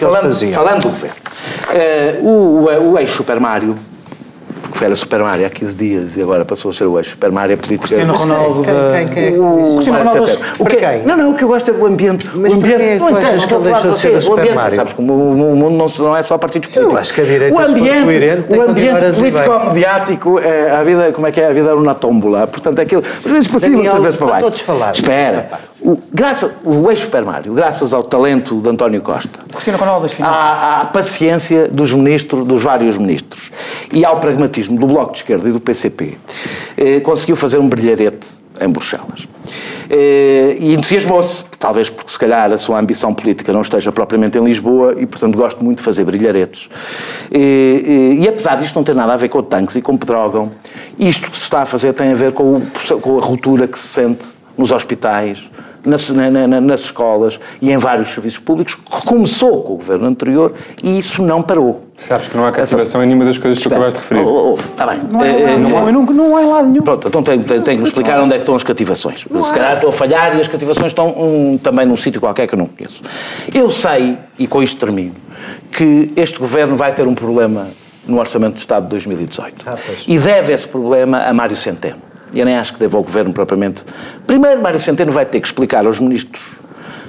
falando, 0.00 0.52
falando 0.52 0.80
do 0.82 0.88
governo. 0.88 1.16
Eh, 1.72 2.18
o, 2.22 2.28
o, 2.28 2.92
o 2.92 2.98
ex-Super 2.98 3.40
Mario, 3.40 3.76
que 4.78 4.84
era 4.84 4.94
Super 4.94 5.20
Mario 5.20 5.46
há 5.46 5.50
15 5.50 5.74
dias 5.76 6.16
e 6.16 6.22
agora 6.22 6.44
passou 6.44 6.70
a 6.70 6.74
ser 6.74 6.84
o 6.84 6.98
ex-Super 6.98 7.32
Mario 7.32 7.56
político. 7.56 7.86
Cristiano 7.88 8.12
Ronaldo 8.14 8.62
Quem- 8.62 8.74
da... 8.74 8.92
quem- 8.92 9.08
quem 9.08 9.24
é 9.24 9.32
que 9.32 9.38
O? 9.38 9.74
Cristiano 9.74 9.98
Ronaldo-. 9.98 10.38
O 10.58 10.64
que- 10.66 10.76
quem? 10.76 11.02
Não, 11.04 11.16
não, 11.16 11.30
o 11.32 11.34
que 11.34 11.44
eu 11.44 11.48
gosto 11.48 11.70
é 11.70 11.74
do 11.74 11.86
ambiente. 11.86 12.28
Mas 12.34 12.52
o 12.52 12.56
ambiente. 12.56 12.76
quem 12.78 12.86
é 12.88 12.92
que 12.94 12.98
não 13.00 13.10
entendo, 13.10 13.28
que 13.30 13.36
estou 13.36 13.58
a 13.58 13.60
ele 13.60 13.70
falar 13.70 13.76
de 13.80 13.88
deixou 13.88 13.92
de 13.92 13.98
ser 13.98 14.08
vocês. 14.10 14.14
o 14.14 14.18
O 14.18 14.20
Super 14.22 14.40
ambiente, 14.42 14.56
Mario? 14.56 14.76
sabes 14.76 14.92
como 14.92 15.12
o, 15.12 15.32
o 15.32 15.36
mundo 15.56 15.76
não, 15.76 16.04
não 16.06 16.16
é 16.16 16.22
só 16.22 16.38
partidos 16.38 16.68
políticos. 16.68 17.00
acho 17.00 17.14
que 17.14 17.20
a 17.20 17.24
direita, 17.24 17.54
o 17.54 17.58
ambiente, 17.58 17.88
o 17.88 18.06
que 18.08 18.10
ambiente 18.10 18.46
continuar 18.46 18.96
a 18.96 18.98
dizer 19.10 19.14
político 19.32 19.58
bem. 19.58 19.68
mediático, 19.68 20.38
é, 20.40 20.70
a 20.70 20.82
vida, 20.82 21.12
como 21.12 21.26
é 21.26 21.32
que 21.32 21.40
é? 21.40 21.46
A 21.48 21.52
vida 21.52 21.68
era 21.68 21.76
uma 21.76 21.94
tómbola. 21.94 22.46
Portanto, 22.46 22.80
aquilo, 22.80 23.02
às 23.24 23.30
vezes 23.32 23.48
para 23.48 23.60
cima, 23.60 23.78
outras 23.82 24.02
vezes 24.02 24.16
para 24.18 24.26
baixo. 24.26 25.00
Espera. 25.00 25.48
O, 25.86 25.96
graças, 26.12 26.50
o 26.64 26.90
ex-supermário, 26.90 27.54
graças 27.54 27.94
ao 27.94 28.02
talento 28.02 28.60
de 28.60 28.68
António 28.68 29.00
Costa, 29.00 29.38
Cristina 29.52 29.76
Ronaldo 29.76 30.02
das 30.02 30.12
Finanças. 30.14 30.36
à, 30.36 30.80
à 30.80 30.84
paciência 30.86 31.68
dos 31.68 31.92
ministros, 31.92 32.44
dos 32.44 32.60
vários 32.60 32.98
ministros, 32.98 33.52
e 33.92 34.04
ao 34.04 34.18
pragmatismo 34.18 34.76
do 34.80 34.86
Bloco 34.88 35.12
de 35.12 35.18
Esquerda 35.18 35.48
e 35.48 35.52
do 35.52 35.60
PCP, 35.60 36.18
eh, 36.76 36.98
conseguiu 37.00 37.36
fazer 37.36 37.58
um 37.58 37.68
brilharete 37.68 38.26
em 38.60 38.68
Bruxelas. 38.68 39.28
Eh, 39.88 40.56
e 40.58 40.74
entusiasmou-se, 40.74 41.44
talvez 41.56 41.88
porque 41.88 42.10
se 42.10 42.18
calhar 42.18 42.52
a 42.52 42.58
sua 42.58 42.80
ambição 42.80 43.14
política 43.14 43.52
não 43.52 43.60
esteja 43.60 43.92
propriamente 43.92 44.36
em 44.36 44.42
Lisboa 44.44 44.96
e, 44.98 45.06
portanto, 45.06 45.36
gosto 45.36 45.64
muito 45.64 45.78
de 45.78 45.84
fazer 45.84 46.02
brilharetes. 46.02 46.68
Eh, 47.30 47.38
eh, 47.38 48.14
e 48.24 48.26
apesar 48.28 48.56
disto 48.56 48.74
não 48.74 48.82
ter 48.82 48.96
nada 48.96 49.12
a 49.12 49.16
ver 49.16 49.28
com 49.28 49.40
tanques 49.40 49.76
e 49.76 49.80
com 49.82 49.96
Pedrógão, 49.96 50.50
isto 50.98 51.30
que 51.30 51.36
se 51.36 51.44
está 51.44 51.62
a 51.62 51.64
fazer 51.66 51.92
tem 51.92 52.10
a 52.10 52.14
ver 52.16 52.32
com, 52.32 52.56
o- 52.56 53.00
com 53.00 53.18
a 53.18 53.22
ruptura 53.22 53.68
que 53.68 53.78
se 53.78 53.86
sente 53.86 54.26
nos 54.58 54.72
hospitais, 54.72 55.48
nas, 55.86 56.10
na- 56.10 56.30
na- 56.30 56.60
nas 56.60 56.80
escolas 56.80 57.38
e 57.62 57.70
em 57.70 57.78
vários 57.78 58.08
serviços 58.08 58.38
públicos, 58.40 58.74
que 58.74 59.06
começou 59.06 59.62
com 59.62 59.74
o 59.74 59.76
governo 59.76 60.06
anterior 60.06 60.52
e 60.82 60.98
isso 60.98 61.22
não 61.22 61.40
parou. 61.40 61.84
Sabes 61.96 62.28
que 62.28 62.36
não 62.36 62.44
há 62.44 62.52
cativação 62.52 63.02
em 63.02 63.06
nenhuma 63.06 63.24
das 63.24 63.38
coisas 63.38 63.58
que 63.58 63.66
tu 63.66 63.72
acabaste 63.72 63.98
de 64.00 64.02
referir. 64.02 64.20
Oh, 64.26 64.28
oh, 64.28 64.50
oh, 64.50 64.54
Está 64.56 64.86
bem. 64.86 65.00
Não 65.10 65.20
há, 65.22 65.26
Eh, 65.26 65.30
em 65.30 65.42
lado 65.44 65.58
não 65.60 65.68
nenhum, 65.70 65.86
há- 65.88 65.92
nunca- 65.92 66.12
não 66.12 66.36
há 66.36 66.42
em 66.42 66.46
lado 66.46 66.68
nenhum. 66.68 66.82
Pronto, 66.84 67.08
então 67.08 67.22
tenho, 67.22 67.42
tenho- 67.44 67.62
tenho 67.62 67.76
que 67.78 67.82
me 67.82 67.88
explicar 67.88 68.20
onde 68.20 68.32
é 68.34 68.36
que 68.36 68.42
estão 68.42 68.54
as 68.54 68.62
cativações. 68.62 69.20
Se 69.20 69.52
calhar 69.52 69.74
estou 69.76 69.88
a 69.88 69.92
falhar 69.92 70.36
e 70.36 70.40
as 70.40 70.48
cativações 70.48 70.88
estão 70.88 71.08
hum, 71.08 71.58
também 71.62 71.86
num 71.86 71.96
sítio 71.96 72.20
qualquer 72.20 72.46
que 72.46 72.54
eu 72.54 72.58
não 72.58 72.66
conheço. 72.66 73.02
Eu 73.54 73.70
sei, 73.70 74.18
e 74.38 74.46
com 74.46 74.62
isto 74.62 74.78
termino, 74.78 75.14
que 75.72 76.12
este 76.16 76.38
governo 76.38 76.76
vai 76.76 76.92
ter 76.92 77.06
um 77.06 77.14
problema 77.14 77.68
no 78.06 78.18
Orçamento 78.18 78.54
do 78.54 78.58
Estado 78.58 78.84
de 78.84 78.90
2018. 78.90 79.64
Ah, 79.66 79.74
e 80.06 80.18
deve 80.18 80.52
esse 80.52 80.68
problema 80.68 81.22
a 81.22 81.32
Mário 81.32 81.56
Centeno. 81.56 81.96
Eu 82.38 82.44
nem 82.44 82.56
acho 82.56 82.74
que 82.74 82.78
deva 82.78 82.96
ao 82.96 83.02
governo 83.02 83.32
propriamente. 83.32 83.84
Primeiro, 84.26 84.60
Mário 84.62 84.78
Centeno 84.78 85.12
vai 85.12 85.24
ter 85.24 85.40
que 85.40 85.46
explicar 85.46 85.86
aos 85.86 85.98
ministros. 85.98 86.56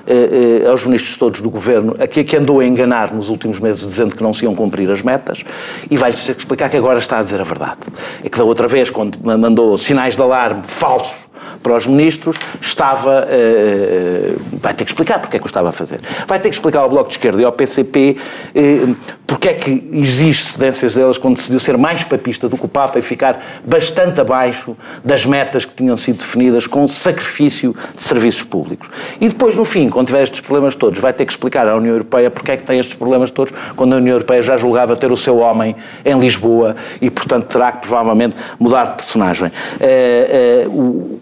eh, 0.07 0.61
eh, 0.63 0.67
aos 0.69 0.86
ministros 0.86 1.17
todos 1.17 1.41
do 1.41 1.49
governo, 1.49 1.93
aqui 1.99 2.23
que 2.23 2.38
andou 2.38 2.61
a 2.61 2.65
enganar 2.65 3.13
nos 3.13 3.30
últimos 3.30 3.59
meses 3.59 3.86
dizendo 3.86 4.15
que 4.15 4.23
não 4.23 4.32
se 4.32 4.45
iam 4.45 4.55
cumprir 4.55 4.89
as 4.89 5.01
metas, 5.01 5.43
e 5.91 5.97
vai-lhes 5.97 6.23
que 6.23 6.32
explicar 6.32 6.69
que 6.69 6.78
agora 6.78 6.97
está 6.97 7.19
a 7.19 7.21
dizer 7.21 7.41
a 7.41 7.43
verdade. 7.43 7.80
É 8.23 8.30
que 8.30 8.38
da 8.38 8.45
outra 8.45 8.69
vez, 8.69 8.89
quando 8.89 9.19
mandou 9.38 9.78
sinais 9.78 10.15
de 10.15 10.21
alarme 10.21 10.63
falsos 10.65 11.26
para 11.62 11.76
os 11.76 11.88
ministros, 11.88 12.38
estava. 12.62 13.28
eh, 13.30 14.34
vai 14.62 14.74
ter 14.74 14.84
que 14.86 14.91
explicar 14.91 15.20
porque 15.20 15.38
é 15.38 15.39
que 15.39 15.45
o 15.45 15.47
estava 15.47 15.70
a 15.70 15.72
fazer. 15.72 15.99
Vai 16.28 16.39
ter 16.39 16.49
que 16.49 16.55
explicar 16.55 16.80
ao 16.82 16.89
Bloco 16.89 17.10
de 17.10 17.16
Esquerda 17.16 17.41
e 17.41 17.45
ao 17.45 17.51
PCP 17.51 18.18
eh, 18.55 18.88
porque 19.26 19.49
é 19.49 19.53
que 19.53 19.89
exige 19.91 20.43
cedências 20.43 20.93
delas 20.93 21.18
quando 21.18 21.36
decidiu 21.36 21.60
ser 21.60 21.78
mais 21.78 22.03
papista 22.03 22.47
do 22.49 22.58
que 22.58 22.66
o 22.66 22.68
Papa 22.68 22.97
e 22.99 23.01
ficar 23.01 23.43
bastante 23.66 24.22
abaixo 24.22 24.76
das 25.03 25.26
metas 25.26 25.66
que 25.66 25.74
tinham 25.74 25.97
sido 25.97 26.18
definidas 26.18 26.66
com 26.68 26.88
sacrifício 26.88 27.76
de 27.95 28.01
serviços 28.01 28.43
públicos. 28.43 28.89
E 29.20 29.28
depois, 29.28 29.55
no 29.55 29.66
fim, 29.66 29.89
quando 29.89 30.08
tiver 30.08 30.24
estes 30.24 30.39
problemas 30.41 30.76
todos, 30.76 30.99
vai 30.99 31.14
ter 31.14 31.26
que 31.26 31.32
explicar 31.32 31.68
à 31.68 31.76
União 31.76 31.91
Europeia 31.93 32.30
porque 32.32 32.51
é 32.51 32.58
que 32.58 32.64
tem 32.64 32.80
estes 32.80 32.95
problemas 32.95 33.30
todos, 33.32 33.53
quando 33.76 33.93
a 33.93 33.97
União 33.97 34.14
Europeia 34.16 34.41
já 34.41 34.55
julgava 34.58 34.95
ter 34.95 35.12
o 35.12 35.18
seu 35.18 35.38
homem 35.38 35.76
em 36.05 36.18
Lisboa 36.20 36.76
e, 37.01 37.10
portanto, 37.10 37.45
terá 37.47 37.72
que 37.72 37.80
provavelmente 37.88 38.36
mudar 38.60 38.86
de 38.86 38.93
personagem. 38.93 39.51
Eh, 39.80 40.64
eh, 40.66 40.68
o- 40.70 41.20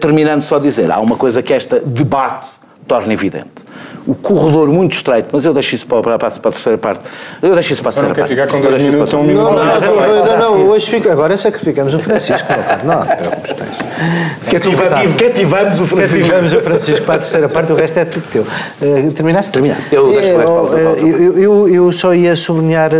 terminando 0.00 0.42
só 0.42 0.56
a 0.56 0.60
dizer, 0.60 0.90
há 0.90 0.98
uma 1.00 1.16
coisa 1.16 1.42
que 1.42 1.52
esta 1.52 1.80
debate 1.80 2.48
torna 2.86 3.12
evidente. 3.12 3.66
O 4.06 4.14
corredor 4.14 4.68
muito 4.68 4.92
estreito, 4.94 5.30
mas 5.32 5.44
eu 5.44 5.52
deixo 5.52 5.74
isso 5.74 5.84
para, 5.88 6.00
para, 6.00 6.18
para 6.18 6.28
a 6.28 6.52
terceira 6.52 6.78
parte. 6.78 7.00
Eu 7.42 7.52
deixo 7.54 7.72
isso 7.72 7.82
para 7.82 7.90
a 7.90 7.92
terceira 7.94 8.14
quer 8.14 8.20
parte. 8.20 8.34
ficar 8.34 8.46
com 8.46 8.60
dois 8.60 8.74
deixo 8.76 8.92
minutos 8.92 9.14
ou 9.14 9.20
um 9.20 9.24
minuto. 9.24 9.52
Não, 9.52 10.24
não, 10.24 10.38
não, 10.38 10.68
hoje 10.68 10.88
fica, 10.88 11.10
agora 11.10 11.36
sacrificamos 11.36 11.92
o 11.94 11.98
Francisco. 11.98 12.46
Não, 12.84 12.94
não 13.00 13.06
te 13.08 13.16
preocupes 13.16 13.52
com 13.52 13.64
isso. 13.64 14.50
Cativa- 14.52 15.14
Cativamos 15.18 15.80
o 15.80 15.86
Francisco. 15.88 16.18
Cativamos 16.20 16.52
o 16.52 16.60
Francisco 16.60 17.04
para 17.04 17.14
a 17.16 17.18
terceira 17.18 17.48
parte, 17.48 17.72
o 17.72 17.74
resto 17.74 17.98
é 17.98 18.04
tudo 18.04 18.24
teu. 18.30 18.46
Eh, 18.80 19.08
terminaste? 19.12 19.50
Terminei. 19.50 19.76
Eu 19.90 20.08
deixo 20.12 20.28
Eh, 20.30 20.36
mais 20.36 20.48
oh, 20.50 20.68
eh, 20.76 21.00
eu, 21.00 21.38
eu, 21.38 21.68
eu 21.68 21.90
só 21.90 22.14
ia 22.14 22.36
sublinhar 22.36 22.92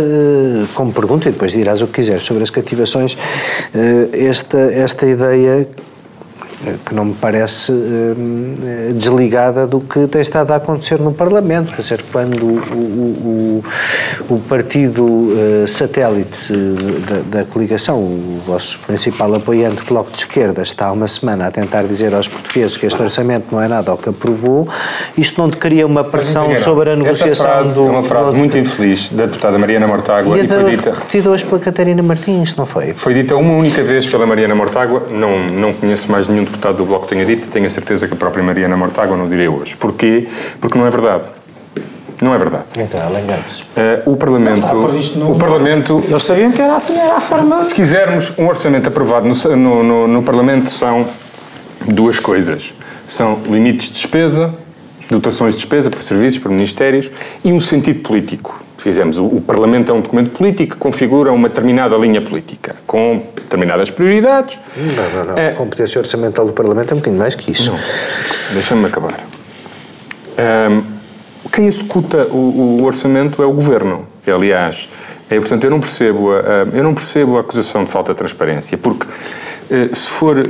como 0.73 0.91
pergunta, 0.91 1.29
e 1.29 1.31
depois 1.31 1.53
dirás 1.53 1.81
o 1.81 1.87
que 1.87 1.93
quiseres 1.93 2.23
sobre 2.23 2.43
as 2.43 2.49
cativações, 2.49 3.17
esta, 4.11 4.57
esta 4.59 5.05
ideia 5.07 5.65
que 6.85 6.93
não 6.95 7.05
me 7.05 7.13
parece 7.13 7.71
eh, 7.71 8.91
desligada 8.93 9.67
do 9.67 9.79
que 9.79 10.07
tem 10.07 10.21
estado 10.21 10.51
a 10.51 10.55
acontecer 10.55 10.99
no 10.99 11.13
Parlamento, 11.13 11.73
quer 11.73 11.81
dizer, 11.83 12.03
quando 12.11 12.43
o, 12.43 13.61
o, 14.29 14.35
o, 14.35 14.39
partido 14.39 15.33
eh, 15.63 15.67
satélite 15.67 16.51
eh, 16.51 17.23
da, 17.29 17.39
da 17.39 17.45
coligação, 17.45 17.99
o 17.99 18.41
vosso 18.45 18.79
principal 18.87 19.35
apoiante, 19.35 19.83
Bloco 19.83 20.09
de 20.09 20.17
Esquerda, 20.17 20.63
está 20.63 20.87
há 20.87 20.91
uma 20.91 21.07
semana 21.07 21.47
a 21.47 21.51
tentar 21.51 21.83
dizer 21.83 22.15
aos 22.15 22.27
portugueses 22.27 22.75
que 22.75 22.87
este 22.87 22.99
orçamento 23.01 23.47
não 23.51 23.61
é 23.61 23.67
nada 23.67 23.91
ao 23.91 23.97
que 23.97 24.09
aprovou, 24.09 24.67
isto 25.15 25.39
não 25.39 25.51
te 25.51 25.57
cria 25.57 25.85
uma 25.85 26.03
pressão 26.03 26.49
Mas, 26.49 26.61
sobre 26.63 26.89
a 26.89 26.93
Essa 26.93 27.03
negociação 27.03 27.45
frase 27.45 27.75
do... 27.75 27.87
é 27.87 27.89
uma 27.91 28.03
frase 28.03 28.33
do- 28.33 28.37
muito 28.37 28.57
infeliz 28.57 29.09
da 29.09 29.27
deputada 29.27 29.59
Mariana 29.59 29.85
Mortágua 29.85 30.37
E, 30.37 30.45
e, 30.45 30.47
foi 30.47 30.71
dita, 30.75 30.91
repetida 30.91 31.29
hoje 31.29 31.45
pela 31.45 31.59
Catarina 31.59 32.01
Martins, 32.01 32.55
não 32.55 32.65
foi? 32.65 32.93
foi 32.93 33.13
dita 33.13 33.35
uma 33.35 33.53
única 33.53 33.83
vez 33.83 34.07
pela 34.07 34.25
Mariana 34.25 34.55
Mortágua. 34.55 35.03
Não, 35.11 35.45
não 35.47 35.73
conheço 35.73 36.11
mais 36.11 36.27
nenhum 36.27 36.46
deputado 36.47 36.77
do 36.77 36.85
Bloco 36.85 37.07
tenha 37.07 37.25
dito. 37.25 37.47
Tenho 37.47 37.65
a 37.65 37.69
certeza 37.69 38.07
que 38.07 38.13
a 38.13 38.17
própria 38.17 38.43
Mariana 38.43 38.75
Mortágua 38.75 39.15
não 39.15 39.27
diria 39.27 39.51
hoje. 39.51 39.75
Porquê? 39.75 40.27
Porque 40.59 40.77
não 40.77 40.85
é 40.87 40.89
verdade. 40.89 41.25
Não 42.21 42.33
é 42.33 42.37
verdade. 42.39 42.63
Então, 42.77 42.99
ela 42.99 43.21
engana-se. 43.21 43.61
Eh, 43.75 44.01
o 44.05 44.15
Parlamento, 44.17 44.65
no- 45.15 45.31
o 45.33 45.37
Parlamento 45.37 46.03
Eles 46.07 46.23
sabiam 46.23 46.51
que 46.51 46.59
era 46.61 46.75
assim, 46.75 46.97
era 46.97 47.17
a 47.17 47.21
forma. 47.21 47.63
Se 47.63 47.75
quisermos 47.75 48.33
um 48.39 48.47
orçamento 48.47 48.87
aprovado 48.89 49.27
no, 49.27 49.55
no, 49.55 49.83
no- 49.83 50.07
no 50.07 50.23
Parlamento, 50.23 50.69
são 50.69 51.05
duas 51.85 52.19
coisas. 52.19 52.73
São 53.07 53.39
limites 53.47 53.87
de 53.89 53.93
despesa, 53.93 54.51
dotações 55.11 55.53
de 55.55 55.61
despesa 55.61 55.91
por 55.91 56.01
serviços, 56.01 56.39
por 56.39 56.49
ministérios, 56.51 57.09
e 57.43 57.51
um 57.53 57.59
sentido 57.59 57.99
político. 57.99 58.59
Se 58.77 58.83
quisermos, 58.83 59.17
o, 59.17 59.25
o 59.25 59.41
Parlamento 59.41 59.91
é 59.91 59.95
um 59.95 60.01
documento 60.01 60.29
político 60.37 60.73
que 60.75 60.77
configura 60.79 61.31
uma 61.31 61.49
determinada 61.49 61.95
linha 61.97 62.21
política, 62.21 62.75
com 62.85 63.23
determinadas 63.35 63.89
prioridades. 63.89 64.59
Não, 64.77 65.09
não, 65.25 65.31
não. 65.33 65.37
É. 65.37 65.49
A 65.49 65.53
competência 65.55 65.97
orçamental 65.99 66.45
do 66.45 66.53
Parlamento 66.53 66.91
é 66.91 66.93
um 66.93 66.97
bocadinho 66.97 67.19
mais 67.19 67.33
que 67.33 67.51
isso. 67.51 67.73
Deixa-me 68.53 68.85
acabar. 68.85 69.15
Ahm, 70.37 70.83
quem 71.51 71.65
executa 71.67 72.25
o, 72.29 72.79
o 72.81 72.83
orçamento 72.85 73.41
é 73.41 73.45
o 73.45 73.51
governo, 73.51 74.05
que 74.23 74.29
aliás, 74.29 74.87
é, 75.29 75.39
portanto, 75.39 75.63
eu 75.63 75.71
não 75.71 75.79
percebo 75.79 76.31
a, 76.33 76.39
a- 76.39 76.67
eu 76.77 76.83
não 76.83 76.93
percebo 76.93 77.37
a 77.37 77.41
acusação 77.41 77.83
de 77.83 77.89
falta 77.91 78.11
de 78.13 78.17
transparência, 78.17 78.77
porque 78.77 79.05
se 79.93 80.07
for, 80.07 80.37
eh, 80.37 80.41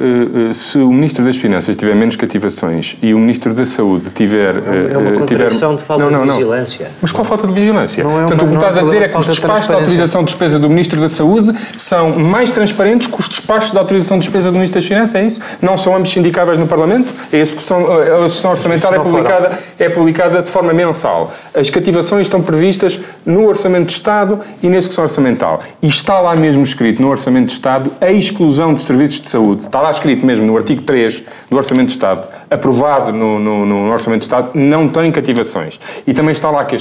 eh, 0.50 0.54
se 0.54 0.78
o 0.78 0.92
Ministro 0.92 1.24
das 1.26 1.38
Finanças 1.38 1.76
tiver 1.76 1.96
menos 1.96 2.16
cativações 2.16 2.98
e 3.02 3.14
o 3.14 3.20
Ministro 3.20 3.54
da 3.54 3.66
Saúde 3.66 4.10
tiver... 4.12 4.56
É 4.56 4.98
uma 4.98 5.10
eh, 5.10 5.14
tiver- 5.14 5.18
contradição 5.20 5.76
de 5.76 5.84
falta 5.84 6.06
de 6.08 6.16
vigilância. 6.16 6.92
Mas 7.02 7.12
qual 7.12 7.24
falta 7.24 7.48
de 7.48 7.54
vigilância? 7.54 8.04
Não 8.04 8.12
é 8.12 8.14
uma- 8.14 8.22
Portanto, 8.28 8.42
o 8.44 8.50
que 8.50 8.56
não 8.56 8.62
é 8.62 8.66
estás 8.66 8.78
a 8.78 8.82
um 8.82 8.86
dizer 8.86 9.02
é 9.02 9.08
que 9.08 9.18
os 9.18 9.28
despachos 9.28 9.68
de 9.68 9.74
autorização 9.74 10.22
de 10.22 10.28
despesa 10.28 10.60
do 10.60 10.70
Ministro 10.70 11.00
da 11.00 11.10
Saúde 11.10 11.54
são 11.78 12.12
mais 12.12 12.52
transparentes 12.52 13.08
que 13.08 13.20
os 13.20 13.28
despachos 13.28 13.72
de 13.72 13.78
autorização 13.78 14.18
de 14.18 14.26
despesa 14.26 14.52
do 14.52 14.56
Ministro 14.56 14.80
das 14.80 14.88
Finanças, 14.88 15.16
é 15.16 15.26
isso? 15.26 15.42
Não 15.62 15.76
são 15.78 15.96
ambos 15.96 16.10
sindicáveis 16.12 16.60
no 16.60 16.68
Parlamento? 16.68 17.14
A 17.32 17.36
execução, 17.36 17.88
a 17.92 18.26
execução 18.26 18.52
orçamental 18.52 18.94
é 18.94 18.98
Não 18.98 19.04
publicada, 19.04 19.60
é 19.80 19.90
publicada 19.90 20.42
de 20.42 20.50
forma 20.50 20.74
mensal. 20.74 21.34
As 21.56 21.70
cativações 21.70 22.28
estão 22.28 22.42
previstas 22.42 23.00
no 23.26 23.48
Orçamento 23.48 23.88
de 23.88 23.94
Estado 23.94 24.40
e 24.62 24.70
na 24.70 24.78
execução 24.78 25.04
orçamental. 25.04 25.64
E 25.82 25.88
está 25.88 26.20
lá 26.20 26.36
mesmo 26.36 26.64
escrito 26.64 27.02
no 27.02 27.10
Orçamento 27.10 27.48
de 27.48 27.54
Estado 27.54 27.92
a 28.00 28.12
exclusão 28.12 28.74
de 28.74 28.82
serviços 28.82 29.07
de 29.14 29.30
saúde. 29.30 29.64
Está 29.64 29.82
lá 29.82 29.92
escrito 29.92 30.26
mesmo 30.26 30.46
no 30.46 30.56
artigo 30.58 30.82
3 30.82 31.24
do 31.50 31.58
Orçamento 31.58 31.88
de 31.88 31.94
Estado, 31.94 32.28
aprovado 32.50 33.12
no, 33.12 33.40
no- 33.40 33.66
no 33.66 33.92
Orçamento 33.92 34.20
de 34.22 34.26
Estado, 34.26 34.52
não 34.54 34.88
tem 34.88 35.12
cativações. 35.12 35.80
E 36.06 36.14
também 36.14 36.32
está 36.34 36.50
lá 36.50 36.66
que, 36.66 36.76
a, 36.76 36.80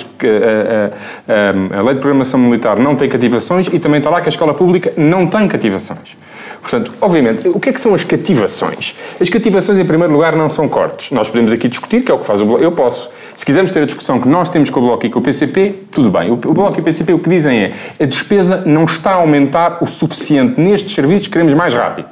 a- 1.32 1.76
a- 1.76 1.78
a 1.78 1.82
Lei 1.82 1.94
de 1.94 2.00
Programação 2.00 2.40
Militar 2.40 2.78
não 2.78 2.96
tem 2.96 3.08
cativações 3.08 3.68
e 3.72 3.78
também 3.78 3.98
está 3.98 4.10
lá 4.10 4.20
que 4.20 4.28
a 4.28 4.30
Escola 4.30 4.54
Pública 4.54 4.92
não 4.96 5.26
tem 5.26 5.46
cativações. 5.48 6.16
Portanto, 6.60 6.92
obviamente, 7.00 7.46
o 7.48 7.60
que 7.60 7.68
é 7.68 7.72
que 7.72 7.80
são 7.80 7.94
as 7.94 8.02
cativações? 8.02 8.96
As 9.20 9.30
cativações, 9.30 9.78
em 9.78 9.84
primeiro 9.84 10.12
lugar, 10.12 10.34
não 10.34 10.48
são 10.48 10.68
cortes. 10.68 11.12
Nós 11.12 11.28
podemos 11.28 11.52
aqui 11.52 11.68
discutir, 11.68 12.00
que 12.02 12.10
é 12.10 12.14
o 12.14 12.18
que 12.18 12.26
faz 12.26 12.40
o 12.40 12.44
Bloco. 12.46 12.62
Eu 12.62 12.72
posso. 12.72 13.08
Se 13.36 13.46
quisermos 13.46 13.72
ter 13.72 13.82
a 13.82 13.86
discussão 13.86 14.18
que 14.20 14.28
nós 14.28 14.48
temos 14.48 14.68
com 14.68 14.80
o 14.80 14.82
Bloco 14.82 15.06
e 15.06 15.10
com 15.10 15.20
o 15.20 15.22
PCP, 15.22 15.74
tudo 15.92 16.10
bem. 16.10 16.30
O 16.30 16.34
o 16.34 16.52
Bloco 16.54 16.76
e 16.78 16.80
o 16.80 16.82
PCP 16.82 17.12
o 17.12 17.18
que 17.20 17.28
dizem 17.30 17.56
é 17.64 17.72
a 18.00 18.04
despesa 18.04 18.62
não 18.66 18.84
está 18.84 19.12
a 19.12 19.14
aumentar 19.16 19.78
o 19.80 19.86
suficiente 19.86 20.60
nestes 20.60 20.92
serviços, 20.94 21.28
queremos 21.28 21.54
mais 21.54 21.72
rápido. 21.72 22.08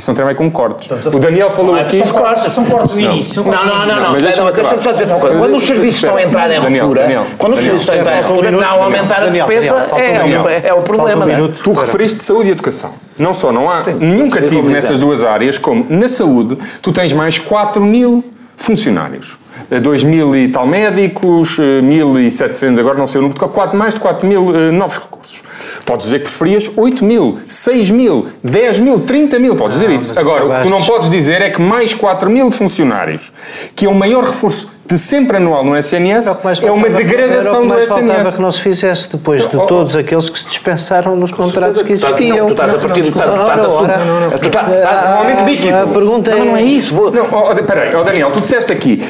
Isso 0.00 0.10
não 0.10 0.14
tem 0.14 0.24
a 0.24 0.28
ver 0.28 0.34
com 0.34 0.50
cortes. 0.50 0.90
O 1.06 1.18
Daniel 1.18 1.50
falou 1.50 1.74
aqui... 1.74 2.02
São 2.02 2.16
cortes, 2.16 2.52
são 2.54 2.64
cortes 2.64 2.94
do 2.94 3.00
início. 3.00 3.44
Não, 3.44 3.52
não, 3.66 3.86
não, 3.86 4.00
não. 4.00 4.12
Mas 4.12 4.22
deixa-me 4.22 4.82
só 4.82 4.92
dizer 4.92 5.04
uma 5.04 5.18
coisa. 5.20 5.36
Quando 5.38 5.56
os 5.56 5.62
serviços 5.62 6.02
estão 6.02 6.16
a 6.16 6.22
entrar 6.22 6.50
em 6.50 6.58
ruptura, 6.58 7.26
quando 7.36 7.52
os 7.52 7.58
serviços 7.60 7.80
estão 7.82 7.94
a 7.96 7.98
entrar 7.98 8.18
em 8.18 8.22
ruptura, 8.22 8.50
não 8.50 8.82
aumentar 8.82 9.22
a 9.22 9.26
despesa 9.26 9.74
é, 9.98 10.40
o- 10.42 10.48
é 10.68 10.72
o 10.72 10.80
problema, 10.80 11.30
é? 11.30 11.48
Tu 11.62 11.72
referiste 11.74 12.24
saúde 12.24 12.48
e 12.48 12.52
educação. 12.52 12.94
Não 13.18 13.34
só, 13.34 13.52
não 13.52 13.70
há 13.70 13.82
nenhum 13.82 14.30
sim, 14.30 14.40
cativo 14.40 14.62
vou 14.62 14.70
nessas 14.70 14.98
duas 14.98 15.22
áreas, 15.22 15.58
como 15.58 15.84
na 15.90 16.08
saúde, 16.08 16.56
tu 16.80 16.92
tens 16.92 17.12
mais 17.12 17.38
4 17.38 17.84
mil 17.84 18.24
funcionários. 18.56 19.36
2 19.82 20.02
mil 20.02 20.34
e 20.34 20.48
tal 20.48 20.66
médicos, 20.66 21.58
eh, 21.60 21.82
1.700, 21.82 22.78
agora 22.80 22.96
não 22.98 23.06
sei 23.06 23.20
o 23.20 23.22
número, 23.22 23.76
mais 23.76 23.94
de 23.94 24.00
4 24.00 24.26
mil 24.26 24.56
eh, 24.56 24.70
novos 24.70 24.96
recursos. 24.96 25.42
Podes 25.84 26.06
dizer 26.06 26.20
que 26.20 26.24
preferias 26.26 26.70
8 26.76 27.04
mil, 27.04 27.38
6 27.48 27.90
mil, 27.90 28.28
10 28.42 28.78
mil, 28.80 29.00
30 29.00 29.38
mil, 29.38 29.56
podes 29.56 29.78
dizer 29.78 29.90
isso. 29.90 30.18
Agora, 30.18 30.46
o 30.46 30.54
que 30.54 30.68
tu 30.68 30.70
não 30.70 30.82
podes 30.82 31.10
dizer 31.10 31.40
é 31.42 31.50
que 31.50 31.60
mais 31.60 31.94
4 31.94 32.30
mil 32.30 32.50
funcionários, 32.50 33.32
que 33.74 33.86
é 33.86 33.88
o 33.88 33.94
maior 33.94 34.24
reforço 34.24 34.70
de 34.90 34.98
sempre 34.98 35.36
anual 35.36 35.64
no 35.64 35.76
SNS 35.76 36.26
é 36.62 36.70
uma 36.70 36.88
degradação 36.88 37.64
do 37.64 37.78
SNS. 37.78 38.34
que 38.34 38.42
não 38.42 38.50
se 38.50 38.60
fizesse 38.60 39.12
depois 39.12 39.48
de 39.48 39.56
todos 39.68 39.94
aqueles 39.94 40.28
que 40.28 40.36
se 40.36 40.48
dispensaram 40.48 41.14
nos 41.14 41.30
contratos 41.30 41.80
que 41.82 41.92
existiam. 41.92 42.48
Tu 42.48 42.52
estás 42.52 42.74
a 42.74 42.78
partir 42.78 43.02
do. 43.02 43.12
Tu 43.12 43.18
estás 43.18 43.64
a. 43.64 44.38
Tu 44.38 44.46
estás 44.48 45.10
um 45.10 45.18
aumento 45.18 45.44
líquido. 45.44 45.76
A 45.76 45.86
pergunta 45.86 46.32
é. 46.32 46.44
Não 46.44 46.56
é 46.56 46.62
isso. 46.62 46.94
Não, 46.94 47.52
espera 47.52 47.82
aí, 47.82 48.04
Daniel, 48.04 48.32
tu 48.32 48.40
disseste 48.40 48.72
aqui 48.72 49.00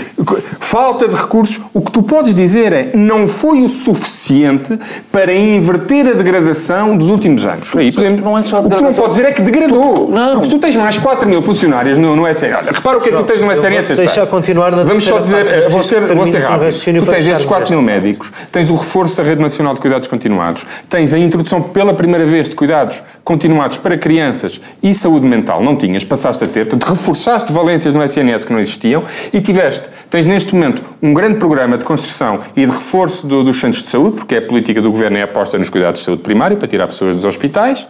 falta 0.70 1.08
de 1.08 1.14
recursos. 1.16 1.60
O 1.74 1.80
que 1.80 1.90
tu 1.90 2.02
podes 2.02 2.32
dizer 2.32 2.72
é 2.72 2.90
não 2.94 3.26
foi 3.26 3.62
o 3.62 3.68
suficiente 3.68 4.78
para 5.10 5.34
inverter 5.34 6.06
a 6.06 6.12
degradação 6.12 6.96
dos 6.96 7.08
últimos 7.08 7.44
anos. 7.44 7.74
Aí 7.74 7.90
podemos, 7.90 8.20
não 8.20 8.38
é 8.38 8.42
só 8.42 8.60
o 8.60 8.68
que 8.68 8.76
tu 8.76 8.84
não 8.84 8.92
podes 8.92 9.16
dizer 9.16 9.28
é 9.28 9.32
que 9.32 9.42
degradou. 9.42 10.08
Não. 10.08 10.34
Porque 10.34 10.44
se 10.44 10.54
tu 10.54 10.60
tens 10.60 10.76
mais 10.76 10.96
4 10.96 11.28
mil 11.28 11.42
funcionários 11.42 11.98
no, 11.98 12.14
no 12.14 12.28
SNS. 12.28 12.56
Olha, 12.56 12.72
repara 12.72 12.98
o 12.98 13.00
que 13.00 13.08
é 13.08 13.12
que 13.12 13.18
tu 13.18 13.24
tens 13.24 13.40
no 13.40 13.50
SNS. 13.50 13.96
Deixa 13.96 14.26
continuar 14.26 14.70
na 14.70 14.84
Vamos 14.84 15.02
só 15.02 15.18
dizer 15.18 15.68
ser, 15.82 16.14
vou 16.14 16.26
ser 16.26 16.42
rápido. 16.42 16.70
Tu 16.72 17.06
tens 17.06 17.26
estes 17.26 17.46
4 17.46 17.70
mil 17.74 17.82
médicos, 17.82 18.32
tens 18.50 18.70
o 18.70 18.74
reforço 18.74 19.16
da 19.16 19.22
Rede 19.22 19.40
Nacional 19.40 19.74
de 19.74 19.80
Cuidados 19.80 20.08
Continuados, 20.08 20.66
tens 20.88 21.14
a 21.14 21.18
introdução 21.18 21.62
pela 21.62 21.94
primeira 21.94 22.26
vez 22.26 22.48
de 22.48 22.54
cuidados 22.54 23.02
continuados 23.24 23.78
para 23.78 23.96
crianças 23.96 24.60
e 24.82 24.92
saúde 24.94 25.26
mental. 25.26 25.62
Não 25.62 25.76
tinhas, 25.76 26.04
passaste 26.04 26.44
a 26.44 26.46
ter. 26.46 26.66
Portanto, 26.66 26.90
reforçaste 26.90 27.52
valências 27.52 27.94
no 27.94 28.02
SNS 28.02 28.44
que 28.44 28.52
não 28.52 28.60
existiam 28.60 29.04
e 29.32 29.40
tiveste, 29.40 29.84
tens 30.10 30.26
neste 30.26 30.54
momento 30.54 30.82
um 31.00 31.14
grande 31.14 31.38
programa 31.38 31.78
de 31.78 31.84
construção 31.84 32.40
e 32.56 32.66
de 32.66 32.72
reforço 32.72 33.26
do, 33.26 33.44
dos 33.44 33.60
centros 33.60 33.82
de 33.82 33.88
saúde, 33.88 34.16
porque 34.16 34.34
é 34.34 34.38
a 34.38 34.42
política 34.42 34.80
do 34.80 34.90
governo 34.90 35.16
é 35.18 35.22
aposta 35.22 35.56
nos 35.58 35.70
cuidados 35.70 36.00
de 36.00 36.06
saúde 36.06 36.22
primário 36.22 36.56
para 36.56 36.66
tirar 36.66 36.86
pessoas 36.86 37.14
dos 37.14 37.24
hospitais. 37.24 37.86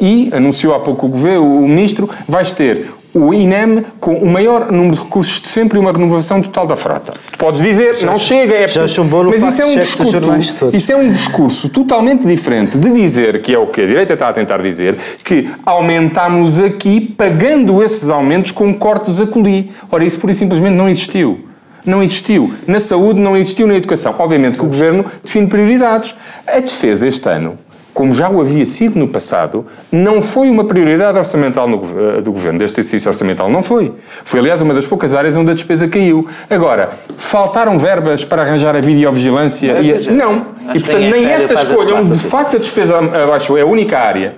E 0.00 0.30
anunciou 0.32 0.74
há 0.74 0.80
pouco 0.80 1.06
o 1.06 1.08
governo, 1.08 1.58
o 1.58 1.68
ministro, 1.68 2.08
vais 2.26 2.50
ter 2.50 2.90
o 3.14 3.32
INEM 3.34 3.84
com 4.00 4.14
o 4.14 4.26
maior 4.26 4.70
número 4.72 4.96
de 4.96 5.02
recursos 5.02 5.40
de 5.40 5.48
sempre 5.48 5.78
e 5.78 5.80
uma 5.80 5.92
renovação 5.92 6.40
total 6.40 6.66
da 6.66 6.76
frota. 6.76 7.14
Tu 7.30 7.38
podes 7.38 7.60
dizer, 7.60 7.96
já, 7.96 8.06
não 8.06 8.16
chega, 8.16 8.54
é 8.54 8.62
preciso... 8.62 9.04
Mas 9.04 9.42
isso 9.42 9.62
é, 9.62 9.66
um 9.66 9.78
discurso, 9.78 10.70
isso 10.72 10.92
é 10.92 10.96
um 10.96 11.10
discurso 11.10 11.68
totalmente 11.68 12.26
diferente 12.26 12.78
de 12.78 12.90
dizer, 12.90 13.42
que 13.42 13.54
é 13.54 13.58
o 13.58 13.66
que 13.66 13.82
a 13.82 13.86
direita 13.86 14.14
está 14.14 14.28
a 14.28 14.32
tentar 14.32 14.62
dizer, 14.62 14.96
que 15.22 15.50
aumentamos 15.64 16.60
aqui 16.60 17.00
pagando 17.00 17.82
esses 17.82 18.08
aumentos 18.08 18.50
com 18.50 18.72
cortes 18.74 19.20
a 19.20 19.26
coli. 19.26 19.70
Ora, 19.90 20.04
isso 20.04 20.18
pura 20.18 20.32
e 20.32 20.34
simplesmente 20.34 20.74
não 20.74 20.88
existiu 20.88 21.52
não 21.84 22.00
existiu. 22.00 22.54
Na 22.64 22.78
saúde 22.78 23.20
não 23.20 23.36
existiu 23.36 23.66
na 23.66 23.74
educação. 23.74 24.14
Obviamente 24.18 24.56
que 24.56 24.64
o 24.64 24.68
Governo 24.68 25.04
define 25.22 25.48
prioridades. 25.48 26.14
A 26.46 26.60
defesa 26.60 27.08
este 27.08 27.28
ano 27.28 27.58
como 27.92 28.12
já 28.12 28.28
o 28.28 28.40
havia 28.40 28.64
sido 28.64 28.98
no 28.98 29.06
passado, 29.06 29.66
não 29.90 30.22
foi 30.22 30.48
uma 30.48 30.64
prioridade 30.64 31.18
orçamental 31.18 31.68
no, 31.68 31.76
uh, 31.76 32.22
do 32.22 32.32
Governo, 32.32 32.58
deste 32.58 32.80
exercício 32.80 33.08
orçamental. 33.08 33.50
Não 33.50 33.60
foi. 33.60 33.92
Foi, 34.24 34.40
aliás, 34.40 34.62
uma 34.62 34.72
das 34.72 34.86
poucas 34.86 35.14
áreas 35.14 35.36
onde 35.36 35.50
a 35.50 35.54
despesa 35.54 35.86
caiu. 35.86 36.26
Agora, 36.48 36.90
faltaram 37.16 37.78
verbas 37.78 38.24
para 38.24 38.42
arranjar 38.42 38.74
a 38.74 38.80
videovigilância? 38.80 39.74
Não, 39.74 39.82
e 39.82 39.92
a... 39.92 40.10
não. 40.10 40.46
e, 40.74 40.80
portanto, 40.80 40.98
nem 40.98 41.26
esta 41.26 41.54
escolha, 41.54 41.94
onde 41.96 42.12
de 42.12 42.18
facto 42.18 42.56
a 42.56 42.58
despesa 42.58 42.98
abaixou, 42.98 43.58
é 43.58 43.60
a 43.60 43.66
única 43.66 43.98
área. 43.98 44.36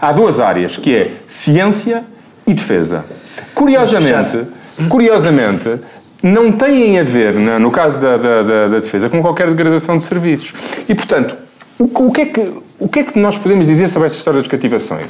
Há 0.00 0.12
duas 0.12 0.40
áreas, 0.40 0.76
que 0.76 0.94
é 0.94 1.10
ciência 1.28 2.04
e 2.46 2.54
defesa. 2.54 3.04
Curiosamente, 3.54 4.38
curiosamente, 4.88 5.78
não 6.22 6.50
têm 6.50 6.98
a 6.98 7.02
ver, 7.02 7.34
no 7.34 7.70
caso 7.70 8.00
da, 8.00 8.16
da, 8.16 8.42
da, 8.42 8.68
da 8.68 8.80
defesa, 8.80 9.08
com 9.10 9.20
qualquer 9.20 9.46
degradação 9.48 9.98
de 9.98 10.04
serviços. 10.04 10.54
E, 10.88 10.94
portanto, 10.94 11.36
o, 11.78 11.84
o, 11.84 12.12
que 12.12 12.20
é 12.20 12.26
que, 12.26 12.52
o 12.78 12.88
que 12.88 12.98
é 13.00 13.02
que 13.02 13.18
nós 13.18 13.36
podemos 13.36 13.66
dizer 13.66 13.88
sobre 13.88 14.06
esta 14.06 14.18
história 14.18 14.40
das 14.40 14.48
cativações? 14.48 15.06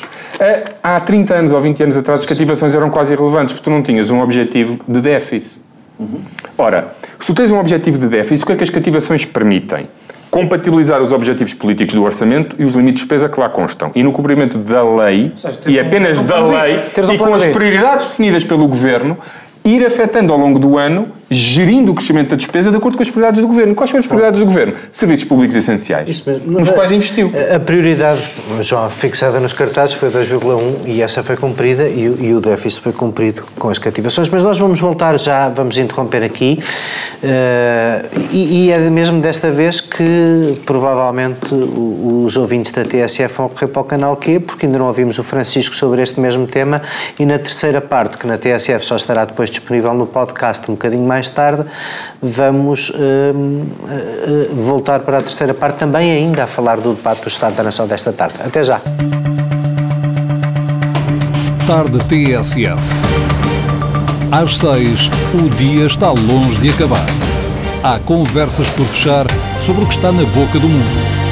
Há 0.82 1.00
30 1.00 1.34
anos 1.34 1.52
ou 1.52 1.60
20 1.60 1.82
anos 1.82 1.96
atrás, 1.96 2.20
as 2.20 2.26
cativações 2.26 2.74
eram 2.74 2.90
quase 2.90 3.14
irrelevantes, 3.14 3.54
porque 3.54 3.64
tu 3.64 3.70
não 3.70 3.82
tinhas 3.82 4.10
um 4.10 4.20
objetivo 4.20 4.80
de 4.88 5.00
déficit. 5.00 5.60
Uhum. 5.98 6.20
Ora, 6.56 6.94
se 7.20 7.32
tu 7.32 7.34
tens 7.34 7.52
um 7.52 7.58
objetivo 7.58 7.98
de 7.98 8.08
déficit, 8.08 8.44
o 8.44 8.46
que 8.46 8.52
é 8.52 8.56
que 8.56 8.64
as 8.64 8.70
cativações 8.70 9.24
permitem? 9.24 9.86
Compatibilizar 10.30 11.00
os 11.00 11.12
objetivos 11.12 11.54
políticos 11.54 11.94
do 11.94 12.02
orçamento 12.02 12.56
e 12.58 12.64
os 12.64 12.74
limites 12.74 13.02
de 13.02 13.08
despesa 13.08 13.28
que 13.28 13.38
lá 13.38 13.48
constam. 13.48 13.92
E 13.94 14.02
no 14.02 14.10
cumprimento 14.10 14.58
da 14.58 14.82
lei, 14.82 15.32
seja, 15.36 15.60
e 15.66 15.78
apenas 15.78 16.18
um 16.18 16.24
da 16.24 16.44
lei, 16.44 16.80
e 17.12 17.18
com 17.18 17.34
as 17.34 17.46
prioridades 17.46 18.08
definidas 18.08 18.42
pelo 18.42 18.66
governo, 18.66 19.16
ir 19.64 19.84
afetando 19.86 20.32
ao 20.32 20.38
longo 20.38 20.58
do 20.58 20.76
ano 20.76 21.08
gerindo 21.34 21.92
o 21.92 21.94
crescimento 21.94 22.30
da 22.30 22.36
despesa 22.36 22.70
de 22.70 22.76
acordo 22.76 22.96
com 22.96 23.02
as 23.02 23.10
prioridades 23.10 23.40
do 23.40 23.46
Governo. 23.46 23.74
Quais 23.74 23.90
foram 23.90 24.00
as 24.00 24.06
prioridades 24.06 24.40
do 24.40 24.46
Governo? 24.46 24.74
Serviços 24.92 25.26
públicos 25.26 25.56
essenciais, 25.56 26.08
Isso 26.08 26.28
mesmo. 26.28 26.58
nos 26.58 26.70
quais 26.70 26.92
investiu. 26.92 27.32
A 27.54 27.58
prioridade, 27.58 28.20
João, 28.60 28.88
fixada 28.88 29.40
nos 29.40 29.52
cartazes 29.52 29.94
foi 29.94 30.10
2,1 30.10 30.86
e 30.86 31.02
essa 31.02 31.22
foi 31.22 31.36
cumprida 31.36 31.88
e, 31.88 32.02
e, 32.20 32.34
o 32.34 32.40
déficit 32.40 32.82
foi 32.82 32.92
cumprido 32.92 33.42
com 33.58 33.68
as 33.68 33.78
cativações. 33.78 34.28
Mas 34.28 34.44
nós 34.44 34.58
vamos 34.58 34.80
voltar 34.80 35.18
já, 35.18 35.48
vamos 35.48 35.76
interromper 35.78 36.22
aqui 36.22 36.60
uh, 37.22 38.20
e, 38.30 38.66
e, 38.66 38.70
é 38.70 38.78
mesmo 38.90 39.20
desta 39.20 39.50
vez 39.50 39.80
que 39.80 40.52
provavelmente 40.64 41.54
os 41.54 42.36
ouvintes 42.36 42.72
da 42.72 42.84
TSF 42.84 43.34
vão 43.36 43.48
correr 43.48 43.68
para 43.68 43.82
o 43.82 43.84
canal 43.84 44.16
Q, 44.16 44.40
porque 44.40 44.66
ainda 44.66 44.78
não 44.78 44.86
ouvimos 44.86 45.18
o 45.18 45.24
Francisco 45.24 45.74
sobre 45.74 46.02
este 46.02 46.20
mesmo 46.20 46.46
tema 46.46 46.82
e 47.18 47.26
na 47.26 47.38
terceira 47.38 47.80
parte, 47.80 48.16
que 48.18 48.26
na 48.26 48.38
TSF 48.38 48.84
só 48.84 48.96
estará 48.96 49.24
depois 49.24 49.50
disponível 49.50 49.94
no 49.94 50.06
podcast 50.06 50.70
um 50.70 50.74
bocadinho 50.74 51.06
mais 51.06 51.23
mais 51.24 51.28
tarde 51.28 51.64
vamos 52.20 52.90
uh, 52.90 52.94
uh, 52.94 54.54
voltar 54.54 55.00
para 55.00 55.18
a 55.18 55.22
terceira 55.22 55.54
parte 55.54 55.78
também 55.78 56.10
ainda 56.10 56.44
a 56.44 56.46
falar 56.46 56.76
do 56.76 56.94
debate 56.94 57.22
do 57.22 57.28
Estado 57.28 57.56
da 57.56 57.62
Nação 57.62 57.86
desta 57.86 58.12
tarde. 58.12 58.34
Até 58.44 58.62
já. 58.62 58.80
Tarde 61.66 61.98
TSF. 62.04 62.82
Às 64.30 64.58
seis, 64.58 65.08
o 65.32 65.48
dia 65.56 65.86
está 65.86 66.10
longe 66.10 66.60
de 66.60 66.70
acabar. 66.70 67.06
Há 67.82 67.98
conversas 68.00 68.68
por 68.70 68.84
fechar 68.86 69.26
sobre 69.64 69.84
o 69.84 69.86
que 69.86 69.94
está 69.94 70.10
na 70.10 70.24
boca 70.24 70.58
do 70.58 70.68
mundo. 70.68 71.24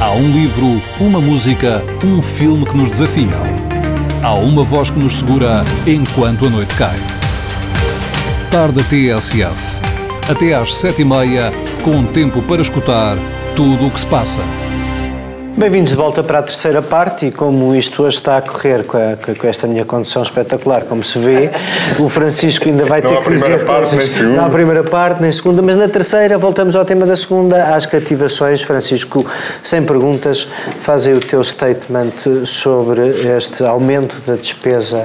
Há 0.00 0.12
um 0.12 0.30
livro, 0.30 0.80
uma 1.00 1.20
música, 1.20 1.82
um 2.04 2.20
filme 2.20 2.64
que 2.66 2.76
nos 2.76 2.90
desafia. 2.90 3.36
Há 4.22 4.34
uma 4.34 4.62
voz 4.62 4.90
que 4.90 4.98
nos 4.98 5.14
segura 5.14 5.64
enquanto 5.86 6.46
a 6.46 6.50
noite 6.50 6.74
cai. 6.76 7.15
Tarde 8.50 8.80
TSF. 8.84 9.80
Até 10.30 10.54
às 10.54 10.76
sete 10.76 11.02
e 11.02 11.04
meia, 11.04 11.52
com 11.82 12.04
tempo 12.04 12.40
para 12.42 12.62
escutar 12.62 13.16
tudo 13.56 13.88
o 13.88 13.90
que 13.90 13.98
se 13.98 14.06
passa. 14.06 14.40
Bem-vindos 15.56 15.90
de 15.90 15.96
volta 15.96 16.22
para 16.22 16.38
a 16.38 16.42
terceira 16.42 16.80
parte 16.80 17.26
e 17.26 17.30
como 17.32 17.74
isto 17.74 18.04
hoje 18.04 18.18
está 18.18 18.36
a 18.36 18.42
correr 18.42 18.84
com, 18.84 18.96
a, 18.96 19.16
com 19.34 19.46
esta 19.48 19.66
minha 19.66 19.84
condução 19.84 20.22
espetacular, 20.22 20.84
como 20.84 21.02
se 21.02 21.18
vê, 21.18 21.50
o 21.98 22.08
Francisco 22.08 22.68
ainda 22.68 22.84
vai 22.84 23.02
ter 23.02 23.18
que 23.20 23.30
dizer 23.30 23.64
parte, 23.64 23.96
coisas. 23.96 24.20
Não 24.20 24.36
na 24.36 24.50
primeira 24.50 24.84
parte, 24.84 25.20
nem 25.20 25.32
segunda, 25.32 25.60
mas 25.60 25.74
na 25.74 25.88
terceira 25.88 26.38
voltamos 26.38 26.76
ao 26.76 26.84
tema 26.84 27.04
da 27.04 27.16
segunda, 27.16 27.74
às 27.74 27.84
cativações. 27.84 28.62
Francisco, 28.62 29.26
sem 29.62 29.82
perguntas, 29.82 30.46
faz 30.80 31.06
aí 31.06 31.14
o 31.14 31.20
teu 31.20 31.42
statement 31.42 32.12
sobre 32.44 33.08
este 33.36 33.64
aumento 33.64 34.20
da 34.26 34.36
despesa 34.36 35.04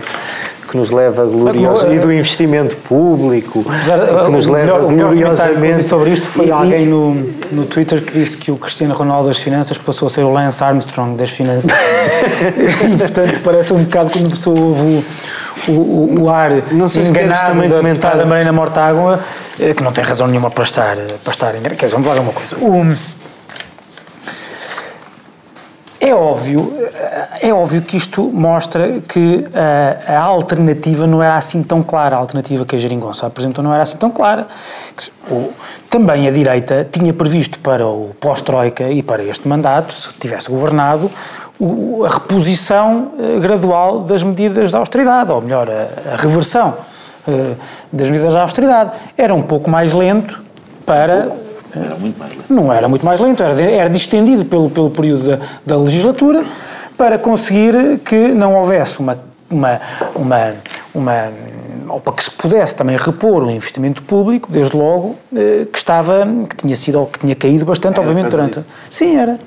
que 0.71 0.77
nos 0.77 0.89
leva 0.89 1.25
gloriosa 1.25 1.93
e 1.93 1.99
do 1.99 2.11
investimento 2.11 2.77
público 2.77 3.61
que 3.63 4.31
nos 4.31 4.47
leva 4.47 4.79
melhor, 4.79 5.09
gloriosamente 5.09 5.83
sobre 5.83 6.11
isto 6.11 6.25
foi 6.25 6.47
e, 6.47 6.51
alguém 6.51 6.85
no, 6.85 7.13
no 7.51 7.65
Twitter 7.65 8.01
que 8.01 8.13
disse 8.13 8.37
que 8.37 8.51
o 8.51 8.57
Cristiano 8.57 8.93
Ronaldo 8.93 9.27
das 9.27 9.37
finanças 9.37 9.77
passou 9.77 10.05
a 10.07 10.09
ser 10.09 10.23
o 10.23 10.31
Lance 10.31 10.63
Armstrong 10.63 11.17
das 11.17 11.29
finanças. 11.29 11.71
E 12.41 12.97
portanto 12.97 13.41
parece 13.43 13.73
um 13.73 13.83
bocado 13.83 14.11
a 14.15 14.29
pessoa 14.29 14.59
ouve 14.59 15.03
o, 15.67 15.71
o, 15.71 16.21
o 16.21 16.29
ar 16.29 16.51
não 16.71 16.87
sei 16.87 17.03
enganado 17.03 17.67
da 17.67 17.81
deputada 17.81 18.25
Marina 18.25 18.51
Mortágua 18.51 19.19
eh, 19.59 19.73
que 19.73 19.83
não 19.83 19.91
tem 19.91 20.03
razão 20.03 20.27
nenhuma 20.27 20.49
para 20.49 20.63
estar 20.63 20.95
para 21.23 21.31
estar 21.31 21.49
enganado. 21.49 21.75
Quer 21.75 21.85
dizer, 21.85 21.95
vamos 21.95 22.07
falar 22.07 22.21
uma 22.21 22.33
coisa. 22.33 22.55
O, 22.57 22.95
é 26.03 26.15
óbvio, 26.15 26.73
é 27.43 27.53
óbvio 27.53 27.83
que 27.83 27.95
isto 27.95 28.23
mostra 28.23 28.99
que 29.07 29.45
a, 29.53 30.15
a, 30.17 30.19
alternativa 30.19 31.05
não 31.05 31.21
era 31.21 31.35
assim 31.35 31.61
tão 31.61 31.83
clara, 31.83 32.15
a 32.15 32.19
alternativa 32.19 32.65
que 32.65 32.75
a 32.75 32.79
Geringonça 32.79 33.27
apresentou 33.27 33.63
não 33.63 33.71
era 33.71 33.83
assim 33.83 33.97
tão 33.97 34.09
clara. 34.09 34.47
Também 35.91 36.27
a 36.27 36.31
direita 36.31 36.87
tinha 36.91 37.13
previsto 37.13 37.59
para 37.59 37.85
o 37.85 38.15
pós-Troika 38.19 38.89
e 38.89 39.03
para 39.03 39.23
este 39.23 39.47
mandato, 39.47 39.93
se 39.93 40.09
tivesse 40.13 40.49
governado, 40.49 41.09
a 42.03 42.09
reposição 42.11 43.11
eh, 43.19 43.39
gradual 43.39 43.99
das 43.99 44.23
medidas 44.23 44.71
da 44.71 44.79
austeridade, 44.79 45.31
ou 45.31 45.39
melhor, 45.39 45.69
a, 45.69 46.13
a 46.13 46.15
reversão 46.15 46.75
uh, 47.27 47.55
das 47.93 48.09
medidas 48.09 48.33
da 48.33 48.41
austeridade. 48.41 48.91
Era 49.15 49.35
um 49.35 49.43
pouco 49.43 49.69
mais 49.69 49.93
lento 49.93 50.41
para 50.83 51.31
era 51.75 51.95
muito 51.95 52.17
mais 52.17 52.31
lento. 52.31 52.53
Não 52.53 52.73
era 52.73 52.87
muito 52.87 53.05
mais 53.05 53.19
lento, 53.19 53.43
era, 53.43 53.61
era 53.61 53.89
distendido 53.89 54.45
pelo, 54.45 54.69
pelo 54.69 54.89
período 54.89 55.23
da, 55.23 55.39
da 55.65 55.77
legislatura 55.77 56.43
para 56.97 57.17
conseguir 57.17 57.99
que 58.05 58.27
não 58.29 58.55
houvesse 58.55 58.99
uma, 58.99 59.17
uma, 59.49 59.79
uma, 60.15 60.53
uma 60.93 61.31
ou 61.89 61.99
para 61.99 62.13
que 62.13 62.23
se 62.23 62.31
pudesse 62.31 62.75
também 62.75 62.95
repor 62.95 63.43
o 63.43 63.51
investimento 63.51 64.01
público, 64.03 64.49
desde 64.51 64.75
logo, 64.75 65.15
eh, 65.35 65.65
que 65.71 65.77
estava, 65.77 66.25
que 66.49 66.55
tinha 66.55 66.75
sido, 66.75 67.05
que 67.07 67.19
tinha 67.19 67.35
caído 67.35 67.65
bastante, 67.65 67.99
era 67.99 68.01
obviamente, 68.01 68.31
durante... 68.31 68.63
Sim, 68.89 69.17
era. 69.17 69.39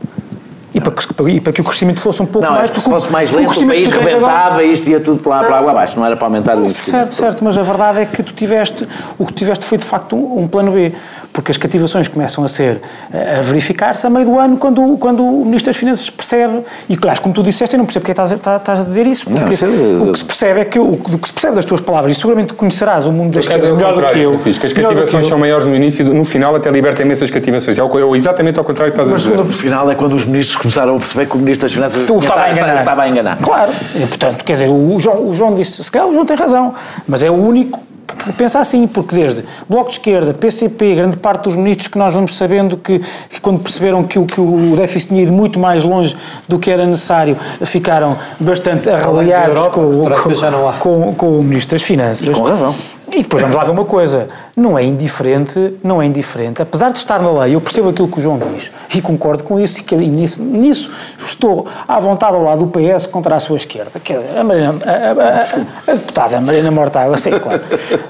E 0.75 0.81
para, 0.81 0.93
que, 0.93 1.31
e 1.31 1.41
para 1.41 1.53
que 1.53 1.61
o 1.61 1.65
crescimento 1.65 2.01
fosse 2.01 2.21
um 2.21 2.27
pouco 2.27 2.47
não, 2.47 2.57
mais... 2.57 2.71
Não, 2.71 2.77
se 2.77 2.91
fosse 2.91 3.13
mais 3.13 3.31
lento, 3.31 3.61
o, 3.61 3.65
o 3.65 3.67
país 3.69 3.91
rebentava 3.91 4.65
e 4.65 4.73
isto 4.73 4.91
ia 4.91 4.99
tudo 4.99 5.21
para, 5.21 5.47
para 5.47 5.59
água 5.59 5.71
abaixo, 5.71 5.97
não 5.97 6.05
era 6.05 6.17
para 6.17 6.27
aumentar 6.27 6.57
o 6.57 6.65
investimento. 6.65 7.15
Certo, 7.15 7.15
certo, 7.15 7.45
mas 7.45 7.57
a 7.57 7.63
verdade 7.63 8.01
é 8.01 8.07
que 8.07 8.23
tu 8.23 8.33
tiveste, 8.33 8.87
o 9.17 9.25
que 9.25 9.33
tiveste 9.33 9.65
foi 9.65 9.79
de 9.79 9.85
facto 9.85 10.17
um, 10.17 10.43
um 10.43 10.49
plano 10.49 10.73
B 10.73 10.93
porque 11.35 11.51
as 11.51 11.57
cativações 11.57 12.07
começam 12.07 12.45
a 12.45 12.49
ser 12.49 12.81
a 13.13 13.43
verificar-se 13.43 14.07
a 14.07 14.11
meio 14.11 14.25
do 14.25 14.39
ano 14.39 14.57
quando, 14.57 14.97
quando 14.99 15.25
o 15.25 15.45
Ministro 15.45 15.73
das 15.73 15.77
Finanças 15.77 16.09
percebe, 16.09 16.61
e 16.89 16.97
claro, 16.97 17.21
como 17.21 17.35
tu 17.35 17.43
disseste, 17.43 17.75
eu 17.75 17.79
não 17.79 17.87
percebo 17.87 18.05
porque 18.05 18.13
estás, 18.13 18.31
estás, 18.31 18.61
estás 18.61 18.81
a 18.81 18.85
dizer 18.85 19.05
isso, 19.05 19.27
porque 19.29 19.67
não, 19.67 20.09
o 20.09 20.13
que 20.13 20.19
se 20.21 20.25
percebe 20.25 20.61
é 20.61 20.65
que 20.65 20.79
o, 20.79 20.93
o 20.93 21.19
que 21.19 21.27
se 21.27 21.35
percebe 21.35 21.57
das 21.57 21.65
tuas 21.65 21.81
palavras, 21.81 22.17
e 22.17 22.21
seguramente 22.21 22.55
conhecerás 22.55 23.09
o 23.09 23.13
mundo 23.13 23.35
das 23.35 23.49
cativações 23.49 23.77
melhor 23.77 23.95
do 23.95 24.13
que 24.13 24.21
eu. 24.21 24.31
Francisco, 24.39 24.67
as 24.67 24.73
cativações 24.73 25.27
são 25.27 25.37
maiores 25.37 25.67
no 25.67 25.75
início, 25.75 26.05
no 26.05 26.25
final 26.25 26.55
até 26.55 26.71
liberta 26.71 27.03
imensas 27.03 27.31
cativações. 27.31 27.81
É 27.81 27.83
exatamente 28.15 28.59
ao 28.59 28.65
contrário 28.65 28.95
que 28.95 29.01
estás 29.01 29.11
Mas 29.11 29.27
a 29.27 29.31
dizer. 29.31 29.37
Mas 29.37 29.47
no 29.47 29.61
final 29.61 29.91
é 29.91 29.97
quando 29.97 30.15
os 30.15 30.25
ministros 30.25 30.57
começaram 30.65 30.97
a 30.97 30.99
perceber 30.99 31.27
que 31.27 31.37
o 31.37 31.39
Ministro 31.39 31.67
das 31.67 31.75
Finanças 31.75 32.05
tu 32.05 32.17
estava, 32.17 32.41
a 32.41 32.51
enganar. 32.53 32.79
estava 32.79 33.03
a 33.03 33.09
enganar. 33.09 33.37
Claro, 33.37 33.71
e, 33.95 34.07
portanto, 34.07 34.43
quer 34.45 34.55
dizer, 34.55 34.69
o 34.69 34.99
João, 34.99 35.29
o 35.29 35.35
João 35.35 35.55
disse, 35.55 35.85
se 35.85 35.91
calhar 35.91 36.09
o 36.09 36.13
João 36.13 36.25
tem 36.25 36.37
razão, 36.37 36.73
mas 37.07 37.23
é 37.23 37.31
o 37.31 37.35
único 37.35 37.83
que 38.07 38.33
pensa 38.33 38.61
assim, 38.61 38.87
porque 38.87 39.15
desde 39.15 39.45
Bloco 39.69 39.91
de 39.91 39.97
Esquerda, 39.97 40.33
PCP, 40.33 40.95
grande 40.95 41.17
parte 41.19 41.43
dos 41.43 41.57
ministros 41.57 41.89
que 41.89 41.99
nós 41.99 42.15
vamos 42.15 42.37
sabendo 42.37 42.79
que, 42.79 42.99
que 43.29 43.41
quando 43.41 43.61
perceberam 43.61 44.05
que 44.05 44.19
o, 44.19 44.25
que 44.25 44.41
o 44.41 44.75
déficit 44.75 45.09
tinha 45.09 45.23
ido 45.23 45.33
muito 45.33 45.59
mais 45.59 45.85
longe 45.85 46.17
do 46.49 46.59
que 46.59 46.71
era 46.71 46.87
necessário, 46.87 47.37
ficaram 47.63 48.17
bastante 48.41 48.89
arreliados 48.89 49.67
com, 49.67 50.05
com, 50.05 50.79
com, 50.79 51.15
com, 51.15 51.39
o 51.41 51.43
Ministro 51.43 51.77
das 51.77 51.83
Finanças. 51.83 52.25
E 52.25 52.31
com 52.31 52.43
razão. 52.43 52.75
E 53.15 53.23
depois 53.23 53.41
vamos 53.41 53.57
lá 53.57 53.63
ver 53.63 53.71
uma 53.71 53.85
coisa, 53.85 54.29
não 54.57 54.77
é 54.77 54.83
indiferente, 54.83 55.77
não 55.85 56.03
é 56.03 56.07
indiferente, 56.07 56.61
apesar 56.61 56.91
de 56.91 56.99
estar 56.99 57.23
na 57.23 57.31
lei, 57.31 57.55
eu 57.55 57.61
percebo 57.61 57.91
aquilo 57.91 58.09
que 58.09 58.19
o 58.19 58.21
João 58.21 58.39
diz. 58.39 58.73
E 58.93 59.01
concordo 59.01 59.45
com 59.45 59.61
isso 59.61 59.85
e, 59.93 59.95
nisso, 59.95 60.43
nisso, 60.43 60.91
estou 61.17 61.65
à 61.87 62.01
vontade 62.01 62.35
ao 62.35 62.43
lado 62.43 62.67
do 62.67 62.67
PS 62.67 63.07
contra 63.07 63.37
a 63.37 63.39
sua 63.39 63.57
esquerda, 63.57 64.01
que 64.01 64.13
é 64.13 64.41
a, 64.41 64.43
Mariana, 64.43 64.81
a, 64.85 65.91
a, 65.91 65.93
a, 65.93 65.95
deputada 65.95 66.41
Mariana 66.41 66.73
Mortágua, 66.73 67.17
sei, 67.17 67.39
claro, 67.39 67.61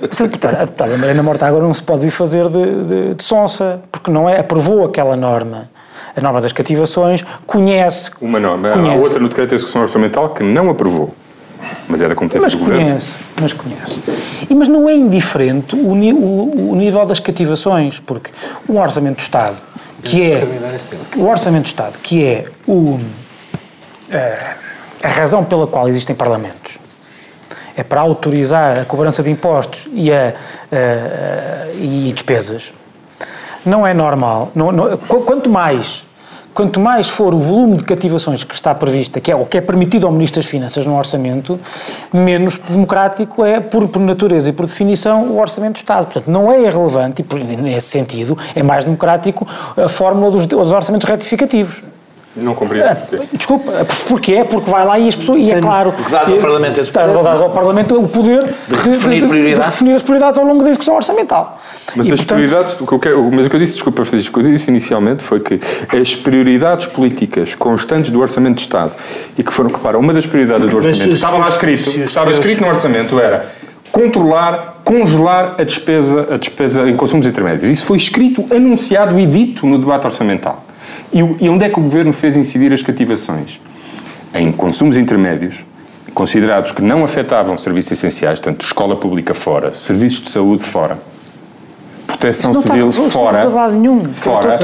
a 0.02 0.22
deputada, 0.22 0.56
a 0.56 0.64
deputada 0.64 0.96
Mariana 0.96 1.22
Mortágua 1.22 1.60
não 1.60 1.74
se 1.74 1.82
pode 1.82 2.00
vir 2.00 2.10
fazer 2.10 2.48
de, 2.48 2.84
de, 2.84 3.14
de 3.14 3.24
sonsa, 3.24 3.82
porque 3.92 4.10
não 4.10 4.26
é, 4.26 4.38
aprovou 4.40 4.86
aquela 4.86 5.16
norma. 5.16 5.68
A 6.16 6.20
norma 6.20 6.40
das 6.40 6.52
cativações, 6.52 7.24
conhece... 7.46 8.10
Uma 8.22 8.40
norma, 8.40 8.70
conhece. 8.70 8.96
há 8.96 9.00
outra 9.00 9.18
no 9.18 9.28
decreto 9.28 9.50
de 9.50 9.56
execução 9.56 9.82
orçamental 9.82 10.30
que 10.30 10.42
não 10.42 10.70
aprovou. 10.70 11.12
Mas 11.88 12.00
é 12.00 12.08
da 12.08 12.14
competência 12.14 12.46
mas 12.46 12.54
do 12.54 12.64
conhece, 12.64 13.12
governo. 13.12 13.36
Mas 13.40 13.52
conhece. 13.52 14.02
E, 14.48 14.54
mas 14.54 14.68
não 14.68 14.88
é 14.88 14.94
indiferente 14.94 15.74
o, 15.74 15.92
o, 15.92 16.70
o 16.72 16.76
nível 16.76 17.04
das 17.06 17.20
cativações, 17.20 17.98
porque 17.98 18.30
o 18.68 18.76
Orçamento 18.76 19.16
do 19.16 19.22
Estado, 19.22 19.56
que 20.02 20.22
é 20.22 20.46
o 21.16 21.26
Orçamento 21.26 21.64
do 21.64 21.66
Estado, 21.66 21.98
que 21.98 22.24
é 22.24 22.46
o, 22.66 22.98
a, 24.10 24.16
eh, 24.16 24.56
a 25.02 25.08
razão 25.08 25.44
pela 25.44 25.66
qual 25.66 25.88
existem 25.88 26.14
parlamentos, 26.14 26.78
é 27.76 27.82
para 27.82 28.00
autorizar 28.00 28.78
a 28.78 28.84
cobrança 28.84 29.22
de 29.22 29.30
impostos 29.30 29.86
e, 29.92 30.12
a, 30.12 30.34
a, 30.72 31.72
e 31.74 32.12
despesas, 32.14 32.72
não 33.64 33.86
é 33.86 33.92
normal. 33.94 34.50
Não, 34.54 34.70
não, 34.70 34.96
quanto 34.98 35.50
mais 35.50 36.06
quanto 36.54 36.78
mais 36.78 37.08
for 37.08 37.34
o 37.34 37.38
volume 37.38 37.76
de 37.76 37.84
cativações 37.84 38.44
que 38.44 38.54
está 38.54 38.72
prevista, 38.74 39.20
que 39.20 39.30
é 39.30 39.36
o 39.36 39.44
que 39.44 39.58
é 39.58 39.60
permitido 39.60 40.06
ao 40.06 40.12
Ministro 40.12 40.40
das 40.40 40.48
Finanças 40.48 40.86
no 40.86 40.96
orçamento, 40.96 41.58
menos 42.12 42.58
democrático 42.58 43.44
é, 43.44 43.58
por, 43.58 43.88
por 43.88 44.00
natureza 44.00 44.50
e 44.50 44.52
por 44.52 44.64
definição, 44.64 45.24
o 45.24 45.40
orçamento 45.40 45.74
do 45.74 45.78
Estado. 45.78 46.04
Portanto, 46.04 46.30
não 46.30 46.50
é 46.50 46.60
irrelevante, 46.60 47.22
e 47.22 47.24
por, 47.24 47.40
nesse 47.40 47.88
sentido, 47.88 48.38
é 48.54 48.62
mais 48.62 48.84
democrático 48.84 49.46
a 49.76 49.88
fórmula 49.88 50.30
dos, 50.30 50.46
dos 50.46 50.70
orçamentos 50.70 51.08
retificativos. 51.08 51.82
Não 52.36 52.54
compreendo. 52.54 52.88
Ah, 52.88 52.96
desculpa, 53.32 53.86
porquê? 54.08 54.44
Porque 54.48 54.68
vai 54.68 54.84
lá 54.84 54.98
e 54.98 55.08
as 55.08 55.14
pessoas. 55.14 55.40
E 55.40 55.52
é 55.52 55.60
claro. 55.60 55.92
Porque 55.92 56.10
dás 56.10 56.28
ao 56.28 56.38
Parlamento 56.38 56.80
esse 56.80 56.90
poder. 56.90 57.22
Dás 57.22 57.40
ao 57.40 57.50
Parlamento 57.50 58.00
o 58.00 58.08
poder 58.08 58.44
de, 58.44 58.76
de, 58.76 58.88
definir, 58.90 59.22
de, 59.22 59.28
de, 59.28 59.54
de 59.54 59.60
definir 59.60 59.94
as 59.94 60.02
prioridades 60.02 60.38
ao 60.38 60.44
longo 60.44 60.62
da 60.62 60.70
discussão 60.70 60.96
orçamental. 60.96 61.60
Mas 61.94 62.06
e, 62.06 62.12
as 62.12 62.20
portanto, 62.20 62.36
prioridades, 62.36 62.80
o 62.80 62.86
que 62.86 62.92
eu 62.92 62.98
quero, 62.98 63.30
mas 63.30 63.46
o 63.46 63.50
que 63.50 63.54
eu 63.54 63.60
disse, 63.60 63.74
desculpa, 63.74 64.04
Francisco, 64.04 64.40
o 64.40 64.42
que 64.42 64.48
eu 64.48 64.52
disse 64.52 64.68
inicialmente 64.68 65.22
foi 65.22 65.38
que 65.38 65.60
as 65.96 66.16
prioridades 66.16 66.88
políticas 66.88 67.54
constantes 67.54 68.10
do 68.10 68.20
Orçamento 68.20 68.56
de 68.56 68.62
Estado 68.62 68.92
e 69.38 69.42
que 69.44 69.52
foram, 69.52 69.70
repara, 69.70 69.96
uma 69.96 70.12
das 70.12 70.26
prioridades 70.26 70.68
do 70.68 70.76
Orçamento, 70.76 71.04
que 71.04 71.14
estava 71.14 71.38
lá 71.38 71.48
escrito, 71.48 71.88
estava 72.00 72.30
escrito 72.32 72.62
no 72.62 72.68
Orçamento 72.68 73.20
era 73.20 73.46
controlar, 73.92 74.80
congelar 74.82 75.54
a 75.56 75.62
despesa, 75.62 76.34
a 76.34 76.36
despesa 76.36 76.88
em 76.90 76.96
consumos 76.96 77.26
intermédios. 77.26 77.70
Isso 77.70 77.86
foi 77.86 77.96
escrito, 77.96 78.44
anunciado 78.52 79.16
e 79.20 79.24
dito 79.24 79.68
no 79.68 79.78
debate 79.78 80.06
orçamental. 80.06 80.63
E, 81.14 81.48
onde 81.48 81.64
é 81.64 81.68
que 81.68 81.78
o 81.78 81.82
Governo 81.82 82.12
fez 82.12 82.36
incidir 82.36 82.72
as 82.72 82.82
cativações? 82.82 83.60
Em 84.34 84.50
consumos 84.50 84.96
intermédios, 84.96 85.64
considerados 86.12 86.72
que 86.72 86.82
não 86.82 87.04
afetavam 87.04 87.56
serviços 87.56 87.92
essenciais, 87.92 88.40
tanto 88.40 88.66
escola 88.66 88.96
pública 88.96 89.32
fora, 89.32 89.72
serviços 89.72 90.22
de 90.22 90.30
saúde 90.30 90.64
fora, 90.64 90.98
proteção 92.24 92.54
civil 92.54 92.88
está, 92.88 93.02
fora. 93.10 93.40
Não 93.40 93.48
está 93.48 93.68
nenhum. 93.68 94.04
Fora. 94.06 94.58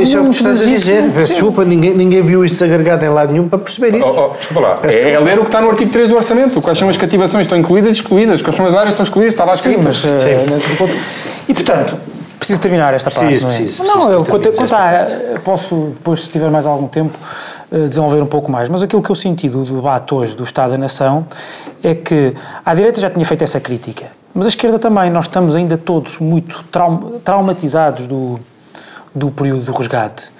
Isso 0.00 0.16
é 0.16 0.20
o 0.20 0.24
que 0.24 0.30
estás 0.30 0.62
a 0.62 0.64
dizer. 0.64 1.08
Desculpa, 1.10 1.64
ninguém, 1.64 1.94
ninguém 1.94 2.22
viu 2.22 2.44
isto 2.44 2.54
desagregado 2.54 3.04
em 3.04 3.08
lado 3.08 3.32
nenhum 3.32 3.48
para 3.48 3.58
perceber 3.58 3.98
isso. 3.98 4.08
Oh, 4.08 4.30
oh, 4.32 4.36
desculpa 4.36 4.60
lá. 4.60 4.78
É, 4.84 5.10
é, 5.10 5.18
ler 5.18 5.38
o 5.38 5.42
que 5.42 5.48
está 5.48 5.60
no 5.60 5.70
artigo 5.70 5.90
3 5.90 6.10
do 6.10 6.16
orçamento. 6.16 6.60
Quais 6.60 6.78
são 6.78 6.88
as 6.88 6.96
cativações? 6.96 7.46
Estão 7.46 7.58
incluídas 7.58 7.96
e 7.96 8.00
excluídas. 8.00 8.42
Quais 8.42 8.56
são 8.56 8.66
as 8.66 8.74
áreas 8.74 8.94
que 8.94 9.02
estão 9.02 9.04
excluídas? 9.04 9.32
Está 9.32 9.44
lá 9.44 9.54
escrito. 9.54 9.78
Sim, 9.78 9.84
mas, 9.84 10.04
uh, 10.04 10.90
e, 11.48 11.54
portanto, 11.54 11.96
Preciso 12.42 12.60
terminar 12.60 12.92
esta 12.92 13.08
parte, 13.08 13.26
preciso, 13.26 13.46
não 13.46 13.52
é? 13.52 13.56
Preciso, 13.56 13.84
não, 13.84 14.10
eu, 14.10 14.24
quanto, 14.24 14.50
quanto 14.50 14.74
a, 14.74 15.06
posso, 15.44 15.92
depois, 15.94 16.24
se 16.24 16.32
tiver 16.32 16.50
mais 16.50 16.66
algum 16.66 16.88
tempo, 16.88 17.16
eh, 17.70 17.86
desenvolver 17.86 18.20
um 18.20 18.26
pouco 18.26 18.50
mais. 18.50 18.68
Mas 18.68 18.82
aquilo 18.82 19.00
que 19.00 19.10
eu 19.10 19.14
senti 19.14 19.48
do 19.48 19.64
debate 19.64 20.12
hoje 20.12 20.36
do 20.36 20.42
Estado 20.42 20.72
da 20.72 20.78
Nação 20.78 21.24
é 21.84 21.94
que 21.94 22.34
a 22.64 22.74
direita 22.74 23.00
já 23.00 23.08
tinha 23.08 23.24
feito 23.24 23.44
essa 23.44 23.60
crítica, 23.60 24.06
mas 24.34 24.46
a 24.46 24.48
esquerda 24.48 24.76
também. 24.76 25.08
Nós 25.08 25.26
estamos 25.26 25.54
ainda 25.54 25.78
todos 25.78 26.18
muito 26.18 26.64
traumatizados 27.22 28.08
do, 28.08 28.40
do 29.14 29.30
período 29.30 29.62
do 29.62 29.72
resgate. 29.72 30.32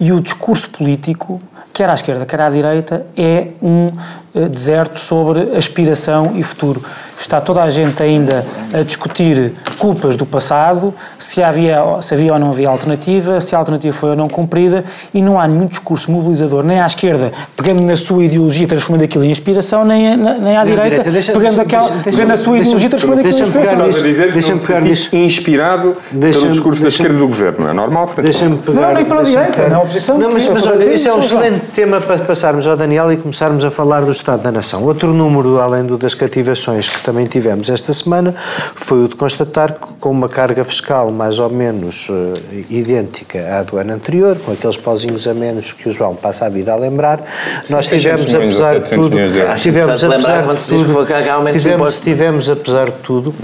E 0.00 0.10
o 0.10 0.22
discurso 0.22 0.70
político, 0.70 1.38
quer 1.72 1.88
à 1.88 1.94
esquerda, 1.94 2.26
quer 2.26 2.40
à 2.40 2.50
direita, 2.50 3.06
é 3.16 3.46
um 3.62 3.90
eh, 4.34 4.48
deserto 4.48 5.00
sobre 5.00 5.56
aspiração 5.56 6.32
e 6.34 6.42
futuro. 6.42 6.82
Está 7.18 7.40
toda 7.40 7.62
a 7.62 7.70
gente 7.70 8.02
ainda 8.02 8.44
a 8.72 8.82
discutir 8.82 9.52
culpas 9.78 10.16
do 10.16 10.26
passado, 10.26 10.92
se 11.18 11.42
havia, 11.42 11.80
se 12.00 12.14
havia 12.14 12.32
ou 12.34 12.38
não 12.38 12.50
havia 12.50 12.68
alternativa, 12.68 13.40
se 13.40 13.54
a 13.54 13.58
alternativa 13.58 13.92
foi 13.92 14.10
ou 14.10 14.16
não 14.16 14.28
cumprida, 14.28 14.84
e 15.14 15.22
não 15.22 15.40
há 15.40 15.48
nenhum 15.48 15.66
discurso 15.66 16.10
mobilizador, 16.10 16.62
nem 16.62 16.80
à 16.80 16.86
esquerda, 16.86 17.32
pegando 17.56 17.80
na 17.82 17.96
sua 17.96 18.24
ideologia, 18.24 18.66
transformando 18.66 19.04
aquilo 19.04 19.24
em 19.24 19.30
inspiração, 19.30 19.84
nem, 19.84 20.16
nem 20.16 20.56
à 20.56 20.64
direita, 20.64 20.88
direita 20.88 21.10
deixa, 21.10 21.32
pegando, 21.32 21.56
deixa, 21.56 21.62
aquela, 21.62 21.88
deixa, 21.88 22.02
pegando 22.04 22.28
na 22.28 22.36
sua 22.36 22.58
ideologia, 22.58 22.88
transformando 22.90 23.20
aquilo 23.20 23.34
em 23.34 23.42
inspiração. 23.42 23.62
Não 23.62 24.58
pegar 24.58 24.80
nisso. 24.80 25.16
inspirado 25.16 25.96
pelo 26.10 26.48
discurso 26.50 26.82
da 26.82 26.88
esquerda 26.88 27.18
do 27.18 27.26
governo, 27.26 27.64
não 27.64 27.70
é 27.70 27.72
normal? 27.72 28.12
Deixa-me 28.16 28.58
pegar... 28.58 28.80
Não, 28.80 28.94
nem 28.94 29.04
pela 29.04 29.22
direita, 29.22 29.68
na 29.68 29.80
oposição. 29.80 30.18
Não, 30.18 30.32
mas, 30.32 30.46
mas 30.46 30.66
olha, 30.66 30.94
isso 30.94 31.08
é 31.08 31.14
um 31.14 31.20
excelente 31.20 31.61
tema 31.74 32.00
para 32.00 32.18
passarmos 32.24 32.66
ao 32.66 32.76
Daniel 32.76 33.12
e 33.12 33.16
começarmos 33.16 33.64
a 33.64 33.70
falar 33.70 34.02
do 34.02 34.12
Estado 34.12 34.42
da 34.42 34.52
Nação. 34.52 34.84
Outro 34.84 35.12
número, 35.12 35.60
além 35.60 35.84
do 35.84 35.96
das 35.96 36.14
cativações 36.14 36.88
que 36.88 37.02
também 37.02 37.26
tivemos 37.26 37.70
esta 37.70 37.92
semana, 37.92 38.34
foi 38.74 39.04
o 39.04 39.08
de 39.08 39.14
constatar 39.14 39.74
que 39.74 39.86
com 40.00 40.10
uma 40.10 40.28
carga 40.28 40.64
fiscal 40.64 41.10
mais 41.10 41.38
ou 41.38 41.48
menos 41.48 42.08
uh, 42.08 42.32
idêntica 42.68 43.58
à 43.58 43.62
do 43.62 43.78
ano 43.78 43.92
anterior, 43.92 44.36
com 44.44 44.52
aqueles 44.52 44.76
pauzinhos 44.76 45.26
a 45.26 45.34
menos 45.34 45.72
que 45.72 45.88
o 45.88 45.92
João 45.92 46.14
passa 46.14 46.46
a 46.46 46.48
vida 46.48 46.72
a 46.72 46.76
lembrar, 46.76 47.20
nós 47.70 47.86
tivemos, 47.86 48.34
apesar 48.34 48.80
de 48.80 48.90
tudo, 48.90 49.16
tivemos, 49.56 50.04
apesar 50.04 50.42
de 50.42 50.66
tudo, 50.66 51.06
tivemos, 51.52 52.00
tivemos, 52.00 52.50
apesar 52.50 52.86
de 52.86 52.98
tudo, 53.02 53.34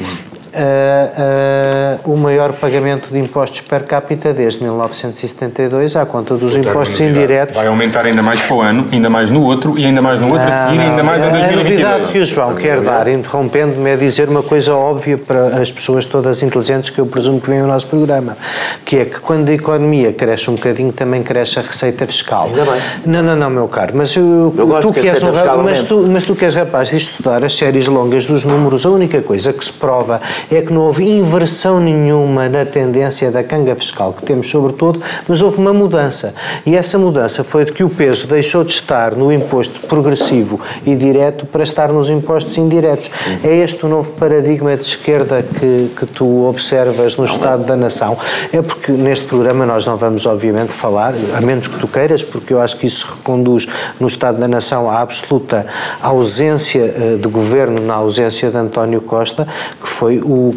uh, 0.58 2.08
uh, 2.08 2.12
o 2.12 2.16
maior 2.16 2.52
pagamento 2.52 3.12
de 3.12 3.18
impostos 3.18 3.60
per 3.60 3.84
capita 3.84 4.32
desde 4.32 4.62
1972 4.62 5.96
à 5.96 6.04
conta 6.04 6.34
dos 6.34 6.56
impostos 6.56 7.00
indiretos. 7.00 7.56
Vai 7.56 7.66
aumentar 7.66 8.04
ainda 8.04 8.22
mais 8.22 8.40
para 8.40 8.56
o 8.56 8.60
ano, 8.60 8.86
ainda 8.92 9.08
mais 9.08 9.30
no 9.30 9.42
outro 9.42 9.78
e 9.78 9.84
ainda 9.84 10.02
mais 10.02 10.20
no 10.20 10.26
outro 10.26 10.42
não, 10.42 10.48
a 10.48 10.52
seguir, 10.52 10.76
não, 10.76 10.84
ainda 10.84 11.02
mais 11.02 11.22
em 11.22 11.30
2022. 11.30 11.58
A 11.58 11.88
novidade 11.88 12.12
que 12.12 12.18
o 12.18 12.26
João 12.26 12.54
quer 12.54 12.80
dar, 12.80 13.08
interrompendo-me, 13.08 13.90
é 13.90 13.96
dizer 13.96 14.28
uma 14.28 14.42
coisa 14.42 14.74
óbvia 14.74 15.16
para 15.16 15.60
as 15.60 15.70
pessoas 15.70 16.06
todas 16.06 16.42
inteligentes 16.42 16.90
que 16.90 16.98
eu 16.98 17.06
presumo 17.06 17.40
que 17.40 17.48
vêm 17.48 17.60
ao 17.60 17.66
nosso 17.66 17.86
programa, 17.86 18.36
que 18.84 18.96
é 18.96 19.04
que 19.04 19.20
quando 19.20 19.48
a 19.48 19.54
economia 19.54 20.12
cresce 20.12 20.50
um 20.50 20.54
bocadinho, 20.54 20.92
também 20.92 21.22
cresce 21.22 21.58
a 21.58 21.62
receita 21.62 22.06
fiscal. 22.06 22.46
Ainda 22.46 22.64
bem. 22.64 22.80
Não, 23.06 23.22
não, 23.22 23.36
não, 23.36 23.50
meu 23.50 23.68
caro, 23.68 23.92
mas 23.94 24.14
eu, 24.16 24.54
eu 24.56 24.66
gosto 24.66 24.88
tu 24.88 25.00
que 25.00 25.08
és 25.08 25.22
um, 25.22 25.62
mas 25.62 25.82
tu, 25.82 26.06
mas 26.08 26.24
tu 26.24 26.34
que 26.34 26.44
és 26.44 26.54
rapaz 26.54 26.88
de 26.88 26.96
estudar 26.96 27.44
as 27.44 27.56
séries 27.56 27.86
longas 27.86 28.26
dos 28.26 28.44
números, 28.44 28.84
a 28.84 28.90
única 28.90 29.20
coisa 29.22 29.52
que 29.52 29.64
se 29.64 29.72
prova 29.72 30.20
é 30.50 30.62
que 30.62 30.72
não 30.72 30.82
houve 30.82 31.04
inversão 31.04 31.80
nenhuma 31.80 32.48
na 32.48 32.64
tendência 32.64 33.30
da 33.30 33.42
canga 33.42 33.74
fiscal 33.74 34.12
que 34.12 34.24
temos 34.24 34.48
sobre 34.48 34.72
todo, 34.72 35.00
mas 35.26 35.42
houve 35.42 35.58
uma 35.58 35.72
mudança. 35.72 36.34
E 36.64 36.76
essa 36.76 36.98
mudança 36.98 37.44
foi 37.44 37.64
de 37.64 37.72
que 37.72 37.84
o 37.84 37.90
peso 37.90 38.26
deixou 38.26 38.64
de 38.64 38.72
estar 38.72 39.12
no 39.12 39.32
imposto 39.32 39.80
progressivo 39.86 40.60
e 40.86 40.94
direto 40.94 41.46
para 41.46 41.62
estar 41.62 41.88
nos 41.88 42.08
impostos 42.08 42.56
indiretos. 42.56 43.10
É 43.42 43.54
este 43.56 43.84
o 43.84 43.88
novo 43.88 44.10
paradigma 44.12 44.76
de 44.76 44.82
esquerda 44.82 45.42
que, 45.42 45.90
que 45.96 46.06
tu 46.06 46.46
observas 46.46 47.16
no 47.16 47.24
Estado 47.24 47.64
da 47.64 47.76
Nação? 47.76 48.16
É 48.52 48.62
porque 48.62 48.92
neste 48.92 49.26
programa 49.26 49.66
nós 49.66 49.84
não 49.86 49.96
vamos, 49.96 50.26
obviamente, 50.26 50.72
falar, 50.72 51.14
a 51.36 51.40
menos 51.40 51.66
que 51.66 51.78
tu 51.78 51.86
queiras, 51.86 52.22
porque 52.22 52.52
eu 52.52 52.60
acho 52.60 52.76
que 52.76 52.86
isso 52.86 53.16
reconduz 53.16 53.66
no 54.00 54.06
Estado 54.06 54.38
da 54.38 54.48
Nação 54.48 54.90
à 54.90 55.00
absoluta 55.00 55.66
ausência 56.00 56.80
eh, 56.80 57.18
de 57.20 57.28
governo, 57.28 57.80
na 57.80 57.94
ausência 57.94 58.50
de 58.50 58.56
António 58.56 59.00
Costa, 59.00 59.46
que 59.80 59.88
foi 59.88 60.20
o. 60.28 60.54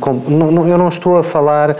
Eu 0.67 0.77
não 0.77 0.89
estou 0.89 1.17
a 1.17 1.23
falar, 1.23 1.75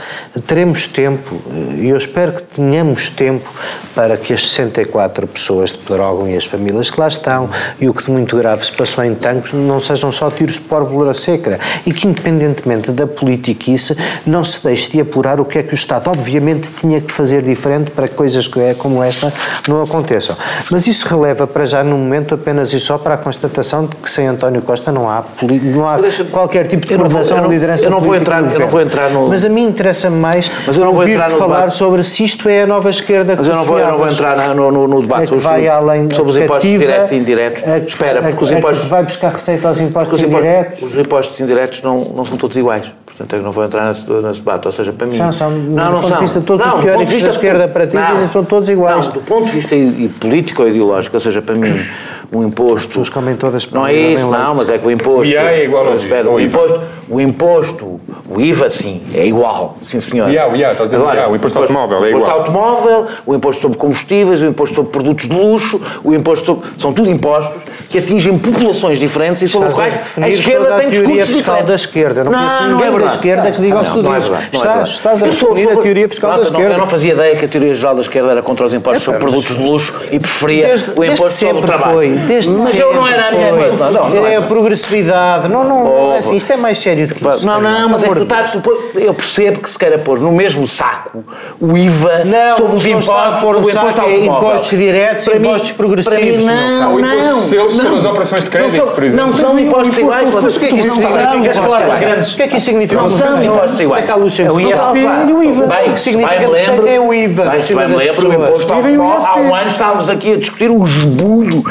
teremos 0.48 0.88
tempo, 0.88 1.36
e 1.78 1.90
eu 1.90 1.98
espero 1.98 2.34
que 2.34 2.44
tenhamos 2.44 3.10
tempo 3.10 3.50
para 3.94 4.16
que 4.18 4.34
as 4.34 4.48
64 4.48 5.28
pessoas 5.28 5.72
de 5.72 5.78
Pedrógão 5.80 6.28
e 6.28 6.36
as 6.36 6.46
famílias 6.46 6.90
que 6.90 7.00
lá 7.00 7.08
estão 7.08 7.50
e 7.80 7.90
o 7.90 7.94
que 7.94 8.06
de 8.06 8.12
muito 8.12 8.38
grave 8.38 8.66
se 8.66 8.72
passou 8.72 9.04
em 9.04 9.14
Tancos 9.16 9.54
não 9.54 9.80
sejam 9.80 10.12
só 10.12 10.30
tiros 10.30 10.56
de 10.56 10.62
pólvora 10.62 11.14
seca 11.14 11.60
e 11.86 11.92
que, 11.92 12.08
independentemente 12.08 12.92
da 12.92 13.06
politiquice, 13.06 13.98
não 14.26 14.44
se 14.44 14.64
deixe 14.64 14.92
de 14.92 15.02
apurar 15.02 15.40
o 15.40 15.46
que 15.46 15.60
é 15.60 15.64
que 15.64 15.74
o 15.74 15.76
Estado, 15.76 16.10
obviamente, 16.10 16.70
tinha 16.72 17.02
que 17.02 17.12
fazer 17.12 17.42
diferente 17.42 17.92
para 17.92 18.08
que 18.08 18.16
coisas 18.16 18.48
como 18.78 19.04
esta 19.04 19.34
não 19.68 19.84
aconteçam. 19.84 20.36
Mas 20.70 20.88
isso 20.88 21.08
releva 21.08 21.46
para 21.46 21.66
já, 21.66 21.84
no 21.84 21.98
momento, 21.98 22.36
apenas 22.36 22.74
e 22.74 22.80
só 22.80 22.98
para 22.98 23.16
a 23.16 23.18
constatação 23.18 23.86
de 23.86 23.96
que 23.96 24.10
sem 24.10 24.28
António 24.28 24.62
Costa 24.62 24.92
não 24.92 25.10
há, 25.10 25.24
não 25.42 25.90
há 25.90 25.98
qualquer 26.32 26.68
tipo 26.68 26.86
de 26.86 26.96
coordenação 26.96 27.44
ou 27.44 27.52
liderança 27.52 27.81
eu 27.84 27.92
não 27.92 28.00
vou 28.00 28.16
entrar, 28.16 28.44
Eu 28.44 28.60
não 28.60 28.68
vou 28.68 28.82
entrar 28.82 29.10
no... 29.10 29.28
Mas 29.28 29.46
a 29.46 29.50
mim 29.50 29.68
interessa-me 29.68 30.18
mais 30.18 30.52
mas 30.66 30.78
eu 30.78 30.86
não 30.86 30.94
vou 30.94 31.08
entrar 31.08 31.30
no 31.30 31.38
falar 31.38 31.58
debate. 31.58 31.76
sobre 31.76 32.04
se 32.04 32.24
isto 32.24 32.50
é 32.50 32.64
a 32.64 32.68
nova 32.68 32.90
esquerda 32.90 33.36
Mas 33.36 33.48
eu 33.48 33.56
não 33.56 33.64
vou, 33.64 33.80
eu 33.80 33.88
não 33.88 33.98
vou 33.98 34.08
entrar 34.08 34.54
no, 34.54 34.72
no, 34.72 34.88
no 34.88 35.02
debate 35.02 35.24
é 35.24 35.26
sobre, 35.26 35.44
vai 35.44 35.68
além 35.68 36.10
sobre 36.14 36.32
os 36.32 36.38
impostos 36.38 36.70
diretos 36.70 37.12
e 37.12 37.16
indiretos. 37.16 37.64
A, 37.68 37.78
Espera, 37.78 38.22
porque 38.22 38.40
a, 38.40 38.42
os 38.42 38.52
impostos... 38.52 38.88
vai 38.88 39.04
buscar 39.04 39.32
receita 39.32 39.68
aos 39.68 39.80
impostos 39.80 40.22
indiretos? 40.22 40.82
Os 40.82 40.98
impostos 40.98 41.40
indiretos 41.40 41.82
não, 41.82 42.00
não 42.16 42.26
são 42.26 42.38
todos 42.38 42.58
iguais. 42.58 42.92
Portanto, 43.06 43.36
eu 43.36 43.44
não 43.44 43.52
vou 43.52 43.66
entrar 43.66 43.88
nesse, 43.88 44.10
nesse 44.10 44.40
debate. 44.40 44.66
Ou 44.66 44.72
seja, 44.72 44.94
para 44.94 45.08
mim. 45.08 45.18
São, 45.18 45.32
são, 45.32 45.52
não, 45.52 45.92
não 45.92 46.04
são. 46.04 46.20
Vista, 46.20 46.42
todos 46.42 46.66
não, 46.66 46.78
os 46.78 46.84
teóricos 46.84 47.12
vista, 47.12 47.28
da 47.28 47.34
esquerda 47.34 47.68
para 47.68 47.88
ti 47.88 47.96
não, 47.96 48.14
dizem 48.14 48.28
são 48.28 48.44
todos 48.44 48.70
iguais. 48.70 49.08
Não, 49.08 49.14
do 49.14 49.22
ponto 49.22 49.46
de 49.46 49.52
vista 49.52 49.76
político 50.20 50.64
ou 50.64 50.70
ideológico, 50.70 51.16
ou 51.16 51.20
seja, 51.20 51.42
para 51.42 51.56
mim, 51.56 51.86
um 52.32 52.44
imposto. 52.44 52.78
As 52.78 52.88
pessoas 52.88 53.10
comem 53.10 53.36
todas 53.36 53.70
Não 53.72 53.86
é 53.86 53.94
isso, 53.94 54.30
não, 54.30 54.56
mas 54.56 54.70
é 54.70 54.78
que 54.78 54.88
o 54.88 54.92
imposto. 54.92 55.32
E 55.32 55.36
é 55.36 55.66
igual 55.66 55.88
ao 55.88 55.96
espera, 55.96 56.30
o, 56.30 56.40
imposto, 56.40 56.82
o 57.10 57.20
imposto, 57.20 58.00
o 58.30 58.40
IVA, 58.40 58.70
sim, 58.70 59.02
é 59.14 59.26
igual, 59.26 59.78
sim 59.82 60.00
senhor. 60.00 60.30
o 60.30 60.32
IVA, 60.32 60.72
está 60.72 60.84
a 60.84 60.86
dizer 60.86 60.98
Agora, 60.98 61.30
o 61.30 61.36
imposto 61.36 61.60
automóvel 61.60 62.06
é 62.06 62.10
igual. 62.10 62.14
O 62.14 62.26
imposto 62.26 62.40
automóvel, 62.40 63.08
o 63.26 63.36
imposto 63.36 63.62
sobre 63.62 63.78
combustíveis, 63.78 64.42
o 64.42 64.46
imposto 64.46 64.76
sobre 64.76 64.92
produtos 64.92 65.28
de 65.28 65.36
luxo, 65.36 65.82
o 66.04 66.14
imposto 66.14 66.46
sobre. 66.46 66.70
São 66.78 66.94
tudo 66.94 67.10
impostos 67.10 67.62
que 67.90 67.98
atingem 67.98 68.38
populações 68.40 68.98
diferentes 68.98 69.42
e 69.42 69.48
sobre 69.48 69.68
os 69.68 69.74
quais 69.74 69.94
a 70.18 70.30
esquerda 70.30 70.78
tem 70.78 70.90
discursos 70.90 71.30
fiscal 71.36 71.64
da 71.64 71.76
esquerda. 71.76 72.24
Não, 72.24 72.32
não 72.32 72.40
conheço 72.40 72.64
ninguém 72.64 72.90
não 72.90 72.98
é 72.98 73.00
da 73.00 73.06
esquerda 73.08 73.52
que 73.52 73.62
diga 73.62 73.82
o 73.82 73.86
que 73.86 73.92
tu 73.92 74.04
dizes. 74.04 74.32
Estás, 74.54 74.90
estás 74.90 75.24
a 75.24 75.28
definir 75.28 75.72
a 75.72 75.76
teoria 75.76 76.08
fiscal 76.08 76.32
da 76.38 76.42
esquerda. 76.44 76.74
Eu 76.74 76.78
não 76.78 76.88
fazia 76.88 77.14
ideia 77.14 77.36
que 77.36 77.46
a 77.46 77.48
teoria 77.48 77.76
geral 77.76 77.96
da 77.96 78.02
esquerda 78.02 78.32
era 78.32 78.42
contra 78.42 78.66
os 78.66 78.74
impostos 78.74 79.04
sobre 79.04 79.20
produtos 79.20 79.56
de 79.56 79.62
luxo 79.62 79.94
e 80.10 80.20
preferia 80.20 80.76
o 80.96 81.04
imposto 81.04 81.38
sobre 81.38 81.58
o 81.58 81.66
trabalho. 81.66 82.21
Mas 82.28 82.80
eu 82.80 82.94
não 82.94 83.08
era 83.08 83.28
a 83.28 83.32
minha 83.32 84.30
É 84.30 84.38
a 84.38 84.42
progressividade. 84.42 85.48
Não, 85.48 85.64
não, 85.64 86.18
assim, 86.18 86.36
isto 86.36 86.52
é 86.52 86.58
mais 86.58 86.78
sério 86.78 87.08
do 87.08 87.16
que 87.16 87.28
isso. 87.28 87.46
Não, 87.46 87.62
não, 87.62 87.90
mas 87.90 88.04
é 88.04 88.08
que 88.08 88.16
tu 88.16 88.24
estás. 88.24 88.58
Eu 88.96 89.14
percebo 89.14 89.60
que 89.60 89.70
se 89.70 89.78
queira 89.78 89.98
pôr 89.98 90.20
no 90.20 90.32
mesmo 90.32 90.68
saco 90.68 91.24
o 91.60 91.78
IVA 91.78 92.24
sobre 92.58 92.76
os 92.76 92.86
impostos, 92.86 93.44
o 93.44 93.70
imposto 93.70 94.02
Impostos 94.22 94.70
diretos, 94.70 95.28
impostos 95.28 95.72
progressivos. 95.72 96.46
Não, 96.46 97.00
não. 97.00 97.42
Sobre 97.42 97.98
as 97.98 98.06
operações 98.06 98.44
de 98.44 98.50
crédito, 98.50 98.82
por 98.84 99.04
exemplo. 99.04 99.28
Não 99.28 99.34
são 99.34 99.60
impostos 99.60 99.98
iguais. 99.98 100.34
Mas 100.34 100.56
o 100.56 100.60
que 100.60 100.66
é 100.66 100.70
que 100.70 100.78
isso 100.80 100.96
significa? 100.96 101.32
O 101.32 102.36
que 102.36 102.44
é 102.44 102.48
que 102.48 102.56
isso 102.56 102.66
significa? 102.66 103.02
Não 103.02 103.10
são 103.10 103.44
impostos 103.44 103.80
iguais. 103.80 104.10
É 104.40 104.52
o 104.52 104.60
ISP 104.60 105.00
e 105.28 105.34
o 105.34 105.44
IVA. 105.44 105.68
Bem, 105.68 105.90
o 105.90 105.94
que 105.94 106.02
significa 106.02 106.44
é 106.88 107.00
o 107.00 107.14
IVA. 107.14 107.44
Bem, 107.50 107.88
me 107.88 107.96
lembro, 107.96 108.30
o 108.30 108.34
imposto 108.34 108.74
automóvel. 108.74 109.28
Há 109.28 109.38
um 109.38 109.56
ano 109.56 109.68
estávamos 109.68 110.10
aqui 110.10 110.34
a 110.34 110.38
discutir 110.38 110.70
o 110.70 110.84
esbulho, 110.84 111.64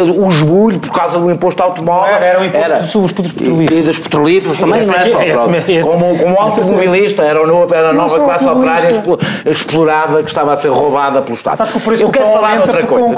o 0.00 0.28
esbulho 0.28 0.78
por 0.78 0.92
causa 0.92 1.18
do 1.18 1.30
imposto 1.30 1.62
automóvel. 1.62 2.14
Era 2.14 2.40
o 2.40 2.44
imposto 2.44 2.84
sobre 2.86 3.06
os 3.06 3.32
petrolíferos. 3.32 3.78
E 3.78 3.82
dos 3.82 3.98
petrolíferos 3.98 4.58
também, 4.58 4.82
não 4.84 4.94
é 4.94 5.34
só. 5.34 5.90
Como, 5.90 6.18
como 6.18 6.40
automobilista, 6.40 7.22
era, 7.22 7.40
era 7.72 7.90
a 7.90 7.92
nova 7.92 8.18
classe 8.20 8.46
operária 8.46 9.02
explorada 9.46 10.22
que 10.22 10.28
estava 10.28 10.52
a 10.52 10.56
ser 10.56 10.68
roubada 10.68 11.22
pelo 11.22 11.36
Estado. 11.36 11.56
Sabes 11.56 11.72
que 11.72 11.78
o 11.78 11.80
preço 11.80 12.04
eu 12.04 12.10
quero 12.10 12.26
falar 12.26 12.54
de 12.54 12.60
outra 12.60 12.86
coisa. 12.86 13.14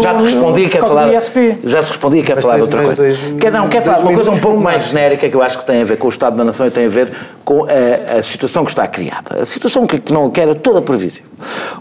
Já 0.00 0.14
te 0.14 0.24
respondi, 0.24 0.68
quero 0.68 0.86
falar. 0.86 1.10
Já 1.10 1.82
te 1.82 1.88
respondi, 1.88 2.22
quero 2.22 2.42
falar 2.42 2.56
de 2.56 2.62
outra 2.62 2.82
coisa. 2.82 3.06
Quer, 3.40 3.52
não, 3.52 3.68
quero 3.68 3.84
falar 3.84 3.98
de 3.98 4.04
uma 4.04 4.14
coisa 4.14 4.30
um 4.30 4.38
pouco 4.38 4.60
mais 4.60 4.88
genérica 4.88 5.28
que 5.28 5.34
eu 5.34 5.42
acho 5.42 5.58
que 5.58 5.64
tem 5.64 5.82
a 5.82 5.84
ver 5.84 5.96
com 5.96 6.06
o 6.06 6.10
Estado 6.10 6.36
da 6.36 6.44
Nação 6.44 6.66
e 6.66 6.70
tem 6.70 6.86
a 6.86 6.88
ver 6.88 7.12
com 7.44 7.64
a, 7.64 8.18
a 8.18 8.22
situação 8.22 8.64
que 8.64 8.70
está 8.70 8.86
criada. 8.86 9.40
A 9.40 9.44
situação 9.44 9.86
que, 9.86 9.98
que, 9.98 10.12
não, 10.12 10.30
que 10.30 10.40
era 10.40 10.54
toda 10.54 10.80
previsível. 10.80 11.28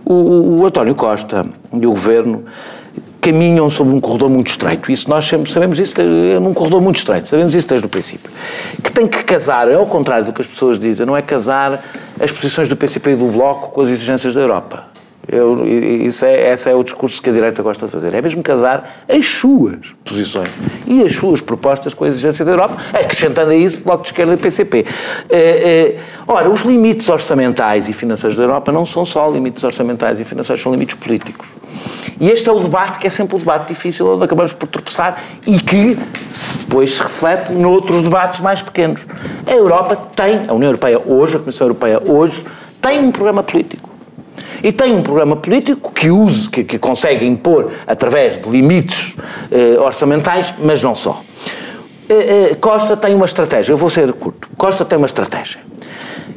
O, 0.06 0.14
o, 0.14 0.60
o 0.62 0.66
António 0.66 0.96
Costa 0.96 1.46
e 1.72 1.86
o 1.86 1.90
Governo 1.90 2.46
caminham 3.24 3.70
sobre 3.70 3.96
um 3.96 4.02
corredor 4.02 4.30
muito 4.30 4.50
estreito. 4.50 4.92
Isso 4.92 5.10
nós 5.10 5.26
sempre 5.26 5.50
sabemos 5.50 5.80
isso, 5.80 5.94
é 6.00 6.40
num 6.40 6.54
corredor 6.54 6.82
muito 6.82 6.98
estreito, 6.98 7.30
sabemos 7.30 7.56
isso 7.56 7.66
desde 7.66 7.86
o 7.86 7.90
princípio. 7.90 8.30
Que 8.84 8.92
tem 8.92 9.08
que 9.08 9.24
casar, 9.24 9.72
ao 9.72 9.86
contrário 9.86 10.26
do 10.26 10.34
que 10.34 10.42
as 10.42 10.48
pessoas 10.48 10.78
dizem, 10.78 11.06
não 11.06 11.16
é 11.16 11.22
casar 11.22 11.82
as 12.20 12.32
posições 12.32 12.68
do 12.68 12.76
PCP 12.76 13.12
e 13.12 13.16
do 13.16 13.28
Bloco 13.28 13.70
com 13.70 13.80
as 13.80 13.88
exigências 13.88 14.34
da 14.34 14.42
Europa. 14.42 14.93
Eu, 15.26 15.66
isso 15.66 16.26
é, 16.26 16.52
esse 16.52 16.70
é 16.70 16.76
o 16.76 16.84
discurso 16.84 17.22
que 17.22 17.30
a 17.30 17.34
direita 17.34 17.64
gosta 17.64 17.86
de 17.86 17.92
fazer. 17.92 18.14
É 18.14 18.22
mesmo 18.22 18.44
casar 18.44 19.04
as 19.08 19.26
suas 19.26 19.96
posições 20.04 20.50
e 20.86 21.02
as 21.02 21.14
suas 21.14 21.40
propostas 21.40 21.94
com 21.94 22.04
a 22.04 22.10
exigência 22.10 22.44
da 22.44 22.52
Europa, 22.52 22.76
acrescentando 22.94 23.52
a 23.52 23.56
isso 23.56 23.80
Bloco 23.82 24.04
de 24.04 24.10
Esquerda 24.10 24.34
e 24.34 24.38
PCP. 24.38 24.86
É, 25.30 25.38
é, 25.38 25.98
ora, 26.28 26.50
os 26.50 26.62
limites 26.62 27.08
orçamentais 27.08 27.88
e 27.88 27.94
financeiros 27.94 28.36
da 28.36 28.44
Europa 28.44 28.72
não 28.72 28.84
são 28.84 29.06
só 29.06 29.30
limites 29.30 29.64
orçamentais 29.64 30.20
e 30.20 30.26
financeiros, 30.26 30.62
são 30.62 30.72
limites 30.72 30.96
políticos. 30.96 31.48
E 32.20 32.30
este 32.30 32.50
é 32.50 32.52
o 32.52 32.60
debate 32.60 33.00
que 33.00 33.08
é 33.08 33.10
sempre 33.10 33.38
o 33.38 33.40
debate 33.40 33.70
difícil, 33.70 34.08
onde 34.08 34.26
acabamos 34.26 34.52
por 34.52 34.68
tropeçar 34.68 35.24
e 35.48 35.58
que 35.58 35.98
depois 36.60 36.96
se 36.96 37.02
reflete 37.02 37.54
noutros 37.54 38.02
debates 38.02 38.42
mais 38.42 38.62
pequenos. 38.62 39.06
A 39.48 39.52
Europa 39.52 39.96
tem, 40.16 40.50
a 40.50 40.54
União 40.54 40.68
Europeia 40.68 41.02
hoje, 41.06 41.38
a 41.38 41.40
Comissão 41.40 41.68
Europeia 41.68 42.02
hoje, 42.06 42.44
tem 42.82 43.00
um 43.00 43.12
programa 43.12 43.42
político 43.42 43.93
e 44.64 44.72
tem 44.72 44.94
um 44.94 45.04
programa 45.04 45.36
político 45.36 45.92
que 45.92 46.10
use, 46.10 46.50
que, 46.50 46.64
que 46.64 46.80
consegue 46.80 47.26
impor 47.26 47.72
através 47.86 48.38
de 48.38 48.50
limites 48.50 49.14
eh, 49.52 49.78
orçamentais, 49.78 50.54
mas 50.58 50.82
não 50.82 50.96
só. 50.96 51.22
Eh, 52.08 52.52
eh, 52.52 52.56
Costa 52.56 52.96
tem 52.96 53.14
uma 53.14 53.26
estratégia, 53.26 53.74
eu 53.74 53.78
vou 53.78 53.90
ser 53.90 54.14
curto. 54.14 54.48
Costa 54.56 54.86
tem 54.86 54.98
uma 54.98 55.06
estratégia. 55.06 55.60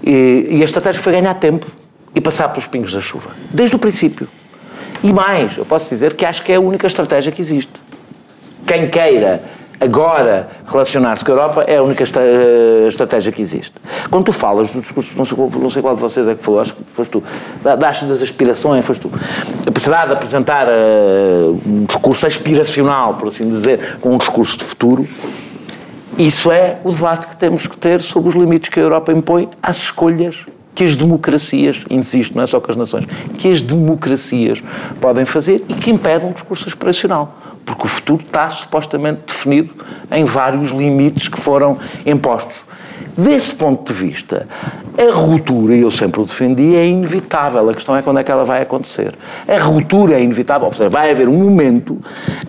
E, 0.02 0.48
e 0.50 0.60
a 0.60 0.64
estratégia 0.64 1.00
foi 1.00 1.12
ganhar 1.12 1.34
tempo 1.34 1.66
e 2.16 2.20
passar 2.20 2.48
pelos 2.48 2.66
pingos 2.66 2.92
da 2.92 3.00
chuva, 3.00 3.30
desde 3.50 3.76
o 3.76 3.78
princípio. 3.78 4.26
E 5.04 5.12
mais, 5.12 5.56
eu 5.56 5.64
posso 5.64 5.88
dizer 5.88 6.14
que 6.14 6.24
acho 6.24 6.42
que 6.42 6.50
é 6.50 6.56
a 6.56 6.60
única 6.60 6.86
estratégia 6.86 7.30
que 7.30 7.40
existe. 7.40 7.74
Quem 8.66 8.88
queira 8.88 9.40
agora 9.80 10.48
relacionar-se 10.66 11.24
com 11.24 11.32
a 11.32 11.34
Europa 11.34 11.64
é 11.66 11.76
a 11.76 11.82
única 11.82 12.02
eh, 12.02 12.88
estratégia 12.88 13.32
que 13.32 13.42
existe. 13.42 13.74
Quando 14.10 14.24
tu 14.24 14.32
falas 14.32 14.72
do 14.72 14.80
discurso, 14.80 15.16
não 15.16 15.70
sei, 15.70 15.82
qual 15.82 15.94
de 15.94 16.00
vocês 16.00 16.26
é 16.28 16.34
que 16.34 16.42
falou, 16.42 16.60
acho 16.60 16.74
que 16.74 16.82
foste 16.92 17.10
tu, 17.10 17.22
das, 17.62 18.02
das 18.02 18.22
aspirações, 18.22 18.84
foste 18.84 19.02
tu, 19.02 19.10
a 19.66 19.70
possibilidade 19.70 20.08
de 20.08 20.12
apresentar 20.14 20.66
uh, 20.68 21.60
um 21.66 21.84
discurso 21.84 22.26
aspiracional, 22.26 23.14
por 23.14 23.28
assim 23.28 23.48
dizer, 23.48 23.98
com 24.00 24.14
um 24.14 24.18
discurso 24.18 24.56
de 24.56 24.64
futuro, 24.64 25.06
isso 26.18 26.50
é 26.50 26.78
o 26.82 26.90
debate 26.90 27.26
que 27.26 27.36
temos 27.36 27.66
que 27.66 27.76
ter 27.76 28.00
sobre 28.00 28.30
os 28.30 28.34
limites 28.34 28.70
que 28.70 28.80
a 28.80 28.82
Europa 28.82 29.12
impõe 29.12 29.48
às 29.62 29.76
escolhas 29.76 30.46
que 30.74 30.84
as 30.84 30.94
democracias, 30.94 31.86
insisto, 31.88 32.36
não 32.36 32.42
é 32.42 32.46
só 32.46 32.60
com 32.60 32.70
as 32.70 32.76
nações, 32.76 33.06
que 33.38 33.50
as 33.50 33.62
democracias 33.62 34.62
podem 35.00 35.24
fazer 35.24 35.64
e 35.70 35.74
que 35.74 35.90
impedem 35.90 36.28
um 36.28 36.32
discurso 36.32 36.68
aspiracional 36.68 37.34
porque 37.66 37.84
o 37.84 37.88
futuro 37.88 38.22
está 38.24 38.48
supostamente 38.48 39.22
definido 39.26 39.74
em 40.10 40.24
vários 40.24 40.70
limites 40.70 41.28
que 41.28 41.38
foram 41.38 41.78
impostos. 42.06 42.64
Desse 43.16 43.54
ponto 43.54 43.90
de 43.90 43.98
vista, 43.98 44.46
a 44.98 45.14
ruptura, 45.14 45.74
e 45.74 45.80
eu 45.80 45.90
sempre 45.90 46.20
o 46.20 46.24
defendi, 46.24 46.74
é 46.76 46.86
inevitável. 46.86 47.70
A 47.70 47.74
questão 47.74 47.96
é 47.96 48.02
quando 48.02 48.18
é 48.18 48.24
que 48.24 48.30
ela 48.30 48.44
vai 48.44 48.60
acontecer. 48.60 49.14
A 49.48 49.58
ruptura 49.62 50.16
é 50.16 50.22
inevitável, 50.22 50.66
ou 50.66 50.72
seja, 50.72 50.90
vai 50.90 51.10
haver 51.10 51.26
um 51.26 51.36
momento 51.36 51.98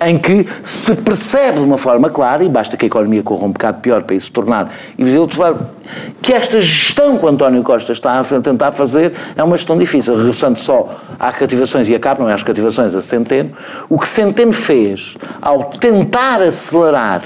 em 0.05 0.17
que 0.17 0.45
se 0.63 0.93
percebe 0.95 1.59
de 1.59 1.63
uma 1.63 1.77
forma 1.77 2.09
clara, 2.09 2.43
e 2.43 2.49
basta 2.49 2.75
que 2.75 2.85
a 2.85 2.87
economia 2.87 3.23
corra 3.23 3.45
um 3.45 3.51
bocado 3.51 3.79
pior 3.79 4.03
para 4.03 4.15
isso 4.15 4.27
se 4.27 4.31
tornar 4.31 4.69
invisível, 4.97 5.27
que 6.21 6.33
esta 6.33 6.59
gestão 6.59 7.17
que 7.17 7.25
o 7.25 7.29
António 7.29 7.63
Costa 7.63 7.93
está 7.93 8.19
a 8.19 8.23
tentar 8.23 8.73
fazer 8.73 9.13
é 9.35 9.43
uma 9.43 9.55
gestão 9.55 9.77
difícil. 9.77 10.17
Regressando 10.17 10.59
só 10.59 10.99
às 11.17 11.35
cativações 11.35 11.87
e 11.87 11.95
acabo, 11.95 12.23
não 12.23 12.29
é 12.29 12.33
às 12.33 12.43
cativações, 12.43 12.93
a 12.93 13.01
Centeno, 13.01 13.51
o 13.89 13.97
que 13.97 14.07
Centeno 14.07 14.51
fez 14.51 15.15
ao 15.41 15.65
tentar 15.65 16.41
acelerar 16.41 17.23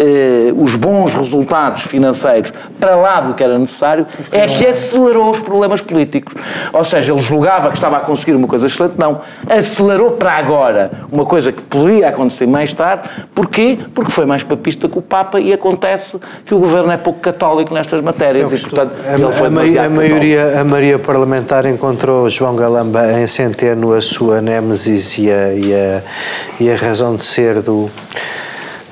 eh, 0.00 0.50
os 0.56 0.74
bons 0.76 1.12
resultados 1.12 1.82
financeiros 1.82 2.50
para 2.80 2.96
lá 2.96 3.20
do 3.20 3.34
que 3.34 3.44
era 3.44 3.58
necessário, 3.58 4.06
é 4.32 4.46
que 4.46 4.66
acelerou 4.66 5.30
os 5.30 5.40
problemas 5.40 5.82
políticos. 5.82 6.34
Ou 6.72 6.82
seja, 6.82 7.12
ele 7.12 7.20
julgava 7.20 7.68
que 7.68 7.76
estava 7.76 7.98
a 7.98 8.00
conseguir 8.00 8.34
uma 8.34 8.48
coisa 8.48 8.66
excelente, 8.66 8.94
não. 8.96 9.20
Acelerou 9.46 10.12
para 10.12 10.32
agora 10.32 10.90
uma 11.12 11.26
coisa 11.26 11.52
que 11.52 11.60
poderia 11.60 12.08
acontecer 12.08 12.46
mais 12.46 12.72
tarde. 12.72 13.10
Porquê? 13.34 13.78
Porque 13.94 14.10
foi 14.10 14.24
mais 14.24 14.42
papista 14.42 14.88
que 14.88 14.98
o 14.98 15.02
Papa 15.02 15.38
e 15.38 15.52
acontece 15.52 16.18
que 16.46 16.54
o 16.54 16.58
governo 16.58 16.90
é 16.90 16.96
pouco 16.96 17.20
católico 17.20 17.74
nestas 17.74 18.00
matérias. 18.00 18.50
e, 18.52 18.58
portanto, 18.58 18.94
a, 19.06 19.12
ele 19.12 19.32
foi 19.32 19.78
a, 19.78 19.84
a, 19.84 19.88
maioria, 19.90 20.60
a 20.60 20.64
maioria 20.64 20.98
parlamentar 20.98 21.66
encontrou 21.66 22.26
João 22.30 22.56
Galamba 22.56 23.20
em 23.20 23.26
Centeno 23.26 23.92
a 23.92 24.00
sua 24.00 24.40
nêmesis 24.40 25.18
e 25.18 25.30
a, 25.30 25.52
e 25.52 25.74
a, 25.74 26.02
e 26.58 26.70
a 26.70 26.76
razão 26.76 27.16
de 27.16 27.24
ser 27.24 27.60
do 27.60 27.90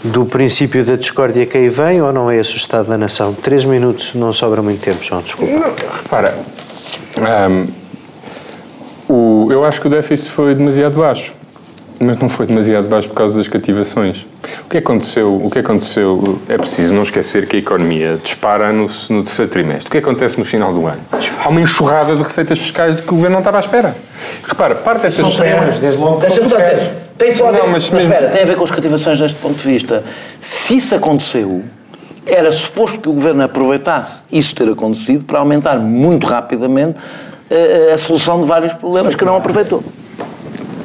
do 0.05 0.25
princípio 0.25 0.85
da 0.85 0.97
discórdia 0.97 1.45
que 1.47 1.59
aí 1.59 1.69
vem 1.69 2.01
ou 2.01 2.13
não 2.13 2.31
é 2.31 2.37
esse 2.37 2.55
o 2.55 2.57
estado 2.57 2.89
da 2.89 2.99
nação? 2.99 3.35
Três 3.35 3.65
minutos 3.65 4.15
não 4.15 4.33
sobra 4.33 4.63
muito 4.63 4.81
tempo, 4.81 5.03
João, 5.03 5.23
desculpa. 5.23 5.53
Não, 5.53 5.75
repara, 5.97 6.39
um, 7.19 7.67
o, 9.09 9.49
eu 9.51 9.65
acho 9.65 9.81
que 9.81 9.87
o 9.87 9.91
déficit 9.91 10.31
foi 10.31 10.55
demasiado 10.55 10.99
baixo, 10.99 11.35
mas 12.01 12.19
não 12.19 12.29
foi 12.29 12.47
demasiado 12.47 12.89
baixo 12.89 13.09
por 13.09 13.15
causa 13.15 13.37
das 13.39 13.49
cativações. 13.49 14.27
O 14.65 14.69
que 14.69 14.79
aconteceu? 14.79 15.35
O 15.35 15.51
que 15.51 15.59
aconteceu? 15.59 16.39
É 16.49 16.57
preciso 16.57 16.95
não 16.95 17.03
esquecer 17.03 17.47
que 17.47 17.57
a 17.57 17.59
economia 17.59 18.19
dispara 18.23 18.73
no, 18.73 18.87
no 19.11 19.23
terceiro 19.23 19.51
trimestre. 19.51 19.89
O 19.89 19.91
que 19.91 19.99
acontece 19.99 20.39
no 20.39 20.45
final 20.45 20.73
do 20.73 20.87
ano? 20.87 21.01
Há 21.43 21.49
uma 21.49 21.61
enxurrada 21.61 22.15
de 22.15 22.23
receitas 22.23 22.59
fiscais 22.59 22.97
de 22.97 23.03
que 23.03 23.09
o 23.09 23.13
governo 23.13 23.35
não 23.35 23.41
estava 23.41 23.59
à 23.59 23.61
espera. 23.61 23.97
Repara, 24.45 24.75
parte 24.77 25.03
destas. 25.03 25.39
Não, 25.39 25.45
desde 25.81 26.01
logo. 26.01 26.21
Deixa-me 26.21 26.49
só 26.49 26.57
dizer. 26.57 26.93
Tem 27.19 27.33
só 27.33 27.49
a 27.49 27.53
ver, 27.53 27.59
não, 27.59 27.69
mas, 27.69 27.91
mas 27.91 28.05
espera, 28.05 28.29
tem 28.31 28.43
a 28.43 28.47
ver 28.47 28.57
com 28.57 28.63
as 28.63 28.71
cativações 28.71 29.19
deste 29.19 29.39
ponto 29.39 29.57
de 29.57 29.69
vista. 29.69 30.05
Se 30.39 30.77
isso 30.77 30.95
aconteceu, 30.95 31.65
era 32.25 32.53
suposto 32.53 33.01
que 33.01 33.09
o 33.09 33.13
Governo 33.13 33.43
aproveitasse 33.43 34.23
isso 34.31 34.55
ter 34.55 34.71
acontecido 34.71 35.25
para 35.25 35.41
aumentar 35.41 35.79
muito 35.79 36.29
rapidamente 36.29 37.01
a, 37.51 37.55
eh, 37.55 37.93
a 37.95 37.99
solução 37.99 38.41
de 38.41 38.47
vários 38.47 38.73
problemas 38.75 39.17
que 39.17 39.25
não 39.25 39.35
aproveitou. 39.35 39.83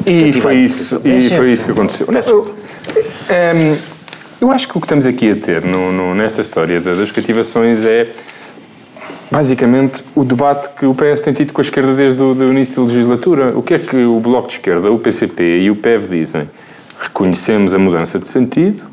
E 0.05 0.33
foi, 0.33 0.55
isso, 0.57 1.01
e 1.03 1.29
foi 1.29 1.53
isso 1.53 1.65
que 1.65 1.71
aconteceu. 1.71 2.07
Eu, 2.07 2.41
um, 2.41 2.53
ehm, 3.29 3.77
eu 4.41 4.51
acho 4.51 4.67
que 4.67 4.77
o 4.77 4.81
que 4.81 4.85
estamos 4.85 5.07
aqui 5.07 5.31
a 5.31 5.35
ter 5.35 5.63
no, 5.63 5.91
no, 5.91 6.13
nesta 6.13 6.41
história 6.41 6.81
das 6.81 7.11
cativações 7.11 7.85
é 7.85 8.09
basicamente 9.31 10.03
o 10.13 10.23
debate 10.23 10.69
que 10.77 10.85
o 10.85 10.93
PS 10.93 11.21
tem 11.21 11.33
tido 11.33 11.53
com 11.53 11.61
a 11.61 11.63
esquerda 11.63 11.93
desde 11.93 12.21
o 12.21 12.33
do 12.35 12.51
início 12.51 12.83
da 12.83 12.91
legislatura. 12.91 13.57
O 13.57 13.63
que 13.63 13.73
é 13.73 13.79
que 13.79 13.95
o 14.03 14.19
Bloco 14.19 14.47
de 14.47 14.55
Esquerda, 14.55 14.91
o 14.91 14.99
PCP 14.99 15.61
e 15.61 15.71
o 15.71 15.75
PEV 15.75 16.09
dizem? 16.09 16.49
Reconhecemos 16.99 17.73
a 17.73 17.79
mudança 17.79 18.19
de 18.19 18.27
sentido, 18.27 18.83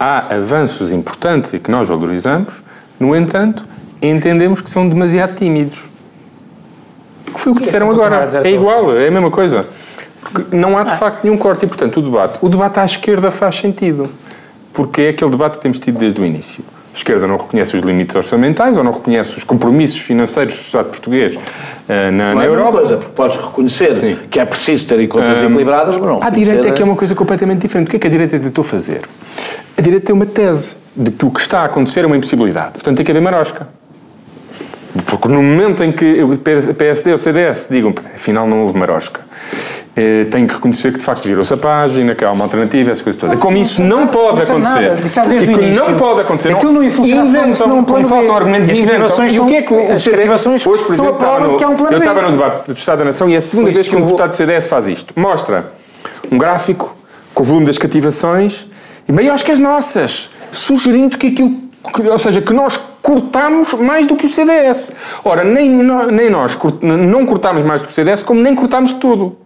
há 0.00 0.34
avanços 0.34 0.90
importantes 0.90 1.52
e 1.52 1.58
que 1.58 1.70
nós 1.70 1.88
valorizamos, 1.88 2.52
no 2.98 3.14
entanto, 3.14 3.64
entendemos 4.00 4.60
que 4.60 4.70
são 4.70 4.88
demasiado 4.88 5.36
tímidos. 5.36 5.88
Que 7.26 7.38
foi 7.38 7.52
o 7.52 7.54
que 7.54 7.62
disseram 7.62 7.90
agora. 7.90 8.26
É 8.42 8.50
igual, 8.50 8.96
é 8.96 9.06
a 9.06 9.10
mesma 9.10 9.30
coisa. 9.30 9.66
Porque 10.20 10.56
não 10.56 10.76
há 10.76 10.82
de 10.82 10.96
facto 10.96 11.24
nenhum 11.24 11.36
corte 11.36 11.64
e, 11.64 11.68
portanto, 11.68 11.98
o 11.98 12.02
debate. 12.02 12.38
O 12.42 12.48
debate 12.48 12.80
à 12.80 12.84
esquerda 12.84 13.30
faz 13.30 13.56
sentido. 13.56 14.10
Porque 14.72 15.02
é 15.02 15.08
aquele 15.10 15.30
debate 15.30 15.56
que 15.56 15.62
temos 15.62 15.80
tido 15.80 15.98
desde 15.98 16.20
o 16.20 16.24
início 16.24 16.64
a 16.94 16.98
esquerda 16.98 17.26
não 17.26 17.36
reconhece 17.36 17.76
os 17.76 17.82
limites 17.82 18.16
orçamentais 18.16 18.76
ou 18.76 18.84
não 18.84 18.92
reconhece 18.92 19.36
os 19.36 19.44
compromissos 19.44 20.00
financeiros 20.00 20.56
do 20.56 20.62
Estado 20.62 20.86
português 20.86 21.36
uh, 21.36 21.40
na, 21.88 22.10
não 22.10 22.34
na 22.34 22.44
é 22.44 22.46
Europa. 22.48 22.72
coisa, 22.78 22.96
porque 22.96 23.12
podes 23.12 23.36
reconhecer 23.36 23.96
Sim. 23.96 24.18
que 24.28 24.40
é 24.40 24.44
preciso 24.44 24.88
ter 24.88 25.06
contas 25.06 25.42
um, 25.42 25.46
equilibradas, 25.46 25.96
mas 25.96 26.06
não. 26.06 26.22
A 26.22 26.30
direita 26.30 26.68
é 26.68 26.72
que 26.72 26.82
é 26.82 26.84
uma 26.84 26.96
coisa 26.96 27.14
completamente 27.14 27.60
diferente. 27.60 27.88
O 27.88 27.90
que 27.90 27.96
é 27.96 28.00
que 28.00 28.06
a 28.06 28.10
direita 28.10 28.38
tentou 28.38 28.64
fazer? 28.64 29.02
A 29.76 29.80
direita 29.80 30.06
tem 30.06 30.14
uma 30.14 30.26
tese 30.26 30.76
de 30.96 31.10
que 31.10 31.24
o 31.24 31.30
que 31.30 31.40
está 31.40 31.60
a 31.60 31.64
acontecer 31.66 32.00
é 32.00 32.06
uma 32.06 32.16
impossibilidade. 32.16 32.72
Portanto, 32.72 32.96
tem 32.96 33.06
que 33.06 33.12
haver 33.12 33.22
marosca. 33.22 33.68
Porque 35.06 35.28
no 35.28 35.42
momento 35.42 35.82
em 35.84 35.92
que 35.92 36.22
o 36.22 36.36
PSD 36.36 37.10
ou 37.10 37.16
o 37.16 37.18
CDS 37.18 37.68
digam, 37.70 37.94
afinal 38.14 38.46
não 38.46 38.62
houve 38.62 38.78
marosca, 38.78 39.20
eh, 39.96 40.26
tenho 40.30 40.46
que 40.46 40.54
reconhecer 40.54 40.92
que 40.92 40.98
de 41.00 41.04
facto 41.04 41.24
virou-se 41.24 41.52
a 41.52 41.56
página, 41.56 42.14
que 42.14 42.24
há 42.24 42.30
uma 42.30 42.44
alternativa, 42.44 42.92
essa 42.92 43.02
coisa 43.02 43.18
toda. 43.18 43.36
Como 43.36 43.56
isso 43.56 43.82
não 43.82 44.06
pode 44.06 44.42
acontecer, 44.42 44.92
e 45.42 45.46
que 45.46 45.66
não 45.76 45.96
pode 45.96 46.20
acontecer, 46.20 46.52
aquilo 46.52 46.72
não 46.72 46.84
ia 46.84 46.90
funcionar 46.90 47.26
inventam, 47.26 47.68
não 47.68 47.84
faltam 47.84 48.36
argumentos 48.36 48.70
e 48.70 48.80
inventam. 48.80 49.26
E 49.26 49.40
o 49.40 49.46
que 49.46 49.56
é 49.56 49.62
que 49.62 49.74
o 49.74 49.92
as 49.92 50.06
cativações 50.06 50.64
hoje, 50.64 50.84
por 50.84 50.92
exemplo, 50.92 51.14
estava 51.14 51.40
no, 51.40 51.92
eu 51.92 51.98
estava 51.98 52.22
no 52.22 52.30
debate 52.30 52.66
do 52.68 52.74
Estado 52.74 52.98
da 52.98 53.04
Nação 53.06 53.28
e 53.28 53.34
é 53.34 53.38
a 53.38 53.40
segunda 53.40 53.72
vez 53.72 53.88
que 53.88 53.96
um 53.96 54.00
deputado 54.00 54.28
do 54.28 54.34
CDS 54.34 54.68
faz 54.68 54.86
isto. 54.86 55.12
Mostra 55.18 55.72
um 56.30 56.38
gráfico 56.38 56.96
com 57.34 57.42
o 57.42 57.46
volume 57.46 57.66
das 57.66 57.78
cativações 57.78 58.68
e 59.08 59.12
maiores 59.12 59.42
que 59.42 59.50
as 59.50 59.58
nossas, 59.58 60.30
sugerindo 60.52 61.18
que 61.18 61.28
aquilo, 61.28 61.56
ou 62.10 62.18
seja, 62.18 62.40
que 62.40 62.52
nós 62.52 62.78
cortamos 63.02 63.72
mais 63.74 64.06
do 64.06 64.16
que 64.16 64.26
o 64.26 64.28
CDS. 64.28 64.92
Ora, 65.24 65.44
nem, 65.44 65.70
nem 65.70 66.30
nós 66.30 66.58
não 66.82 67.24
cortamos 67.24 67.64
mais 67.64 67.80
do 67.80 67.86
que 67.86 67.92
o 67.92 67.94
CDS, 67.94 68.22
como 68.22 68.40
nem 68.40 68.54
cortamos 68.54 68.92
tudo. 68.92 69.36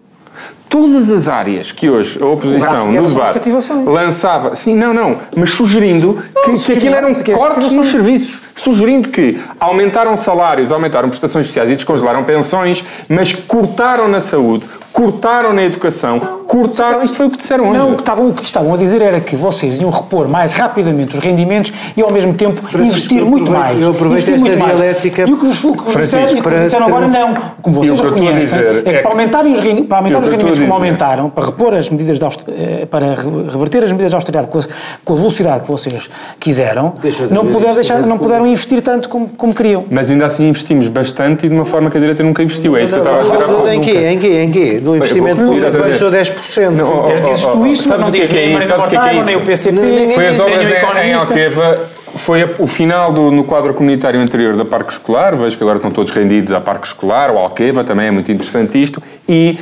Todas 0.69 1.11
as 1.11 1.29
áreas 1.29 1.71
que 1.71 1.91
hoje 1.91 2.19
a 2.21 2.27
oposição 2.27 2.91
no 2.91 3.07
debate 3.07 3.51
lançava, 3.85 4.57
sim, 4.57 4.75
não, 4.75 4.95
não, 4.95 5.19
mas 5.37 5.51
sugerindo 5.51 6.19
não, 6.35 6.43
que, 6.43 6.65
que 6.65 6.73
aquilo 6.73 6.95
eram 6.95 7.13
cortes 7.35 7.73
nos 7.75 7.89
serviços, 7.89 8.41
sugerindo 8.57 9.11
que 9.11 9.39
aumentaram 9.61 10.17
salários, 10.17 10.73
aumentaram 10.73 11.11
prestações 11.11 11.47
sociais 11.47 11.71
e 11.71 11.77
descongelaram 11.77 12.25
pensões, 12.25 12.83
mas 13.07 13.35
cortaram 13.35 14.09
na 14.09 14.21
saúde, 14.21 14.65
cortaram 14.93 15.53
na 15.53 15.63
educação, 15.63 16.21
cortaram. 16.47 17.03
Isto 17.03 17.17
foi 17.17 17.27
o 17.27 17.31
que 17.31 17.39
disseram 17.39 17.71
hoje. 17.71 17.79
Não, 17.79 17.93
o 17.93 17.95
que, 17.95 18.03
estavam, 18.03 18.29
o 18.29 18.33
que 18.35 18.45
estavam 18.45 18.75
a 18.75 18.77
dizer 18.77 19.01
era 19.01 19.21
que 19.21 19.35
vocês 19.35 19.81
iam 19.81 19.91
repor 19.91 20.29
mais 20.29 20.53
rapidamente 20.53 21.17
os 21.17 21.25
rendimentos 21.25 21.73
e 21.97 22.03
ao 22.03 22.13
mesmo 22.13 22.35
tempo 22.35 22.61
Francisco, 22.61 22.99
investir 22.99 23.25
muito 23.25 23.51
mais. 23.51 23.83
Eu 23.83 23.91
aproveito 23.91 24.29
esta 24.29 24.51
dialética. 24.51 25.25
E 25.27 25.33
o 25.33 25.39
que 25.39 25.47
vos, 25.47 25.65
o 25.65 25.73
que 25.73 25.99
disseram, 25.99 26.39
o 26.39 26.43
que 26.43 26.51
disseram 26.65 26.87
agora 26.87 27.09
não. 27.09 27.35
Como 27.63 27.77
vocês 27.77 28.01
reconhecem, 28.01 28.59
é 28.59 28.83
que, 28.83 28.89
é 28.91 29.01
para 29.01 29.11
aumentarem 29.11 29.53
os, 29.55 29.61
para 29.61 29.99
aumentar 29.99 30.19
os 30.21 30.29
rendimentos 30.29 30.61
como 30.61 30.75
aumentaram, 30.75 31.31
para 31.31 31.47
repor 31.47 31.75
as 31.75 31.89
medidas 31.89 32.19
de 32.19 32.25
eh, 32.49 32.87
para 32.87 33.15
reverter 33.51 33.85
as 33.85 33.93
medidas 33.93 34.13
de 34.13 34.15
austeridade 34.15 34.49
com 34.49 34.59
a, 34.59 34.63
com 35.05 35.13
a 35.15 35.17
velocidade 35.17 35.63
que 35.63 35.69
vocês 35.69 36.11
quiseram, 36.39 36.95
não, 37.31 37.47
puder 37.47 37.75
deixar, 37.75 38.01
não 38.01 38.19
puderam 38.19 38.47
investir 38.47 38.83
tanto 38.83 39.09
como, 39.09 39.29
como 39.29 39.55
queriam. 39.55 39.85
Mas 39.91 40.11
ainda 40.11 40.27
assim 40.27 40.49
investimos 40.49 40.89
bastante 40.89 41.47
e 41.47 41.49
de 41.49 41.55
uma 41.55 41.65
forma 41.65 41.91
que 41.91 41.97
a 41.97 42.01
direita 42.01 42.23
nunca 42.23 42.43
investiu. 42.43 42.77
É 42.77 42.83
isso 42.83 42.93
que 42.93 43.01
eu 43.01 43.03
estava 43.03 43.21
a 43.21 43.23
dizer 43.23 43.37
há 43.37 43.49
pouco. 43.49 43.69
Em 43.69 43.81
quê? 43.81 43.91
Em 43.91 44.19
quê? 44.19 44.43
Em 44.43 44.51
quê? 44.51 44.82
No 44.83 44.97
investimento 44.97 45.37
público 45.37 45.79
baixou 45.79 46.11
10%. 46.11 46.71
Não, 46.71 47.07
oh, 47.07 47.31
dizes 47.31 47.47
tu 47.47 47.67
isso, 47.67 47.89
sabes 47.89 48.09
o 48.09 48.13
que 48.13 48.23
é 48.23 48.27
que 48.27 48.37
é 48.37 48.47
isso? 48.57 48.67
Sabes 48.67 48.87
o 48.87 48.89
que 48.89 48.97
é 48.97 49.01
que 49.01 49.09
é 49.09 49.15
isso? 49.15 49.27
Nem 49.27 49.37
o 49.37 49.41
PCP, 49.41 50.15
Foi 50.15 50.29
as 50.29 50.41
obras 50.41 50.71
em 51.05 51.13
Alqueva 51.15 52.03
foi 52.15 52.45
o 52.59 52.67
final 52.67 53.13
do, 53.13 53.31
no 53.31 53.45
quadro 53.45 53.73
comunitário 53.73 54.21
anterior 54.21 54.57
da 54.57 54.65
Parque 54.65 54.93
Escolar, 54.93 55.35
vejo 55.35 55.57
que 55.57 55.63
agora 55.63 55.79
estão 55.79 55.91
todos 55.91 56.13
rendidos 56.13 56.53
à 56.53 56.61
Parque 56.61 56.87
Escolar, 56.87 57.31
o 57.31 57.39
Alqueva 57.39 57.85
também 57.85 58.07
é 58.07 58.11
muito 58.11 58.31
interessante 58.31 58.81
isto, 58.81 59.03
e 59.29 59.59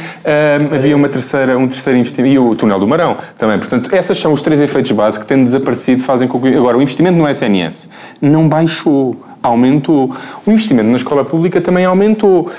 um, 0.71 0.75
havia 0.75 0.97
uma 0.97 1.09
terceira, 1.09 1.57
um 1.57 1.69
terceiro 1.69 1.99
investimento, 1.99 2.35
e 2.35 2.39
o 2.39 2.55
Túnel 2.55 2.81
do 2.81 2.89
Marão 2.89 3.17
também. 3.39 3.59
Portanto, 3.59 3.95
esses 3.95 4.19
são 4.19 4.33
os 4.33 4.43
três 4.43 4.61
efeitos 4.61 4.91
básicos 4.93 5.27
que 5.27 5.33
têm 5.33 5.45
desaparecido, 5.45 6.03
fazem 6.03 6.27
com 6.27 6.41
que... 6.41 6.49
Agora, 6.49 6.77
o 6.77 6.83
investimento 6.83 7.17
no 7.17 7.29
SNS 7.29 7.89
não 8.21 8.49
baixou, 8.49 9.17
aumentou. 9.43 10.15
O 10.45 10.51
investimento 10.51 10.89
na 10.89 10.97
escola 10.97 11.25
pública 11.25 11.61
também 11.61 11.85
aumentou 11.85 12.51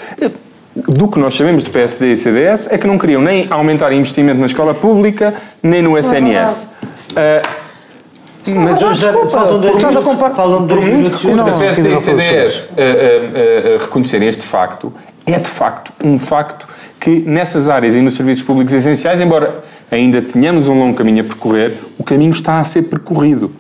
do 0.76 1.08
que 1.08 1.20
nós 1.20 1.36
sabemos 1.36 1.64
de 1.64 1.70
PSD 1.70 2.14
e 2.14 2.18
CDS 2.18 2.72
é 2.72 2.78
que 2.78 2.88
não 2.88 2.98
queriam 2.98 3.22
nem 3.22 3.48
aumentar 3.50 3.92
investimento 3.92 4.40
na 4.40 4.46
escola 4.46 4.74
pública, 4.74 5.34
nem 5.62 5.82
no 5.82 5.98
SNS. 5.98 6.68
Uh, 7.12 7.62
mas 8.56 8.80
já, 8.80 8.94
já 8.94 9.14
faltam 9.28 9.60
dois 9.60 9.78
minutos. 9.78 10.04
Compar... 10.04 10.34
Faltam 10.34 10.66
dois 10.66 10.84
por 10.84 10.94
muito 10.94 11.18
que 11.18 11.28
custa 11.28 11.44
PSD 11.44 11.94
e 11.94 11.98
CDS 11.98 12.66
uh, 12.66 12.72
uh, 12.72 13.78
reconhecerem 13.82 14.28
este 14.28 14.44
facto, 14.44 14.92
é 15.26 15.38
de 15.38 15.50
facto 15.50 15.92
um 16.04 16.18
facto 16.18 16.68
que 17.00 17.20
nessas 17.20 17.68
áreas 17.68 17.96
e 17.96 18.02
nos 18.02 18.14
serviços 18.14 18.44
públicos 18.44 18.74
essenciais, 18.74 19.22
embora 19.22 19.64
ainda 19.90 20.22
tenhamos 20.22 20.68
um 20.68 20.78
longo 20.78 20.96
caminho 20.96 21.22
a 21.22 21.24
percorrer, 21.24 21.74
o 21.98 22.04
caminho 22.04 22.32
está 22.32 22.60
a 22.60 22.64
ser 22.64 22.84
percorrido. 22.84 23.52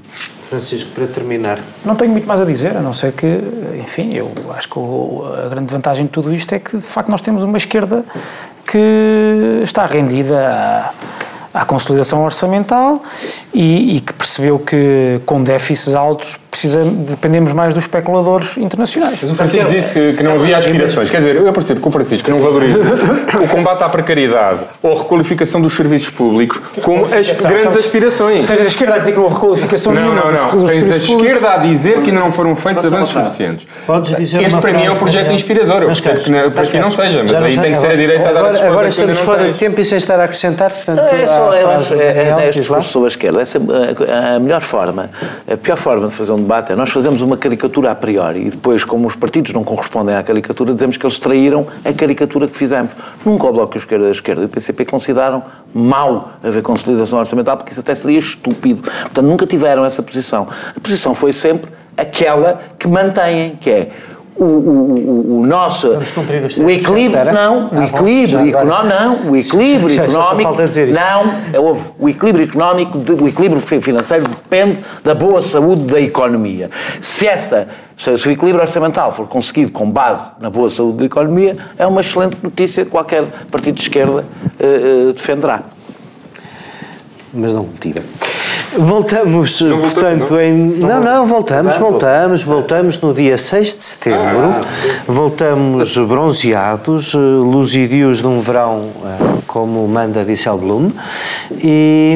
Francisco, 0.51 0.91
para 0.91 1.07
terminar. 1.07 1.59
Não 1.85 1.95
tenho 1.95 2.11
muito 2.11 2.27
mais 2.27 2.41
a 2.41 2.43
dizer, 2.43 2.75
a 2.75 2.81
não 2.81 2.91
ser 2.91 3.13
que, 3.13 3.39
enfim, 3.81 4.13
eu 4.13 4.29
acho 4.53 4.67
que 4.67 4.77
a 5.45 5.47
grande 5.47 5.71
vantagem 5.71 6.05
de 6.05 6.11
tudo 6.11 6.33
isto 6.33 6.53
é 6.53 6.59
que, 6.59 6.75
de 6.75 6.83
facto, 6.83 7.07
nós 7.09 7.21
temos 7.21 7.41
uma 7.45 7.55
esquerda 7.57 8.03
que 8.67 9.61
está 9.63 9.85
rendida 9.85 10.93
à, 11.53 11.61
à 11.61 11.65
consolidação 11.65 12.21
orçamental 12.25 13.01
e, 13.53 13.95
e, 13.95 13.99
que 14.01 14.11
percebeu 14.11 14.59
que, 14.59 15.21
com 15.25 15.41
déficits 15.41 15.95
altos, 15.95 16.37
precisamos, 16.61 16.93
dependemos 17.09 17.53
mais 17.53 17.73
dos 17.73 17.83
especuladores 17.83 18.57
internacionais. 18.57 19.19
Mas 19.21 19.31
o 19.31 19.35
Francisco 19.35 19.69
disse 19.69 19.93
que, 19.93 20.13
que 20.13 20.23
não 20.23 20.35
havia 20.35 20.57
aspirações. 20.57 21.09
Quer 21.09 21.17
dizer, 21.17 21.35
eu 21.37 21.51
percebo 21.53 21.81
que 21.81 21.87
o 21.87 21.91
Francisco 21.91 22.29
não 22.29 22.39
valoriza 22.39 22.79
o 23.43 23.47
combate 23.47 23.83
à 23.83 23.89
precariedade 23.89 24.59
ou 24.83 24.95
a 24.95 24.99
requalificação 24.99 25.59
dos 25.59 25.75
serviços 25.75 26.09
públicos 26.09 26.61
como 26.83 27.05
as 27.05 27.41
grandes 27.41 27.75
aspirações. 27.75 28.45
Tens 28.45 28.61
a 28.61 28.65
esquerda 28.65 28.95
a 28.95 28.97
dizer 28.99 29.11
que 29.11 29.17
não 29.17 29.23
houve 29.23 29.35
requalificação 29.35 29.93
não, 29.93 30.01
nenhuma. 30.01 30.31
Não, 30.31 30.55
não, 30.55 30.67
Tens 30.67 30.91
a 30.91 30.97
esquerda 30.97 31.53
a 31.53 31.57
dizer 31.57 32.01
que 32.01 32.09
ainda 32.09 32.21
não 32.21 32.31
foram 32.31 32.55
feitos 32.55 32.85
avanços 32.85 33.11
suficientes. 33.11 33.67
Podes 33.87 34.15
dizer 34.15 34.43
este 34.43 34.61
para 34.61 34.73
mim 34.73 34.85
é 34.85 34.91
um 34.91 34.95
projeto 34.95 35.31
inspirador. 35.31 35.81
Eu 35.81 35.87
percebo 35.87 36.19
que 36.19 36.31
para 36.51 36.65
ti 36.65 36.79
não 36.79 36.91
seja, 36.91 37.23
mas 37.23 37.33
aí 37.33 37.57
tem 37.57 37.71
que 37.71 37.79
ser 37.79 37.91
a 37.91 37.95
direita 37.95 38.29
a 38.29 38.33
dar 38.33 38.39
agora, 38.39 38.63
a 38.63 38.67
agora 38.67 38.89
estamos 38.89 39.17
fora 39.19 39.51
de 39.51 39.57
tempo 39.57 39.79
e 39.79 39.83
sem 39.83 39.97
estar 39.97 40.19
a 40.19 40.25
acrescentar, 40.25 40.71
portanto... 40.71 40.99
É, 40.99 41.27
só, 41.27 41.53
eu 41.53 41.69
acho, 41.71 41.93
é, 41.95 41.97
é, 41.97 42.49
este 42.49 42.59
discurso 42.59 42.89
sobre 42.89 43.07
a 43.07 43.09
esquerda. 43.09 43.41
Essa, 43.41 43.57
a, 43.57 44.35
a 44.35 44.39
melhor 44.39 44.61
forma, 44.61 45.09
a 45.51 45.57
pior 45.57 45.77
forma 45.77 46.07
de 46.07 46.13
fazer 46.13 46.31
um 46.33 46.41
debate 46.41 46.50
nós 46.75 46.89
fazemos 46.89 47.21
uma 47.21 47.37
caricatura 47.37 47.91
a 47.91 47.95
priori 47.95 48.47
e 48.47 48.49
depois, 48.49 48.83
como 48.83 49.07
os 49.07 49.15
partidos 49.15 49.53
não 49.53 49.63
correspondem 49.63 50.15
à 50.15 50.21
caricatura, 50.21 50.73
dizemos 50.73 50.97
que 50.97 51.05
eles 51.05 51.17
traíram 51.17 51.65
a 51.85 51.93
caricatura 51.93 52.47
que 52.47 52.57
fizemos. 52.57 52.91
Nunca 53.25 53.47
o 53.47 53.53
Bloco 53.53 53.77
esquerda, 53.77 54.07
a 54.07 54.11
esquerda 54.11 54.41
e 54.41 54.45
o 54.45 54.49
PCP 54.49 54.83
consideram 54.85 55.41
mau 55.73 56.33
haver 56.43 56.61
consolidação 56.61 57.19
orçamental, 57.19 57.55
porque 57.55 57.71
isso 57.71 57.79
até 57.79 57.95
seria 57.95 58.19
estúpido. 58.19 58.81
Portanto, 58.81 59.25
nunca 59.25 59.47
tiveram 59.47 59.85
essa 59.85 60.03
posição. 60.03 60.47
A 60.75 60.79
posição 60.79 61.15
foi 61.15 61.31
sempre 61.31 61.71
aquela 61.95 62.59
que 62.77 62.87
mantêm, 62.87 63.55
que 63.55 63.69
é 63.69 63.91
o, 64.41 64.45
o, 64.45 65.39
o, 65.41 65.45
nosso 65.45 65.89
o 66.57 66.69
equilíbrio 66.69 67.31
não 67.31 67.69
o 67.71 67.83
equilíbrio 67.83 68.47
económico 68.49 68.89
não 68.89 69.29
o 69.29 69.35
equilíbrio 69.35 70.03
económico 70.03 70.55
não 70.93 71.33
é 71.53 71.59
houve 71.59 71.89
o 71.99 72.09
equilíbrio 72.09 72.45
económico 72.45 72.97
o 72.97 73.27
equilíbrio 73.27 73.61
financeiro 73.61 74.27
depende 74.27 74.79
da 75.03 75.13
boa 75.13 75.41
saúde 75.41 75.83
da 75.83 76.01
economia. 76.01 76.69
Se 76.99 77.27
essa 77.27 77.67
se 77.95 78.09
o 78.09 78.31
equilíbrio 78.31 78.61
orçamental 78.61 79.11
for 79.11 79.27
conseguido 79.27 79.71
com 79.71 79.89
base 79.91 80.31
na 80.39 80.49
boa 80.49 80.69
saúde 80.69 80.97
da 80.97 81.05
economia 81.05 81.55
é 81.77 81.85
uma 81.85 82.01
excelente 82.01 82.37
notícia 82.41 82.83
que 82.83 82.89
qualquer 82.89 83.23
partido 83.51 83.75
de 83.75 83.81
esquerda 83.81 84.25
uh, 84.59 85.09
uh, 85.09 85.13
defenderá. 85.13 85.61
Mas 87.31 87.53
não 87.53 87.67
tira 87.79 88.01
Voltamos, 88.77 89.61
não 89.61 89.79
portanto, 89.79 90.31
não? 90.31 90.41
em. 90.41 90.53
Não, 90.79 90.99
não, 90.99 91.25
voltamos, 91.27 91.75
voltamos, 91.77 92.43
voltamos 92.43 93.01
no 93.01 93.13
dia 93.13 93.37
6 93.37 93.75
de 93.75 93.83
setembro. 93.83 94.47
Ah, 94.47 94.61
voltamos 95.07 95.97
bronzeados, 95.97 97.13
eh, 97.13 97.17
luzidios 97.17 98.19
de 98.19 98.27
um 98.27 98.39
verão, 98.39 98.89
eh, 99.03 99.41
como 99.45 99.85
manda 99.87 100.23
Disselblum. 100.23 100.91
E, 101.51 102.15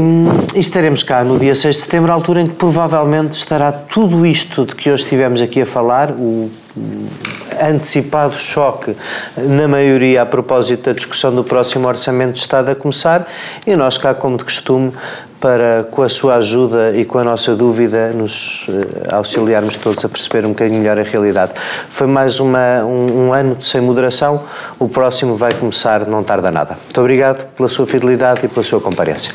e 0.54 0.60
estaremos 0.60 1.04
cá 1.04 1.24
no 1.24 1.38
dia 1.38 1.54
6 1.54 1.76
de 1.76 1.82
setembro, 1.82 2.12
altura 2.12 2.42
em 2.42 2.48
que 2.48 2.56
provavelmente 2.56 3.34
estará 3.34 3.72
tudo 3.72 4.26
isto 4.26 4.66
de 4.66 4.76
que 4.76 4.90
hoje 4.90 5.04
estivemos 5.04 5.42
aqui 5.42 5.62
a 5.62 5.66
falar, 5.66 6.12
o 6.12 6.50
antecipado 7.62 8.34
choque 8.34 8.96
na 9.38 9.68
maioria 9.68 10.22
a 10.22 10.26
propósito 10.26 10.86
da 10.86 10.94
discussão 10.94 11.34
do 11.34 11.44
próximo 11.44 11.88
Orçamento 11.88 12.34
de 12.34 12.40
Estado 12.40 12.70
a 12.72 12.76
começar 12.76 13.28
e 13.66 13.76
nós 13.76 13.98
cá, 13.98 14.14
como 14.14 14.38
de 14.38 14.44
costume, 14.44 14.94
para, 15.40 15.88
com 15.92 16.02
a 16.02 16.10
sua 16.10 16.36
ajuda 16.36 16.96
e 16.96 17.06
com 17.06 17.20
a 17.20 17.24
nossa 17.24 17.56
dúvida, 17.56 18.10
nos 18.10 18.68
uh, 18.68 19.16
auxiliarmos 19.16 19.78
todos 19.78 20.04
a 20.04 20.10
perceber 20.10 20.46
um 20.46 20.50
bocadinho 20.50 20.80
melhor 20.80 20.98
a 20.98 21.04
realidade. 21.04 21.52
Foi 21.90 22.08
mais 22.08 22.40
uma, 22.40 22.84
um, 22.84 23.28
um, 23.28 23.34
ano 23.34 23.56
de 23.56 23.66
sem 23.66 23.82
moderação, 23.82 24.44
o 24.80 24.88
próximo 24.88 25.36
vai 25.36 25.54
começar 25.54 26.08
não 26.08 26.24
tarda 26.24 26.50
nada. 26.50 26.78
Muito 26.84 27.00
obrigado 27.00 27.46
pela 27.56 27.70
sua 27.70 27.86
fidelidade 27.86 28.46
e 28.46 28.48
pela 28.48 28.64
sua 28.64 28.82
comparência. 28.82 29.34